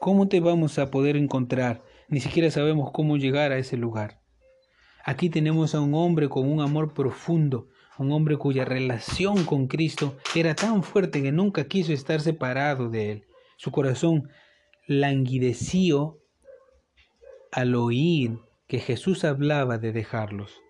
¿cómo 0.00 0.28
te 0.28 0.40
vamos 0.40 0.78
a 0.78 0.90
poder 0.90 1.16
encontrar? 1.16 1.82
Ni 2.08 2.20
siquiera 2.20 2.50
sabemos 2.50 2.90
cómo 2.92 3.16
llegar 3.16 3.52
a 3.52 3.58
ese 3.58 3.76
lugar. 3.76 4.23
Aquí 5.04 5.28
tenemos 5.28 5.74
a 5.74 5.80
un 5.80 5.94
hombre 5.94 6.30
con 6.30 6.50
un 6.50 6.62
amor 6.62 6.94
profundo, 6.94 7.68
un 7.98 8.10
hombre 8.10 8.38
cuya 8.38 8.64
relación 8.64 9.44
con 9.44 9.68
Cristo 9.68 10.16
era 10.34 10.54
tan 10.54 10.82
fuerte 10.82 11.22
que 11.22 11.30
nunca 11.30 11.68
quiso 11.68 11.92
estar 11.92 12.22
separado 12.22 12.88
de 12.88 13.12
él. 13.12 13.24
Su 13.58 13.70
corazón 13.70 14.30
languideció 14.86 16.18
al 17.52 17.74
oír 17.74 18.38
que 18.66 18.80
Jesús 18.80 19.24
hablaba 19.24 19.76
de 19.76 19.92
dejarlos. 19.92 20.62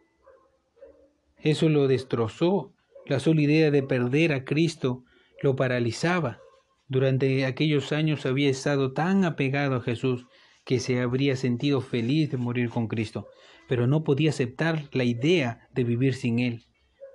Eso 1.38 1.68
lo 1.68 1.86
destrozó. 1.86 2.72
La 3.06 3.20
sola 3.20 3.42
idea 3.42 3.70
de 3.70 3.82
perder 3.82 4.32
a 4.32 4.44
Cristo 4.44 5.04
lo 5.42 5.54
paralizaba. 5.54 6.40
Durante 6.88 7.46
aquellos 7.46 7.92
años 7.92 8.26
había 8.26 8.50
estado 8.50 8.92
tan 8.92 9.24
apegado 9.24 9.76
a 9.76 9.80
Jesús 9.80 10.26
que 10.64 10.80
se 10.80 11.00
habría 11.00 11.36
sentido 11.36 11.80
feliz 11.80 12.30
de 12.30 12.36
morir 12.36 12.70
con 12.70 12.88
Cristo, 12.88 13.28
pero 13.68 13.86
no 13.86 14.04
podía 14.04 14.30
aceptar 14.30 14.88
la 14.92 15.04
idea 15.04 15.68
de 15.74 15.84
vivir 15.84 16.14
sin 16.14 16.38
Él. 16.38 16.64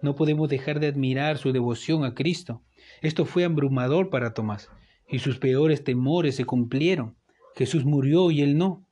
No 0.02 0.16
podemos 0.16 0.50
dejar 0.50 0.80
de 0.80 0.88
admirar 0.88 1.38
su 1.38 1.52
devoción 1.52 2.06
a 2.06 2.14
Cristo. 2.14 2.64
Esto 3.02 3.26
fue 3.26 3.44
abrumador 3.44 4.10
para 4.10 4.34
Tomás, 4.34 4.70
y 5.08 5.20
sus 5.20 5.40
peores 5.40 5.84
temores 5.84 6.36
se 6.36 6.46
cumplieron. 6.46 7.18
Jesús 7.56 7.84
murió 7.84 8.32
y 8.32 8.42
él 8.42 8.58
no. 8.58 8.86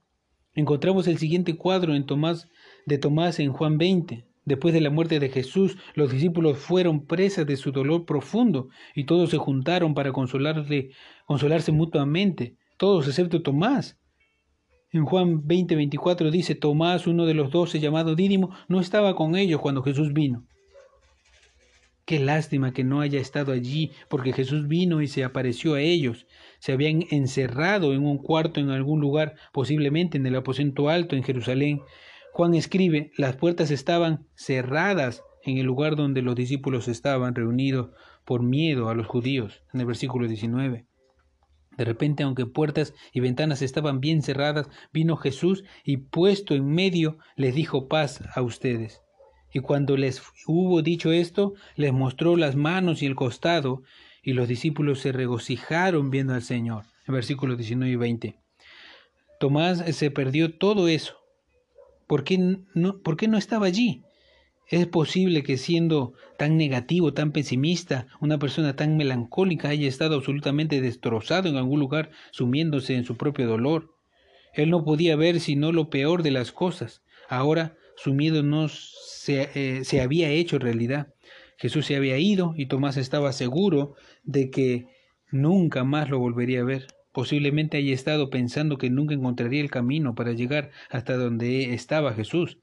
Encontramos 0.53 1.07
el 1.07 1.17
siguiente 1.17 1.55
cuadro 1.55 1.95
en 1.95 2.05
Tomás 2.05 2.49
de 2.85 2.97
Tomás 2.97 3.39
en 3.39 3.53
Juan 3.53 3.77
20. 3.77 4.25
Después 4.43 4.73
de 4.73 4.81
la 4.81 4.89
muerte 4.89 5.19
de 5.19 5.29
Jesús, 5.29 5.77
los 5.93 6.11
discípulos 6.11 6.57
fueron 6.57 7.05
presas 7.05 7.45
de 7.45 7.57
su 7.57 7.71
dolor 7.71 8.05
profundo 8.05 8.69
y 8.95 9.05
todos 9.05 9.29
se 9.29 9.37
juntaron 9.37 9.93
para 9.93 10.11
consolarle, 10.11 10.91
consolarse 11.25 11.71
mutuamente, 11.71 12.55
todos 12.77 13.07
excepto 13.07 13.41
Tomás. 13.41 13.99
En 14.97 15.05
Juan 15.05 15.45
20, 15.45 15.75
24 15.75 16.31
dice, 16.31 16.55
Tomás, 16.55 17.05
uno 17.05 17.27
de 17.27 17.35
los 17.35 17.51
doce 17.51 17.79
llamado 17.79 18.15
Dídimo, 18.15 18.49
no 18.67 18.79
estaba 18.79 19.15
con 19.15 19.35
ellos 19.35 19.61
cuando 19.61 19.83
Jesús 19.83 20.11
vino. 20.11 20.43
Qué 22.03 22.19
lástima 22.19 22.73
que 22.73 22.83
no 22.83 23.01
haya 23.01 23.19
estado 23.19 23.51
allí, 23.51 23.91
porque 24.09 24.33
Jesús 24.33 24.67
vino 24.67 25.03
y 25.03 25.07
se 25.07 25.23
apareció 25.23 25.75
a 25.75 25.81
ellos. 25.81 26.25
Se 26.57 26.71
habían 26.71 27.03
encerrado 27.11 27.93
en 27.93 28.07
un 28.07 28.17
cuarto 28.17 28.59
en 28.59 28.71
algún 28.71 28.99
lugar, 28.99 29.35
posiblemente 29.53 30.17
en 30.17 30.25
el 30.25 30.35
aposento 30.35 30.89
alto 30.89 31.15
en 31.15 31.21
Jerusalén. 31.21 31.81
Juan 32.33 32.55
escribe, 32.55 33.11
las 33.17 33.35
puertas 33.35 33.69
estaban 33.69 34.25
cerradas 34.33 35.21
en 35.43 35.59
el 35.59 35.67
lugar 35.67 35.95
donde 35.95 36.23
los 36.23 36.33
discípulos 36.33 36.87
estaban 36.87 37.35
reunidos 37.35 37.91
por 38.25 38.41
miedo 38.41 38.89
a 38.89 38.95
los 38.95 39.05
judíos, 39.05 39.61
en 39.75 39.81
el 39.81 39.85
versículo 39.85 40.27
19. 40.27 40.87
De 41.77 41.85
repente, 41.85 42.23
aunque 42.23 42.45
puertas 42.45 42.93
y 43.13 43.19
ventanas 43.19 43.61
estaban 43.61 44.01
bien 44.01 44.23
cerradas, 44.23 44.67
vino 44.91 45.15
Jesús 45.15 45.63
y 45.85 45.97
puesto 45.97 46.55
en 46.55 46.65
medio 46.65 47.19
les 47.35 47.53
dijo 47.53 47.87
paz 47.87 48.21
a 48.35 48.41
ustedes. 48.41 49.01
Y 49.53 49.59
cuando 49.59 49.95
les 49.95 50.21
hubo 50.47 50.81
dicho 50.81 51.11
esto, 51.11 51.53
les 51.75 51.93
mostró 51.93 52.35
las 52.35 52.55
manos 52.55 53.01
y 53.01 53.05
el 53.05 53.15
costado, 53.15 53.83
y 54.21 54.33
los 54.33 54.47
discípulos 54.47 54.99
se 54.99 55.11
regocijaron 55.11 56.09
viendo 56.09 56.33
al 56.33 56.41
Señor. 56.41 56.83
En 57.07 57.13
versículos 57.13 57.57
19 57.57 57.93
y 57.93 57.95
20. 57.95 58.39
Tomás 59.39 59.79
se 59.95 60.11
perdió 60.11 60.57
todo 60.57 60.87
eso. 60.87 61.15
¿Por 62.07 62.23
qué 62.23 62.57
no, 62.73 62.99
¿Por 62.99 63.15
qué 63.15 63.27
no 63.27 63.37
estaba 63.37 63.67
allí? 63.67 64.03
¿Es 64.69 64.85
posible 64.85 65.43
que 65.43 65.57
siendo 65.57 66.13
tan 66.37 66.57
negativo, 66.57 67.13
tan 67.13 67.31
pesimista, 67.31 68.07
una 68.19 68.37
persona 68.37 68.75
tan 68.75 68.97
melancólica 68.97 69.69
haya 69.69 69.87
estado 69.87 70.15
absolutamente 70.15 70.81
destrozado 70.81 71.47
en 71.47 71.55
algún 71.55 71.79
lugar, 71.79 72.11
sumiéndose 72.31 72.95
en 72.95 73.05
su 73.05 73.15
propio 73.15 73.47
dolor? 73.47 73.93
Él 74.53 74.69
no 74.69 74.83
podía 74.83 75.15
ver 75.15 75.39
sino 75.39 75.71
lo 75.71 75.89
peor 75.89 76.21
de 76.21 76.31
las 76.31 76.51
cosas. 76.51 77.01
Ahora 77.29 77.77
su 77.95 78.13
miedo 78.13 78.43
no 78.43 78.67
se, 78.67 79.49
eh, 79.55 79.85
se 79.85 80.01
había 80.01 80.29
hecho 80.31 80.59
realidad. 80.59 81.13
Jesús 81.57 81.85
se 81.85 81.95
había 81.95 82.17
ido 82.19 82.53
y 82.57 82.65
Tomás 82.65 82.97
estaba 82.97 83.31
seguro 83.31 83.95
de 84.23 84.49
que 84.49 84.87
nunca 85.31 85.85
más 85.85 86.09
lo 86.09 86.19
volvería 86.19 86.61
a 86.61 86.65
ver. 86.65 86.87
Posiblemente 87.13 87.77
haya 87.77 87.93
estado 87.93 88.29
pensando 88.29 88.77
que 88.77 88.89
nunca 88.89 89.13
encontraría 89.13 89.61
el 89.61 89.71
camino 89.71 90.13
para 90.13 90.33
llegar 90.33 90.71
hasta 90.89 91.15
donde 91.15 91.73
estaba 91.73 92.13
Jesús. 92.13 92.59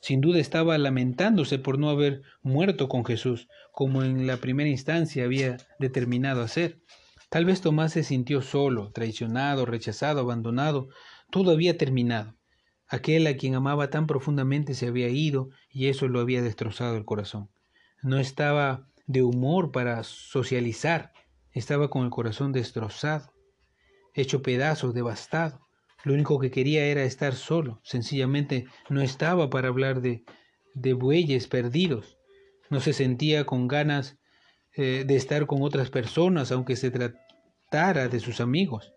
Sin 0.00 0.20
duda 0.20 0.38
estaba 0.38 0.78
lamentándose 0.78 1.58
por 1.58 1.78
no 1.78 1.90
haber 1.90 2.22
muerto 2.42 2.88
con 2.88 3.04
Jesús, 3.04 3.48
como 3.72 4.02
en 4.02 4.26
la 4.26 4.36
primera 4.38 4.68
instancia 4.68 5.24
había 5.24 5.56
determinado 5.78 6.42
hacer. 6.42 6.80
Tal 7.30 7.44
vez 7.44 7.60
Tomás 7.60 7.92
se 7.92 8.04
sintió 8.04 8.40
solo, 8.40 8.90
traicionado, 8.92 9.66
rechazado, 9.66 10.20
abandonado. 10.20 10.88
Todo 11.30 11.50
había 11.50 11.76
terminado. 11.76 12.34
Aquel 12.88 13.26
a 13.26 13.36
quien 13.36 13.54
amaba 13.54 13.90
tan 13.90 14.06
profundamente 14.06 14.72
se 14.72 14.86
había 14.86 15.08
ido 15.08 15.50
y 15.70 15.88
eso 15.88 16.08
lo 16.08 16.20
había 16.20 16.40
destrozado 16.40 16.96
el 16.96 17.04
corazón. 17.04 17.50
No 18.02 18.18
estaba 18.18 18.88
de 19.06 19.22
humor 19.22 19.72
para 19.72 20.02
socializar, 20.04 21.12
estaba 21.52 21.90
con 21.90 22.04
el 22.04 22.10
corazón 22.10 22.52
destrozado, 22.52 23.32
hecho 24.14 24.40
pedazos, 24.40 24.94
devastado. 24.94 25.67
Lo 26.04 26.14
único 26.14 26.38
que 26.38 26.50
quería 26.50 26.84
era 26.84 27.02
estar 27.02 27.34
solo, 27.34 27.80
sencillamente 27.82 28.66
no 28.88 29.02
estaba 29.02 29.50
para 29.50 29.68
hablar 29.68 30.00
de, 30.00 30.24
de 30.74 30.92
bueyes 30.92 31.48
perdidos, 31.48 32.18
no 32.70 32.80
se 32.80 32.92
sentía 32.92 33.44
con 33.44 33.66
ganas 33.66 34.18
eh, 34.74 35.04
de 35.06 35.16
estar 35.16 35.46
con 35.46 35.62
otras 35.62 35.90
personas, 35.90 36.52
aunque 36.52 36.76
se 36.76 36.90
tratara 36.90 38.08
de 38.08 38.20
sus 38.20 38.40
amigos. 38.40 38.92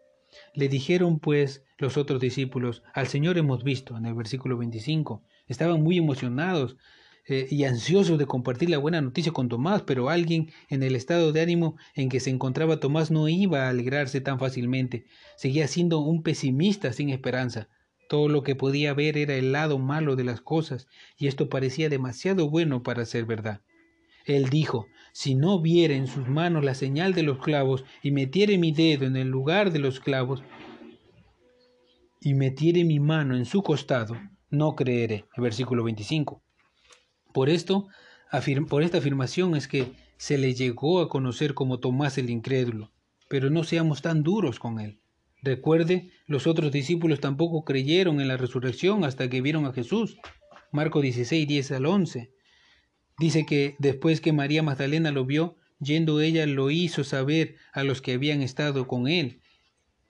Le 0.54 0.70
dijeron 0.70 1.20
pues 1.20 1.64
los 1.78 1.98
otros 1.98 2.22
discípulos, 2.22 2.84
al 2.94 3.08
Señor 3.08 3.38
hemos 3.38 3.64
visto, 3.64 3.98
en 3.98 4.06
el 4.06 4.14
versículo 4.14 4.58
25. 4.58 5.24
Estaban 5.48 5.82
muy 5.82 5.98
emocionados 5.98 6.78
eh, 7.28 7.48
y 7.50 7.66
ansiosos 7.66 8.18
de 8.18 8.26
compartir 8.26 8.70
la 8.70 8.80
buena 8.80 9.02
noticia 9.02 9.32
con 9.32 9.48
Tomás, 9.48 9.84
pero 9.84 10.10
alguien 10.10 10.52
en 10.70 10.82
el 10.82 10.96
estado 10.96 11.32
de 11.32 11.42
ánimo 11.42 11.78
en 11.96 12.10
que 12.10 12.20
se 12.20 12.30
encontraba 12.30 12.80
Tomás 12.80 13.12
no 13.12 13.30
iba 13.30 13.66
a 13.66 13.70
alegrarse 13.70 14.22
tan 14.22 14.40
fácilmente. 14.40 15.06
Seguía 15.38 15.68
siendo 15.68 16.00
un 16.00 16.24
pesimista 16.24 16.94
sin 16.94 17.10
esperanza. 17.10 17.70
Todo 18.10 18.28
lo 18.28 18.44
que 18.44 18.56
podía 18.56 18.94
ver 18.94 19.18
era 19.18 19.36
el 19.36 19.52
lado 19.52 19.78
malo 19.78 20.16
de 20.16 20.24
las 20.24 20.42
cosas, 20.42 20.88
y 21.18 21.28
esto 21.28 21.48
parecía 21.48 21.90
demasiado 21.90 22.50
bueno 22.50 22.84
para 22.84 23.06
ser 23.06 23.26
verdad. 23.26 23.62
Él 24.26 24.50
dijo, 24.50 24.88
si 25.14 25.36
no 25.36 25.62
viere 25.62 25.96
en 25.96 26.08
sus 26.08 26.28
manos 26.28 26.64
la 26.64 26.76
señal 26.76 27.14
de 27.14 27.24
los 27.24 27.40
clavos 27.40 27.86
y 28.04 28.12
metiere 28.12 28.58
mi 28.58 28.72
dedo 28.72 29.06
en 29.06 29.16
el 29.16 29.28
lugar 29.28 29.72
de 29.72 29.80
los 29.80 30.00
clavos 30.00 30.44
y 32.20 32.34
metiere 32.34 32.84
mi 32.84 33.00
mano 33.00 33.36
en 33.36 33.46
su 33.46 33.64
costado, 33.64 34.18
no 34.50 34.76
creeré. 34.76 35.26
Versículo 35.38 35.84
25. 35.84 36.42
Por 37.34 37.50
esto, 37.50 37.88
por 38.70 38.84
esta 38.84 38.98
afirmación 38.98 39.56
es 39.56 39.68
que 39.68 39.92
se 40.18 40.38
le 40.38 40.54
llegó 40.54 41.02
a 41.02 41.10
conocer 41.10 41.54
como 41.54 41.80
Tomás 41.80 42.18
el 42.18 42.30
incrédulo, 42.30 42.92
pero 43.28 43.50
no 43.50 43.64
seamos 43.64 44.02
tan 44.02 44.24
duros 44.24 44.60
con 44.60 44.80
él. 44.80 45.00
Recuerde, 45.42 46.12
los 46.28 46.46
otros 46.46 46.72
discípulos 46.72 47.20
tampoco 47.20 47.64
creyeron 47.66 48.22
en 48.22 48.28
la 48.28 48.38
resurrección 48.38 49.04
hasta 49.04 49.30
que 49.30 49.42
vieron 49.42 49.66
a 49.66 49.74
Jesús. 49.74 50.18
Marco 50.72 51.02
16, 51.02 51.48
10 51.48 51.72
al 51.72 51.86
11. 51.88 52.32
Dice 53.18 53.46
que 53.46 53.76
después 53.80 54.22
que 54.22 54.34
María 54.34 54.62
Magdalena 54.62 55.12
lo 55.12 55.26
vio, 55.26 55.58
yendo 55.80 56.22
ella 56.22 56.46
lo 56.46 56.70
hizo 56.70 57.04
saber 57.04 57.56
a 57.74 57.84
los 57.84 58.02
que 58.02 58.14
habían 58.14 58.42
estado 58.42 58.88
con 58.88 59.08
él, 59.08 59.42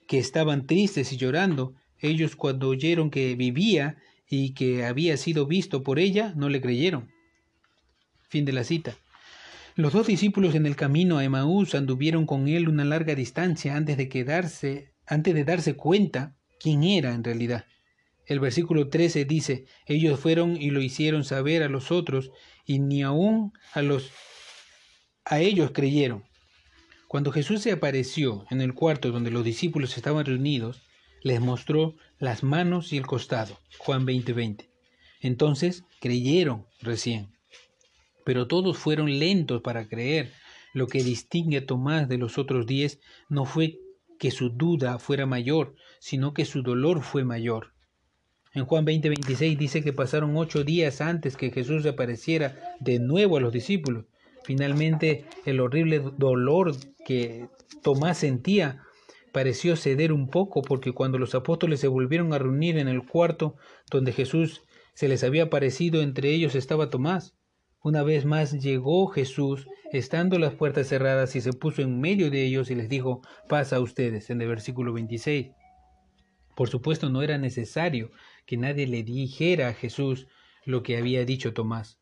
que 0.08 0.20
estaban 0.20 0.68
tristes 0.68 1.14
y 1.14 1.18
llorando. 1.18 1.74
Ellos 1.98 2.36
cuando 2.36 2.68
oyeron 2.68 3.10
que 3.10 3.36
vivía 3.36 3.98
y 4.32 4.54
que 4.54 4.86
había 4.86 5.18
sido 5.18 5.46
visto 5.46 5.84
por 5.84 6.00
ella, 6.00 6.34
no 6.38 6.48
le 6.48 6.62
creyeron. 6.62 7.12
Fin 8.30 8.46
de 8.46 8.54
la 8.54 8.64
cita. 8.64 8.96
Los 9.76 9.92
dos 9.92 10.08
discípulos 10.08 10.56
en 10.56 10.66
el 10.66 10.78
camino 10.78 11.18
a 11.18 11.24
Emaús 11.26 11.76
anduvieron 11.76 12.26
con 12.26 12.48
él 12.48 12.70
una 12.70 12.86
larga 12.86 13.14
distancia 13.14 13.76
antes 13.76 13.98
de 13.98 14.08
quedarse, 14.08 14.94
antes 15.06 15.36
de 15.36 15.44
darse 15.44 15.76
cuenta 15.76 16.38
quién 16.62 16.84
era 16.84 17.14
en 17.14 17.26
realidad. 17.26 17.66
El 18.26 18.40
versículo 18.40 18.88
13 18.88 19.26
dice, 19.26 19.66
ellos 19.86 20.18
fueron 20.18 20.56
y 20.56 20.70
lo 20.70 20.82
hicieron 20.82 21.26
saber 21.26 21.62
a 21.62 21.68
los 21.68 21.92
otros 21.92 22.32
y 22.66 22.80
ni 22.80 23.04
aún 23.04 23.52
a 23.74 23.82
los 23.82 24.12
a 25.26 25.42
ellos 25.42 25.72
creyeron. 25.72 26.24
Cuando 27.10 27.34
Jesús 27.34 27.62
se 27.62 27.74
apareció 27.74 28.46
en 28.50 28.62
el 28.62 28.74
cuarto 28.74 29.12
donde 29.12 29.30
los 29.30 29.44
discípulos 29.44 29.98
estaban 29.98 30.26
reunidos, 30.26 30.84
les 31.22 31.40
mostró 31.40 31.96
las 32.20 32.44
manos 32.44 32.94
y 32.94 32.98
el 32.98 33.06
costado. 33.06 33.58
Juan 33.78 34.06
20:20. 34.06 34.70
Entonces 35.22 35.84
creyeron 36.00 36.66
recién. 36.82 37.30
Pero 38.26 38.48
todos 38.48 38.78
fueron 38.78 39.20
lentos 39.20 39.62
para 39.62 39.88
creer. 39.88 40.32
Lo 40.74 40.88
que 40.88 41.04
distingue 41.04 41.58
a 41.58 41.66
Tomás 41.66 42.08
de 42.08 42.18
los 42.18 42.38
otros 42.38 42.66
diez 42.66 43.00
no 43.30 43.46
fue 43.46 43.80
que 44.20 44.32
su 44.32 44.50
duda 44.50 45.00
fuera 45.00 45.26
mayor, 45.26 45.76
sino 46.00 46.34
que 46.34 46.46
su 46.46 46.62
dolor 46.62 47.02
fue 47.02 47.24
mayor. 47.24 47.74
En 48.54 48.66
Juan 48.66 48.86
20:26 48.86 49.58
dice 49.58 49.84
que 49.84 49.94
pasaron 49.94 50.36
ocho 50.38 50.64
días 50.64 51.02
antes 51.02 51.38
que 51.38 51.52
Jesús 51.52 51.86
apareciera 51.86 52.76
de 52.80 53.00
nuevo 53.00 53.38
a 53.38 53.42
los 53.42 53.54
discípulos. 53.54 54.06
Finalmente, 54.44 55.26
el 55.46 55.60
horrible 55.60 56.02
dolor 56.18 56.76
que 57.06 57.48
Tomás 57.82 58.18
sentía 58.20 58.84
pareció 59.32 59.76
ceder 59.76 60.12
un 60.12 60.28
poco 60.28 60.62
porque 60.62 60.92
cuando 60.92 61.18
los 61.18 61.36
apóstoles 61.36 61.80
se 61.80 61.88
volvieron 61.88 62.34
a 62.34 62.40
reunir 62.40 62.78
en 62.78 62.88
el 62.88 63.06
cuarto 63.06 63.56
donde 63.90 64.14
Jesús 64.14 64.64
se 64.94 65.08
les 65.08 65.24
había 65.24 65.44
aparecido, 65.44 66.02
entre 66.02 66.32
ellos 66.32 66.56
estaba 66.56 66.90
Tomás. 66.90 67.36
Una 67.84 68.04
vez 68.04 68.26
más 68.26 68.52
llegó 68.52 69.08
Jesús, 69.08 69.68
estando 69.92 70.38
las 70.38 70.54
puertas 70.54 70.88
cerradas, 70.88 71.36
y 71.36 71.42
se 71.42 71.54
puso 71.54 71.82
en 71.82 72.00
medio 72.00 72.30
de 72.30 72.46
ellos 72.46 72.70
y 72.70 72.76
les 72.76 72.90
dijo, 72.90 73.22
paz 73.50 73.74
a 73.74 73.80
ustedes, 73.80 74.30
en 74.30 74.42
el 74.42 74.48
versículo 74.48 74.94
26. 74.94 75.48
Por 76.56 76.70
supuesto, 76.70 77.10
no 77.10 77.24
era 77.24 77.38
necesario 77.38 78.12
que 78.46 78.58
nadie 78.58 78.86
le 78.86 79.02
dijera 79.02 79.70
a 79.70 79.74
Jesús 79.74 80.28
lo 80.66 80.84
que 80.84 80.98
había 80.98 81.26
dicho 81.26 81.54
Tomás. 81.54 82.00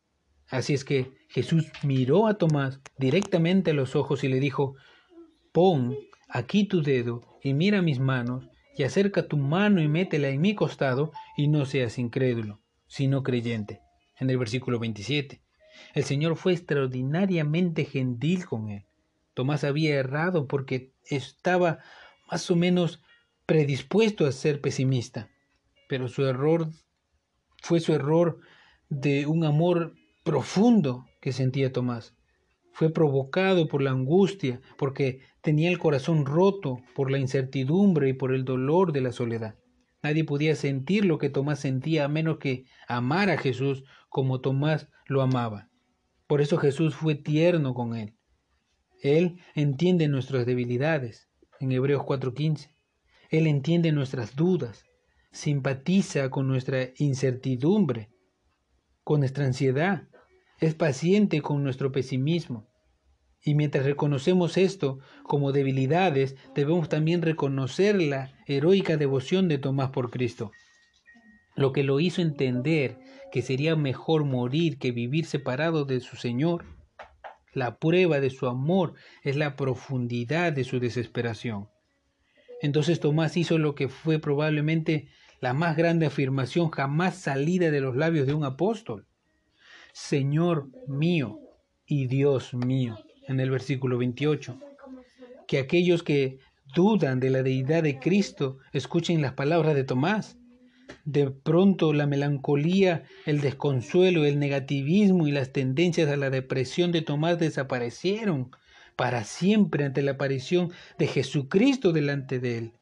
Así 0.49 0.73
es 0.73 0.83
que 0.83 1.13
Jesús 1.29 1.71
miró 1.83 2.27
a 2.27 2.37
Tomás 2.37 2.81
directamente 2.97 3.71
a 3.71 3.75
los 3.75 3.95
ojos 3.95 4.23
y 4.23 4.27
le 4.27 4.39
dijo, 4.39 4.75
pon 5.53 5.95
aquí 6.29 6.65
tu 6.65 6.81
dedo 6.81 7.39
y 7.43 7.53
mira 7.53 7.81
mis 7.81 7.99
manos, 7.99 8.47
y 8.77 8.83
acerca 8.83 9.27
tu 9.27 9.35
mano 9.35 9.81
y 9.81 9.87
métela 9.87 10.29
en 10.29 10.39
mi 10.39 10.55
costado, 10.55 11.11
y 11.35 11.47
no 11.47 11.65
seas 11.65 11.99
incrédulo, 11.99 12.61
sino 12.87 13.23
creyente. 13.23 13.81
En 14.17 14.29
el 14.29 14.37
versículo 14.37 14.79
27. 14.79 15.41
El 15.93 16.03
Señor 16.03 16.35
fue 16.35 16.53
extraordinariamente 16.53 17.85
gentil 17.85 18.45
con 18.45 18.69
él. 18.69 18.85
Tomás 19.33 19.63
había 19.63 19.95
errado 19.95 20.47
porque 20.47 20.93
estaba 21.05 21.79
más 22.29 22.49
o 22.51 22.55
menos 22.55 23.01
predispuesto 23.45 24.25
a 24.25 24.31
ser 24.31 24.61
pesimista, 24.61 25.29
pero 25.87 26.07
su 26.07 26.25
error 26.25 26.69
fue 27.61 27.79
su 27.79 27.93
error 27.93 28.39
de 28.89 29.25
un 29.25 29.43
amor 29.43 29.95
profundo 30.23 31.05
que 31.21 31.33
sentía 31.33 31.71
Tomás. 31.71 32.13
Fue 32.79 32.89
provocado 32.89 33.67
por 33.67 33.81
la 33.81 33.91
angustia, 33.91 34.61
porque 34.77 35.19
tenía 35.41 35.69
el 35.69 35.79
corazón 35.79 36.25
roto 36.25 36.79
por 36.95 37.11
la 37.11 37.17
incertidumbre 37.17 38.07
y 38.07 38.13
por 38.13 38.33
el 38.33 38.45
dolor 38.45 38.93
de 38.93 39.01
la 39.01 39.11
soledad. 39.11 39.55
Nadie 40.01 40.23
podía 40.23 40.55
sentir 40.55 41.03
lo 41.03 41.17
que 41.17 41.29
Tomás 41.29 41.59
sentía 41.59 42.05
a 42.05 42.07
menos 42.07 42.37
que 42.37 42.63
amar 42.87 43.31
a 43.31 43.37
Jesús 43.37 43.83
como 44.07 44.39
Tomás 44.39 44.87
lo 45.07 45.21
amaba. 45.21 45.67
Por 46.25 46.39
eso 46.39 46.55
Jesús 46.55 46.95
fue 46.95 47.15
tierno 47.15 47.73
con 47.73 47.97
él. 47.97 48.15
Él 49.01 49.41
entiende 49.55 50.07
nuestras 50.07 50.45
debilidades, 50.45 51.27
en 51.59 51.73
Hebreos 51.73 52.03
4:15. 52.03 52.77
Él 53.29 53.47
entiende 53.47 53.91
nuestras 53.91 54.37
dudas, 54.37 54.85
simpatiza 55.33 56.29
con 56.29 56.47
nuestra 56.47 56.91
incertidumbre, 56.95 58.09
con 59.03 59.19
nuestra 59.19 59.43
ansiedad, 59.43 60.07
es 60.61 60.75
paciente 60.75 61.41
con 61.41 61.61
nuestro 61.61 61.91
pesimismo. 61.91 62.68
Y 63.41 63.55
mientras 63.55 63.85
reconocemos 63.85 64.57
esto 64.57 64.99
como 65.23 65.51
debilidades, 65.51 66.35
debemos 66.55 66.89
también 66.89 67.21
reconocer 67.21 68.01
la 68.01 68.33
heroica 68.47 68.97
devoción 68.97 69.47
de 69.47 69.57
Tomás 69.57 69.91
por 69.91 70.09
Cristo, 70.11 70.51
lo 71.55 71.71
que 71.71 71.83
lo 71.83 71.99
hizo 71.99 72.21
entender 72.21 72.97
que 73.31 73.41
sería 73.41 73.75
mejor 73.75 74.25
morir 74.25 74.77
que 74.77 74.91
vivir 74.91 75.25
separado 75.25 75.85
de 75.85 75.99
su 75.99 76.15
Señor. 76.15 76.65
La 77.53 77.79
prueba 77.79 78.19
de 78.19 78.29
su 78.29 78.47
amor 78.47 78.93
es 79.23 79.35
la 79.35 79.55
profundidad 79.55 80.53
de 80.53 80.63
su 80.63 80.79
desesperación. 80.79 81.69
Entonces 82.61 82.99
Tomás 82.99 83.37
hizo 83.37 83.57
lo 83.57 83.73
que 83.75 83.87
fue 83.87 84.19
probablemente 84.19 85.09
la 85.39 85.53
más 85.53 85.77
grande 85.77 86.05
afirmación 86.05 86.69
jamás 86.69 87.15
salida 87.15 87.71
de 87.71 87.81
los 87.81 87.95
labios 87.95 88.27
de 88.27 88.33
un 88.33 88.43
apóstol. 88.43 89.07
Señor 89.93 90.69
mío 90.87 91.39
y 91.85 92.07
Dios 92.07 92.53
mío, 92.53 92.97
en 93.29 93.39
el 93.39 93.51
versículo 93.51 93.97
28. 93.97 94.59
Que 95.47 95.59
aquellos 95.59 96.03
que 96.03 96.39
dudan 96.75 97.19
de 97.19 97.29
la 97.29 97.43
deidad 97.43 97.83
de 97.83 97.99
Cristo 97.99 98.57
escuchen 98.73 99.21
las 99.21 99.33
palabras 99.33 99.75
de 99.75 99.83
Tomás. 99.85 100.37
De 101.05 101.29
pronto 101.29 101.93
la 101.93 102.07
melancolía, 102.07 103.03
el 103.25 103.41
desconsuelo, 103.41 104.25
el 104.25 104.39
negativismo 104.39 105.27
y 105.27 105.31
las 105.31 105.53
tendencias 105.53 106.09
a 106.09 106.17
la 106.17 106.29
depresión 106.29 106.91
de 106.91 107.03
Tomás 107.03 107.39
desaparecieron 107.39 108.51
para 108.95 109.23
siempre 109.23 109.85
ante 109.85 110.01
la 110.01 110.11
aparición 110.11 110.71
de 110.97 111.07
Jesucristo 111.07 111.93
delante 111.93 112.39
de 112.39 112.57
él. 112.57 112.73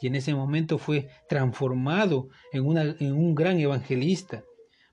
Y 0.00 0.06
en 0.06 0.14
ese 0.14 0.34
momento 0.34 0.78
fue 0.78 1.08
transformado 1.28 2.28
en, 2.52 2.64
en 2.76 3.12
un 3.12 3.34
gran 3.34 3.58
evangelista. 3.58 4.44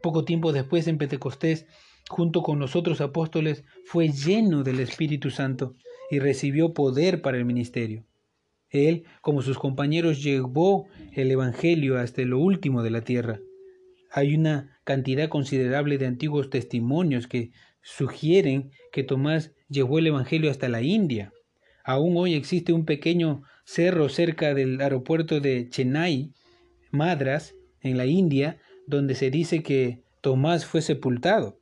Poco 0.02 0.26
tiempo 0.26 0.52
después 0.52 0.88
en 0.88 0.98
Pentecostés, 0.98 1.68
junto 2.10 2.44
con 2.44 2.60
los 2.60 2.76
otros 2.76 3.02
apóstoles, 3.02 3.64
fue 3.86 4.10
lleno 4.10 4.64
del 4.64 4.80
Espíritu 4.80 5.30
Santo 5.30 5.76
y 6.10 6.20
recibió 6.20 6.74
poder 6.74 7.22
para 7.22 7.38
el 7.38 7.46
ministerio. 7.46 8.06
Él, 8.70 9.04
como 9.22 9.42
sus 9.42 9.58
compañeros, 9.58 10.24
llevó 10.24 10.88
el 11.14 11.32
Evangelio 11.32 11.98
hasta 12.00 12.24
lo 12.24 12.40
último 12.40 12.82
de 12.82 12.90
la 12.90 13.02
tierra. 13.02 13.40
Hay 14.12 14.36
una 14.36 14.80
cantidad 14.84 15.30
considerable 15.30 15.98
de 15.98 16.08
antiguos 16.08 16.50
testimonios 16.50 17.28
que 17.28 17.52
sugieren 17.82 18.72
que 18.92 19.04
Tomás 19.04 19.54
llevó 19.70 20.00
el 20.00 20.08
Evangelio 20.08 20.50
hasta 20.50 20.70
la 20.70 20.82
India. 20.82 21.32
Aún 21.84 22.18
hoy 22.18 22.34
existe 22.34 22.74
un 22.74 22.86
pequeño 22.86 23.44
cerro 23.66 24.10
cerca 24.10 24.54
del 24.54 24.82
aeropuerto 24.82 25.40
de 25.40 25.70
Chennai, 25.70 26.32
Madras, 26.92 27.56
en 27.82 27.98
la 27.98 28.06
India, 28.06 28.60
donde 28.88 29.16
se 29.16 29.30
dice 29.30 29.62
que 29.62 30.02
Tomás 30.22 30.66
fue 30.66 30.82
sepultado. 30.82 31.60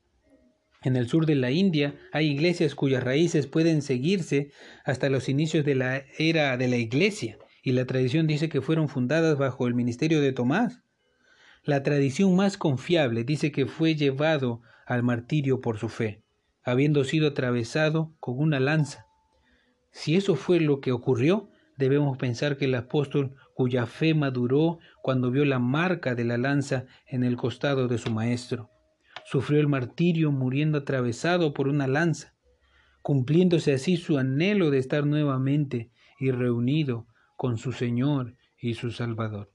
En 0.83 0.95
el 0.95 1.07
sur 1.07 1.27
de 1.27 1.35
la 1.35 1.51
India 1.51 1.93
hay 2.11 2.27
iglesias 2.27 2.73
cuyas 2.73 3.03
raíces 3.03 3.45
pueden 3.45 3.83
seguirse 3.83 4.51
hasta 4.83 5.09
los 5.09 5.29
inicios 5.29 5.63
de 5.63 5.75
la 5.75 6.03
era 6.17 6.57
de 6.57 6.67
la 6.67 6.77
iglesia, 6.77 7.37
y 7.61 7.73
la 7.73 7.85
tradición 7.85 8.25
dice 8.25 8.49
que 8.49 8.61
fueron 8.61 8.89
fundadas 8.89 9.37
bajo 9.37 9.67
el 9.67 9.75
ministerio 9.75 10.21
de 10.21 10.33
Tomás. 10.33 10.81
La 11.63 11.83
tradición 11.83 12.35
más 12.35 12.57
confiable 12.57 13.23
dice 13.23 13.51
que 13.51 13.67
fue 13.67 13.93
llevado 13.93 14.63
al 14.87 15.03
martirio 15.03 15.61
por 15.61 15.77
su 15.77 15.87
fe, 15.87 16.23
habiendo 16.63 17.03
sido 17.03 17.27
atravesado 17.27 18.15
con 18.19 18.39
una 18.39 18.59
lanza. 18.59 19.05
Si 19.91 20.15
eso 20.15 20.33
fue 20.33 20.59
lo 20.59 20.81
que 20.81 20.91
ocurrió, 20.91 21.51
debemos 21.77 22.17
pensar 22.17 22.57
que 22.57 22.65
el 22.65 22.73
apóstol 22.73 23.35
cuya 23.53 23.85
fe 23.85 24.15
maduró 24.15 24.79
cuando 25.03 25.29
vio 25.29 25.45
la 25.45 25.59
marca 25.59 26.15
de 26.15 26.23
la 26.23 26.39
lanza 26.39 26.85
en 27.05 27.23
el 27.23 27.37
costado 27.37 27.87
de 27.87 27.99
su 27.99 28.09
maestro, 28.09 28.70
sufrió 29.31 29.61
el 29.61 29.69
martirio 29.69 30.33
muriendo 30.33 30.79
atravesado 30.79 31.53
por 31.53 31.69
una 31.69 31.87
lanza, 31.87 32.35
cumpliéndose 33.01 33.71
así 33.71 33.95
su 33.95 34.17
anhelo 34.17 34.71
de 34.71 34.79
estar 34.79 35.05
nuevamente 35.05 35.89
y 36.19 36.31
reunido 36.31 37.07
con 37.37 37.57
su 37.57 37.71
Señor 37.71 38.35
y 38.59 38.73
su 38.73 38.91
Salvador. 38.91 39.49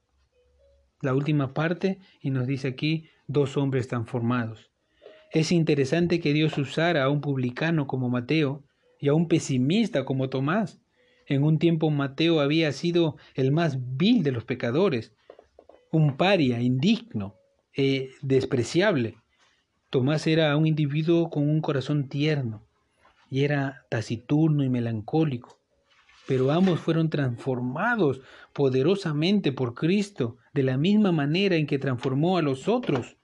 La 1.03 1.13
última 1.13 1.53
parte, 1.53 1.99
y 2.19 2.31
nos 2.31 2.47
dice 2.47 2.69
aquí, 2.69 3.09
dos 3.27 3.55
hombres 3.55 3.87
transformados. 3.87 4.71
Es 5.31 5.51
interesante 5.51 6.19
que 6.19 6.33
Dios 6.33 6.57
usara 6.57 7.03
a 7.03 7.09
un 7.09 7.21
publicano 7.21 7.85
como 7.85 8.09
Mateo 8.09 8.63
y 8.99 9.09
a 9.09 9.13
un 9.13 9.27
pesimista 9.27 10.05
como 10.05 10.29
Tomás. 10.29 10.81
En 11.27 11.43
un 11.43 11.59
tiempo 11.59 11.91
Mateo 11.91 12.39
había 12.39 12.71
sido 12.71 13.17
el 13.35 13.51
más 13.51 13.77
vil 13.95 14.23
de 14.23 14.31
los 14.31 14.43
pecadores, 14.43 15.13
un 15.91 16.17
paria, 16.17 16.61
indigno, 16.61 17.35
e 17.75 18.09
despreciable. 18.23 19.17
Tomás 19.89 20.27
era 20.27 20.55
un 20.57 20.67
individuo 20.67 21.29
con 21.29 21.49
un 21.49 21.61
corazón 21.61 22.09
tierno 22.09 22.67
y 23.29 23.43
era 23.43 23.85
taciturno 23.89 24.63
y 24.63 24.69
melancólico, 24.69 25.59
pero 26.27 26.51
ambos 26.51 26.79
fueron 26.79 27.09
transformados 27.09 28.21
poderosamente 28.53 29.51
por 29.51 29.73
Cristo 29.73 30.37
de 30.53 30.63
la 30.63 30.77
misma 30.77 31.11
manera 31.11 31.55
en 31.55 31.67
que 31.67 31.79
transformó 31.79 32.37
a 32.37 32.41
los 32.41 32.67
otros 32.67 33.17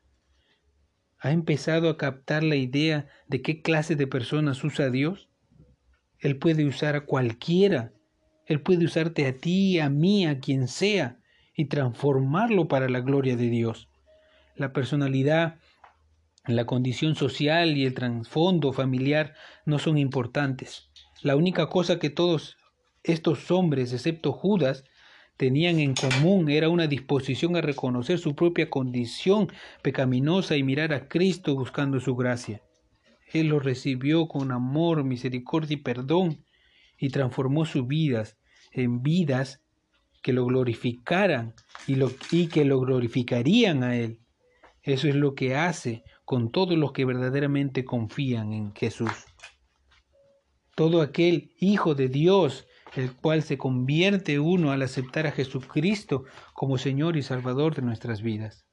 ¿Ha 1.23 1.31
empezado 1.31 1.87
a 1.87 1.95
captar 1.95 2.43
la 2.43 2.57
idea 2.57 3.07
de 3.29 3.41
qué 3.41 3.61
clase 3.61 3.95
de 3.95 4.07
personas 4.07 4.61
usa 4.61 4.89
Dios? 4.89 5.29
Él 6.19 6.37
puede 6.37 6.65
usar 6.65 6.97
a 6.97 7.05
cualquiera. 7.05 7.93
Él 8.45 8.59
puede 8.59 8.83
usarte 8.83 9.25
a 9.25 9.37
ti, 9.37 9.79
a 9.79 9.89
mí, 9.89 10.27
a 10.27 10.41
quien 10.41 10.67
sea, 10.67 11.21
y 11.55 11.69
transformarlo 11.69 12.67
para 12.67 12.89
la 12.89 12.99
gloria 12.99 13.37
de 13.37 13.49
Dios. 13.49 13.87
La 14.57 14.73
personalidad, 14.73 15.59
la 16.45 16.65
condición 16.65 17.15
social 17.15 17.77
y 17.77 17.85
el 17.85 17.93
trasfondo 17.93 18.73
familiar 18.73 19.33
no 19.65 19.79
son 19.79 19.97
importantes. 19.97 20.89
La 21.21 21.35
única 21.35 21.69
cosa 21.69 21.99
que 21.99 22.09
todos 22.09 22.57
estos 23.03 23.49
hombres, 23.49 23.93
excepto 23.93 24.33
Judas, 24.33 24.83
tenían 25.37 25.79
en 25.79 25.95
común 25.95 26.49
era 26.49 26.69
una 26.69 26.87
disposición 26.87 27.55
a 27.55 27.61
reconocer 27.61 28.19
su 28.19 28.35
propia 28.35 28.69
condición 28.69 29.51
pecaminosa 29.81 30.57
y 30.57 30.63
mirar 30.63 30.93
a 30.93 31.07
Cristo 31.07 31.55
buscando 31.55 31.99
su 31.99 32.15
gracia. 32.15 32.61
Él 33.31 33.47
los 33.47 33.63
recibió 33.63 34.27
con 34.27 34.51
amor, 34.51 35.03
misericordia 35.03 35.75
y 35.75 35.77
perdón 35.77 36.45
y 36.97 37.09
transformó 37.09 37.65
sus 37.65 37.87
vidas 37.87 38.37
en 38.71 39.01
vidas 39.01 39.61
que 40.21 40.33
lo 40.33 40.45
glorificaran 40.45 41.53
y, 41.87 41.97
y 42.31 42.47
que 42.47 42.65
lo 42.65 42.79
glorificarían 42.79 43.83
a 43.83 43.95
Él. 43.95 44.19
Eso 44.81 45.07
es 45.07 45.15
lo 45.15 45.35
que 45.35 45.55
hace 45.55 46.03
con 46.33 46.49
todos 46.49 46.75
los 46.75 46.93
que 46.93 47.05
verdaderamente 47.05 47.85
confían 47.85 48.53
en 48.53 48.73
Jesús. 48.73 49.11
Todo 50.73 51.03
aquel 51.03 51.53
Hijo 51.59 51.93
de 51.93 52.07
Dios, 52.07 52.65
el 52.95 53.15
cual 53.15 53.43
se 53.43 53.59
convierte 53.59 54.39
uno 54.39 54.71
al 54.71 54.81
aceptar 54.81 55.27
a 55.27 55.31
Jesucristo 55.31 56.23
como 56.55 56.79
Señor 56.79 57.17
y 57.17 57.21
Salvador 57.21 57.75
de 57.75 57.83
nuestras 57.83 58.23
vidas. 58.23 58.65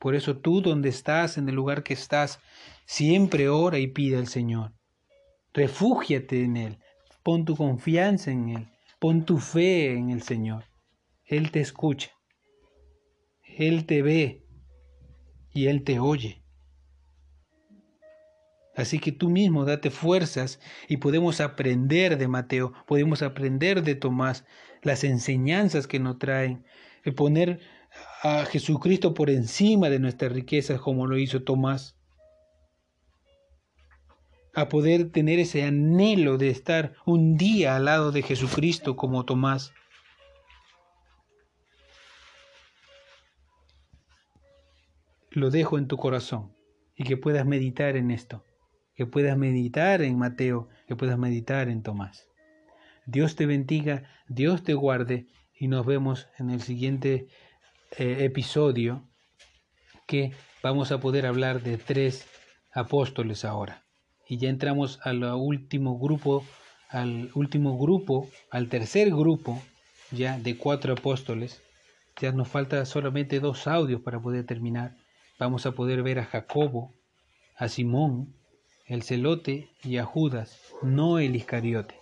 Por 0.00 0.16
eso 0.16 0.38
tú 0.38 0.60
donde 0.60 0.88
estás, 0.88 1.38
en 1.38 1.48
el 1.48 1.54
lugar 1.54 1.84
que 1.84 1.94
estás, 1.94 2.40
siempre 2.84 3.48
ora 3.48 3.78
y 3.78 3.86
pide 3.86 4.16
al 4.16 4.26
Señor. 4.26 4.72
Refúgiate 5.54 6.42
en 6.42 6.56
Él, 6.56 6.78
pon 7.22 7.44
tu 7.44 7.54
confianza 7.54 8.32
en 8.32 8.48
Él, 8.48 8.68
pon 8.98 9.24
tu 9.24 9.38
fe 9.38 9.92
en 9.92 10.10
el 10.10 10.22
Señor. 10.22 10.64
Él 11.24 11.52
te 11.52 11.60
escucha, 11.60 12.10
Él 13.44 13.86
te 13.86 14.02
ve 14.02 14.39
y 15.52 15.66
Él 15.66 15.84
te 15.84 15.98
oye. 15.98 16.42
Así 18.76 18.98
que 18.98 19.12
tú 19.12 19.28
mismo 19.28 19.64
date 19.64 19.90
fuerzas 19.90 20.60
y 20.88 20.98
podemos 20.98 21.40
aprender 21.40 22.16
de 22.16 22.28
Mateo, 22.28 22.72
podemos 22.86 23.22
aprender 23.22 23.82
de 23.82 23.94
Tomás 23.94 24.44
las 24.82 25.04
enseñanzas 25.04 25.86
que 25.86 25.98
nos 25.98 26.18
traen, 26.18 26.64
poner 27.16 27.60
a 28.22 28.44
Jesucristo 28.44 29.14
por 29.14 29.30
encima 29.30 29.90
de 29.90 29.98
nuestras 29.98 30.32
riquezas 30.32 30.80
como 30.80 31.06
lo 31.06 31.18
hizo 31.18 31.42
Tomás, 31.42 31.96
a 34.54 34.68
poder 34.68 35.10
tener 35.10 35.38
ese 35.38 35.64
anhelo 35.64 36.38
de 36.38 36.50
estar 36.50 36.94
un 37.06 37.36
día 37.36 37.76
al 37.76 37.84
lado 37.84 38.12
de 38.12 38.22
Jesucristo 38.22 38.96
como 38.96 39.24
Tomás. 39.24 39.72
Lo 45.30 45.50
dejo 45.50 45.78
en 45.78 45.86
tu 45.86 45.96
corazón 45.96 46.52
y 46.96 47.04
que 47.04 47.16
puedas 47.16 47.46
meditar 47.46 47.96
en 47.96 48.10
esto, 48.10 48.44
que 48.94 49.06
puedas 49.06 49.36
meditar 49.38 50.02
en 50.02 50.18
Mateo, 50.18 50.68
que 50.88 50.96
puedas 50.96 51.18
meditar 51.18 51.68
en 51.68 51.82
Tomás. 51.82 52.28
Dios 53.06 53.36
te 53.36 53.46
bendiga, 53.46 54.02
Dios 54.28 54.62
te 54.64 54.74
guarde 54.74 55.28
y 55.58 55.68
nos 55.68 55.86
vemos 55.86 56.28
en 56.38 56.50
el 56.50 56.60
siguiente 56.60 57.28
eh, 57.96 58.24
episodio 58.24 59.08
que 60.06 60.32
vamos 60.62 60.90
a 60.90 60.98
poder 60.98 61.26
hablar 61.26 61.62
de 61.62 61.78
tres 61.78 62.26
apóstoles 62.72 63.44
ahora. 63.44 63.84
Y 64.28 64.38
ya 64.38 64.48
entramos 64.48 64.98
al 65.04 65.22
último 65.22 65.98
grupo, 65.98 66.44
al 66.88 67.30
último 67.34 67.78
grupo, 67.78 68.28
al 68.50 68.68
tercer 68.68 69.10
grupo 69.10 69.62
ya 70.10 70.38
de 70.38 70.56
cuatro 70.56 70.94
apóstoles. 70.94 71.62
Ya 72.20 72.32
nos 72.32 72.48
falta 72.48 72.84
solamente 72.84 73.40
dos 73.40 73.66
audios 73.66 74.00
para 74.00 74.20
poder 74.20 74.44
terminar. 74.44 74.96
Vamos 75.40 75.64
a 75.64 75.72
poder 75.72 76.02
ver 76.02 76.18
a 76.18 76.26
Jacobo, 76.26 76.94
a 77.56 77.68
Simón, 77.68 78.36
el 78.84 79.02
celote 79.02 79.70
y 79.82 79.96
a 79.96 80.04
Judas, 80.04 80.60
no 80.82 81.18
el 81.18 81.34
Iscariote. 81.34 81.94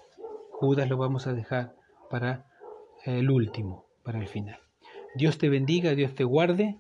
Judas 0.51 0.89
lo 0.89 0.97
vamos 0.97 1.29
a 1.29 1.35
dejar 1.35 1.77
para 2.11 2.51
el 3.05 3.31
último, 3.31 3.87
para 4.03 4.19
el 4.19 4.27
final. 4.27 4.59
Dios 5.15 5.39
te 5.39 5.49
bendiga, 5.49 5.95
Dios 5.95 6.17
te 6.17 6.25
guarde 6.25 6.79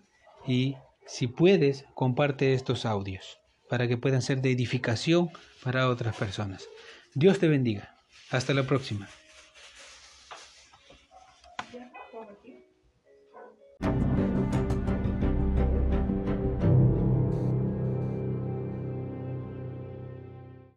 y 0.48 0.74
si 1.06 1.28
puedes, 1.28 1.84
comparte 1.94 2.54
estos 2.54 2.86
audios 2.86 3.38
para 3.68 3.86
que 3.86 3.96
puedan 3.96 4.20
ser 4.20 4.42
de 4.42 4.50
edificación 4.50 5.30
para 5.62 5.88
otras 5.88 6.16
personas. 6.16 6.68
Dios 7.14 7.38
te 7.38 7.46
bendiga. 7.46 7.94
Hasta 8.30 8.52
la 8.52 8.64
próxima. 8.64 9.08